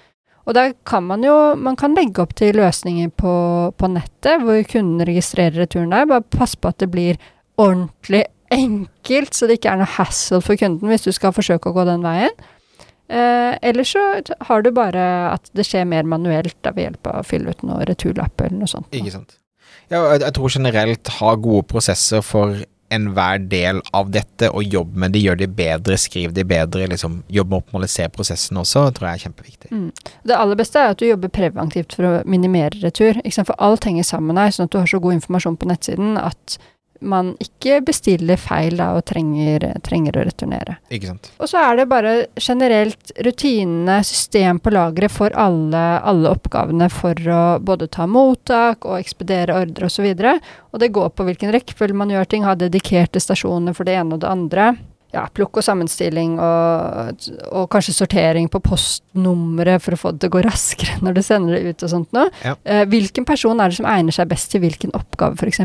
Og 0.48 0.56
der 0.56 0.74
kan 0.88 1.04
man 1.04 1.26
jo 1.26 1.36
man 1.60 1.76
kan 1.80 1.96
legge 1.98 2.24
opp 2.24 2.34
til 2.40 2.56
løsninger 2.56 3.12
på, 3.20 3.34
på 3.76 3.90
nettet, 3.92 4.44
hvor 4.44 4.62
kunden 4.72 5.04
registrerer 5.08 5.60
returen 5.66 5.92
der. 5.92 6.08
Bare 6.08 6.24
pass 6.24 6.56
på 6.56 6.72
at 6.72 6.80
det 6.80 6.90
blir 6.94 7.20
ordentlig 7.60 8.24
enkelt, 8.54 9.36
så 9.36 9.48
det 9.48 9.58
ikke 9.60 9.74
er 9.74 9.82
noe 9.82 9.96
hassle 9.98 10.40
for 10.44 10.60
kunden 10.60 10.88
hvis 10.88 11.04
du 11.04 11.12
skal 11.16 11.36
forsøke 11.36 11.68
å 11.68 11.76
gå 11.76 11.84
den 11.90 12.06
veien. 12.06 12.32
Eh, 13.08 13.54
eller 13.64 13.88
så 13.88 14.04
har 14.48 14.64
du 14.64 14.72
bare 14.76 15.04
at 15.34 15.52
det 15.56 15.64
skjer 15.68 15.88
mer 15.88 16.08
manuelt 16.08 16.56
da, 16.64 16.74
ved 16.76 16.90
hjelp 16.90 17.12
av 17.12 17.22
å 17.22 17.28
fylle 17.28 17.52
ut 17.52 17.68
noe 17.68 17.84
returlapp 17.88 18.44
eller 18.44 18.64
noe 18.64 18.72
sånt. 18.72 18.90
Ikke 18.96 19.14
sant. 19.16 19.38
Ja, 19.88 20.02
jeg, 20.14 20.24
jeg 20.26 20.36
tror 20.36 20.52
generelt 20.52 21.14
ha 21.20 21.36
gode 21.40 21.68
prosesser 21.72 22.24
for 22.24 22.56
enhver 22.94 23.42
del 23.52 23.82
av 23.96 24.12
dette, 24.14 24.50
og 24.50 24.64
jobb 24.64 24.96
med 25.00 25.16
de, 25.16 25.24
gjør 25.26 25.42
det 25.42 25.50
bedre, 25.58 25.98
skriv 26.00 26.34
det 26.36 26.48
bedre, 26.48 26.88
liksom 26.92 27.20
jobb 27.34 27.52
med 27.52 27.58
å 27.58 27.62
optimalisere 27.66 28.14
prosessen 28.16 28.60
også, 28.62 28.86
tror 28.96 29.10
jeg 29.10 29.20
er 29.20 29.26
kjempeviktig. 29.26 29.72
Mm. 29.74 29.90
Det 30.28 30.38
aller 30.38 30.60
beste 30.60 30.82
er 30.82 30.96
at 30.96 31.02
du 31.02 31.08
jobber 31.10 31.34
preventivt 31.34 31.98
for 31.98 32.08
å 32.08 32.16
minimere 32.30 32.80
retur. 32.84 33.20
For 33.38 33.56
alt 33.64 33.88
henger 33.88 34.08
sammen 34.08 34.40
her, 34.40 34.54
sånn 34.54 34.70
at 34.70 34.76
du 34.76 34.80
har 34.82 34.90
så 34.90 35.02
god 35.04 35.20
informasjon 35.20 35.60
på 35.60 35.70
nettsiden 35.70 36.18
at 36.22 36.58
man 37.02 37.34
ikke 37.44 37.80
bestiller 37.86 38.40
feil 38.42 38.78
da, 38.80 38.92
og 38.98 39.06
trenger, 39.10 39.66
trenger 39.86 40.18
å 40.18 40.26
returnere. 40.28 40.78
Ikke 40.94 41.12
sant. 41.12 41.32
Og 41.38 41.52
så 41.52 41.62
er 41.62 41.80
det 41.82 41.88
bare 41.92 42.14
generelt 42.42 43.14
rutinene, 43.26 44.00
system 44.08 44.62
på 44.64 44.74
lageret 44.76 45.14
for 45.14 45.36
alle, 45.38 45.86
alle 46.02 46.34
oppgavene 46.34 46.90
for 46.94 47.32
å 47.34 47.42
både 47.64 47.90
ta 47.94 48.08
mottak 48.10 48.88
og 48.88 49.00
ekspedere 49.00 49.58
ordre 49.62 49.90
osv. 49.90 50.06
Og, 50.08 50.22
så 50.22 50.36
og 50.74 50.84
det 50.84 50.94
går 50.96 51.10
på 51.16 51.26
hvilken 51.28 51.54
rekkefølge 51.56 51.98
man 51.98 52.14
gjør 52.14 52.30
ting, 52.30 52.46
ha 52.48 52.56
dedikerte 52.58 53.22
stasjoner 53.24 53.76
for 53.78 53.88
det 53.88 53.98
ene 53.98 54.18
og 54.18 54.24
det 54.24 54.32
andre. 54.32 54.72
Ja, 55.16 55.24
plukk 55.32 55.62
og 55.62 55.64
sammenstilling 55.64 56.34
og, 56.44 57.28
og 57.56 57.70
kanskje 57.72 57.94
sortering 57.96 58.50
på 58.52 58.60
postnummeret 58.60 59.80
for 59.82 59.96
å 59.96 60.00
få 60.02 60.12
det 60.12 60.26
til 60.26 60.34
å 60.34 60.36
gå 60.36 60.42
raskere 60.44 60.98
når 61.06 61.18
du 61.18 61.22
sender 61.24 61.56
det 61.56 61.72
ut 61.72 61.86
og 61.88 61.94
sånt 61.94 62.18
noe. 62.18 62.28
Ja. 62.44 62.58
Eh, 62.68 62.84
hvilken 62.92 63.28
person 63.28 63.64
er 63.64 63.72
det 63.72 63.80
som 63.80 63.88
egner 63.88 64.16
seg 64.16 64.28
best 64.34 64.52
til 64.52 64.66
hvilken 64.66 64.92
oppgave, 64.98 65.40
f.eks.? 65.40 65.64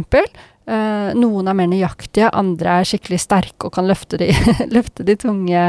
Eh, 0.63 1.11
noen 1.19 1.49
er 1.51 1.57
mer 1.59 1.71
nøyaktige, 1.73 2.29
andre 2.39 2.79
er 2.79 2.87
skikkelig 2.87 3.19
sterke 3.25 3.67
og 3.67 3.75
kan 3.75 3.89
løfte 3.89 4.21
de, 4.21 4.29
løfte 4.77 5.07
de 5.07 5.17
tunge, 5.19 5.63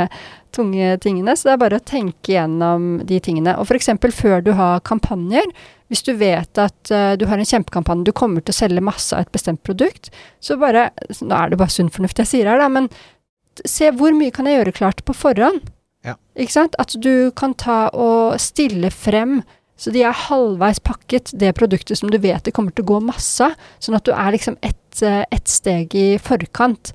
tunge 0.53 0.97
tingene. 1.01 1.33
Så 1.37 1.49
det 1.49 1.55
er 1.55 1.63
bare 1.63 1.79
å 1.81 1.85
tenke 1.85 2.35
gjennom 2.35 2.99
de 3.09 3.17
tingene. 3.23 3.55
Og 3.57 3.65
f.eks. 3.65 3.89
før 4.13 4.43
du 4.45 4.51
har 4.57 4.83
kampanjer, 4.85 5.49
hvis 5.89 6.05
du 6.05 6.13
vet 6.17 6.61
at 6.61 6.93
uh, 6.93 7.13
du 7.17 7.25
har 7.29 7.37
en 7.37 7.49
kjempekampanje, 7.49 8.05
du 8.07 8.13
kommer 8.17 8.41
til 8.41 8.53
å 8.53 8.59
selge 8.63 8.85
masse 8.85 9.13
av 9.13 9.25
et 9.25 9.33
bestemt 9.33 9.61
produkt, 9.65 10.09
så 10.41 10.57
bare 10.61 10.87
Nå 11.21 11.33
er 11.37 11.51
det 11.51 11.59
bare 11.61 11.73
sunn 11.73 11.91
fornuft 11.93 12.21
jeg 12.21 12.29
sier 12.29 12.49
her, 12.49 12.61
da, 12.61 12.69
men 12.71 12.89
se 13.69 13.91
hvor 13.93 14.15
mye 14.17 14.33
kan 14.33 14.49
jeg 14.49 14.57
gjøre 14.57 14.77
klart 14.77 15.03
på 15.05 15.13
forhånd? 15.17 15.67
Ja. 16.05 16.15
Ikke 16.37 16.55
sant? 16.55 16.77
At 16.81 16.95
du 16.97 17.29
kan 17.37 17.53
ta 17.57 17.85
og 17.93 18.41
stille 18.41 18.89
frem 18.93 19.41
så 19.83 19.91
de 19.91 20.03
er 20.05 20.15
halvveis 20.27 20.79
pakket, 20.79 21.33
det 21.39 21.55
produktet 21.57 21.99
som 21.99 22.11
du 22.11 22.19
vet 22.21 22.43
det 22.45 22.53
kommer 22.55 22.71
til 22.75 22.85
å 22.85 22.91
gå 22.93 22.99
masse 23.03 23.49
av. 23.49 23.57
Sånn 23.83 23.97
at 23.97 24.05
du 24.07 24.13
er 24.15 24.35
liksom 24.35 24.55
ett 24.61 24.79
et 25.01 25.49
steg 25.49 25.95
i 25.97 26.19
forkant. 26.21 26.93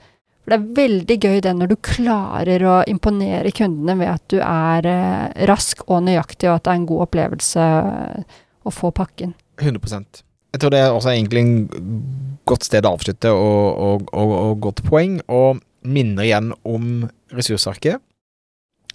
For 0.49 0.55
det 0.55 0.59
er 0.63 0.77
veldig 0.79 1.17
gøy 1.21 1.41
det 1.45 1.51
når 1.59 1.69
du 1.69 1.77
klarer 1.85 2.63
å 2.65 2.77
imponere 2.89 3.51
kundene 3.53 3.99
ved 4.01 4.09
at 4.15 4.23
du 4.33 4.39
er 4.41 4.87
eh, 4.89 5.45
rask 5.51 5.83
og 5.89 6.07
nøyaktig, 6.07 6.49
og 6.49 6.55
at 6.55 6.65
det 6.65 6.73
er 6.73 6.79
en 6.81 6.87
god 6.89 7.05
opplevelse 7.05 7.67
eh, 7.69 8.39
å 8.65 8.73
få 8.73 8.89
pakken. 8.97 9.35
100% 9.61 10.23
Jeg 10.55 10.63
tror 10.63 10.73
det 10.73 10.81
er 10.81 10.95
også 10.95 11.13
egentlig 11.13 11.43
en 11.45 11.53
godt 12.49 12.65
sted 12.65 12.89
å 12.89 12.95
avslutte, 12.97 13.29
og, 13.29 13.67
og, 13.77 14.09
og, 14.17 14.35
og 14.39 14.61
godt 14.71 14.81
poeng. 14.89 15.19
Og 15.29 15.61
minner 15.85 16.25
igjen 16.25 16.55
om 16.65 17.05
ressursarket, 17.37 18.01
eh, 18.01 18.08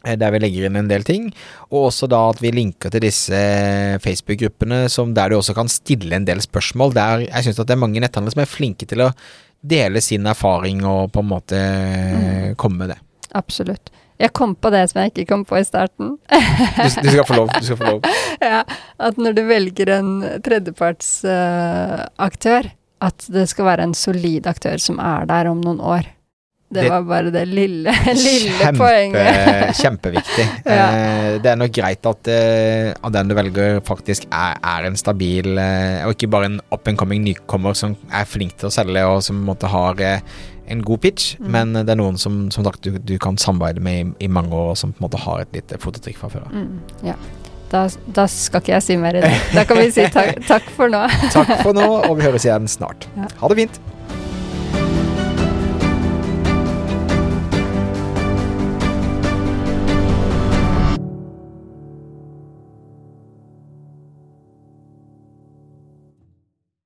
der 0.04 0.34
vi 0.36 0.40
legger 0.44 0.68
inn 0.68 0.76
en 0.82 0.90
del 0.92 1.04
ting. 1.08 1.30
Og 1.72 1.88
også 1.90 2.10
da 2.12 2.20
at 2.34 2.42
vi 2.44 2.52
linker 2.52 2.92
til 2.92 3.02
disse 3.06 3.40
Facebook-gruppene 4.04 4.84
der 5.16 5.30
du 5.32 5.38
også 5.38 5.56
kan 5.56 5.72
stille 5.72 6.16
en 6.16 6.26
del 6.28 6.42
spørsmål. 6.44 6.94
Der 6.94 7.26
jeg 7.30 7.44
syns 7.48 7.60
at 7.60 7.68
det 7.68 7.78
er 7.78 7.84
mange 7.86 8.04
netthandlere 8.04 8.36
som 8.36 8.44
er 8.44 8.52
flinke 8.52 8.86
til 8.90 9.02
å 9.08 9.12
dele 9.64 10.02
sin 10.04 10.26
erfaring 10.28 10.84
og 10.86 11.12
på 11.16 11.20
en 11.24 11.30
måte 11.30 11.56
Mm. 11.64 12.56
komme 12.60 12.78
med 12.78 12.90
det. 12.90 13.00
Absolutt. 13.34 13.90
Jeg 14.20 14.32
kom 14.34 14.54
på 14.56 14.70
det 14.70 14.90
som 14.92 15.02
jeg 15.02 15.12
ikke 15.12 15.26
kom 15.32 15.44
på 15.46 15.58
i 15.58 15.64
starten. 15.66 16.18
Du, 16.30 16.84
du 17.02 17.10
skal 17.10 17.26
få 17.26 17.36
lov. 17.40 17.48
Du 17.50 17.66
skal 17.66 17.78
få 17.80 17.84
lov. 17.96 18.02
ja, 18.42 18.64
at 19.00 19.18
når 19.18 19.34
du 19.36 19.42
velger 19.50 19.90
en 19.98 20.12
tredjepartsaktør, 21.34 22.70
at 23.04 23.26
det 23.34 23.48
skal 23.52 23.66
være 23.68 23.84
en 23.90 23.96
solid 23.98 24.48
aktør 24.48 24.78
som 24.80 25.00
er 25.04 25.26
der 25.30 25.50
om 25.52 25.60
noen 25.64 25.82
år. 25.84 26.08
Det, 26.74 26.86
var 26.92 27.04
bare 27.08 27.32
det 27.34 27.44
lille, 27.50 27.94
lille 28.26 28.72
poenget. 28.78 29.74
Kjempeviktig. 29.82 30.48
Ja. 30.74 30.86
Eh, 30.90 31.36
det 31.44 31.50
er 31.52 31.58
nok 31.60 31.74
greit 31.76 32.06
at, 32.10 32.30
eh, 32.32 32.94
at 32.96 33.14
den 33.14 33.30
du 33.30 33.36
velger, 33.38 33.80
faktisk 33.86 34.26
er, 34.32 34.56
er 34.64 34.88
en 34.88 34.96
stabil 34.98 35.58
eh, 35.60 36.02
Og 36.08 36.16
ikke 36.16 36.30
bare 36.34 36.48
en 36.50 36.58
up 36.74 36.88
and 36.90 36.98
coming 36.98 37.22
nykommer 37.26 37.76
som 37.78 37.96
er 38.12 38.26
flink 38.30 38.56
til 38.62 38.70
å 38.70 38.74
selge, 38.74 39.04
og 39.10 39.22
som 39.26 39.44
har 39.74 40.02
eh, 40.02 40.24
en 40.72 40.82
god 40.88 41.02
pitch, 41.04 41.34
Mm. 41.40 41.48
men 41.52 41.74
det 41.84 41.92
er 41.92 41.98
noen 42.00 42.18
som, 42.18 42.46
som 42.54 42.64
sagt, 42.64 42.86
du, 42.88 42.96
du 42.98 43.18
kan 43.20 43.36
samarbeide 43.38 43.82
med 43.84 44.00
i, 44.00 44.26
i 44.26 44.30
mange 44.32 44.56
år, 44.56 44.72
og 44.74 44.78
som 44.80 44.94
på 44.96 45.02
en 45.02 45.08
måte 45.10 45.20
har 45.26 45.42
et 45.44 45.56
lite 45.58 45.78
fototrykk 45.82 46.18
fra 46.22 46.30
før 46.32 46.46
av. 46.48 46.54
Mm, 46.56 46.78
ja. 47.10 47.18
Da, 47.74 47.88
da 48.16 48.28
skal 48.30 48.62
ikke 48.62 48.76
jeg 48.76 48.86
si 48.86 48.96
mer 49.02 49.18
i 49.18 49.24
det. 49.26 49.32
Da 49.56 49.64
kan 49.68 49.80
vi 49.82 49.90
si 49.92 50.06
takk, 50.14 50.38
takk 50.48 50.68
for 50.78 50.92
nå. 50.94 51.02
Takk 51.34 51.56
for 51.66 51.74
nå, 51.76 51.88
og 52.06 52.16
vi 52.20 52.28
høres 52.28 52.46
igjen 52.48 52.70
snart. 52.70 53.08
Ja. 53.18 53.28
Ha 53.42 53.50
det 53.52 53.58
fint. 53.64 53.80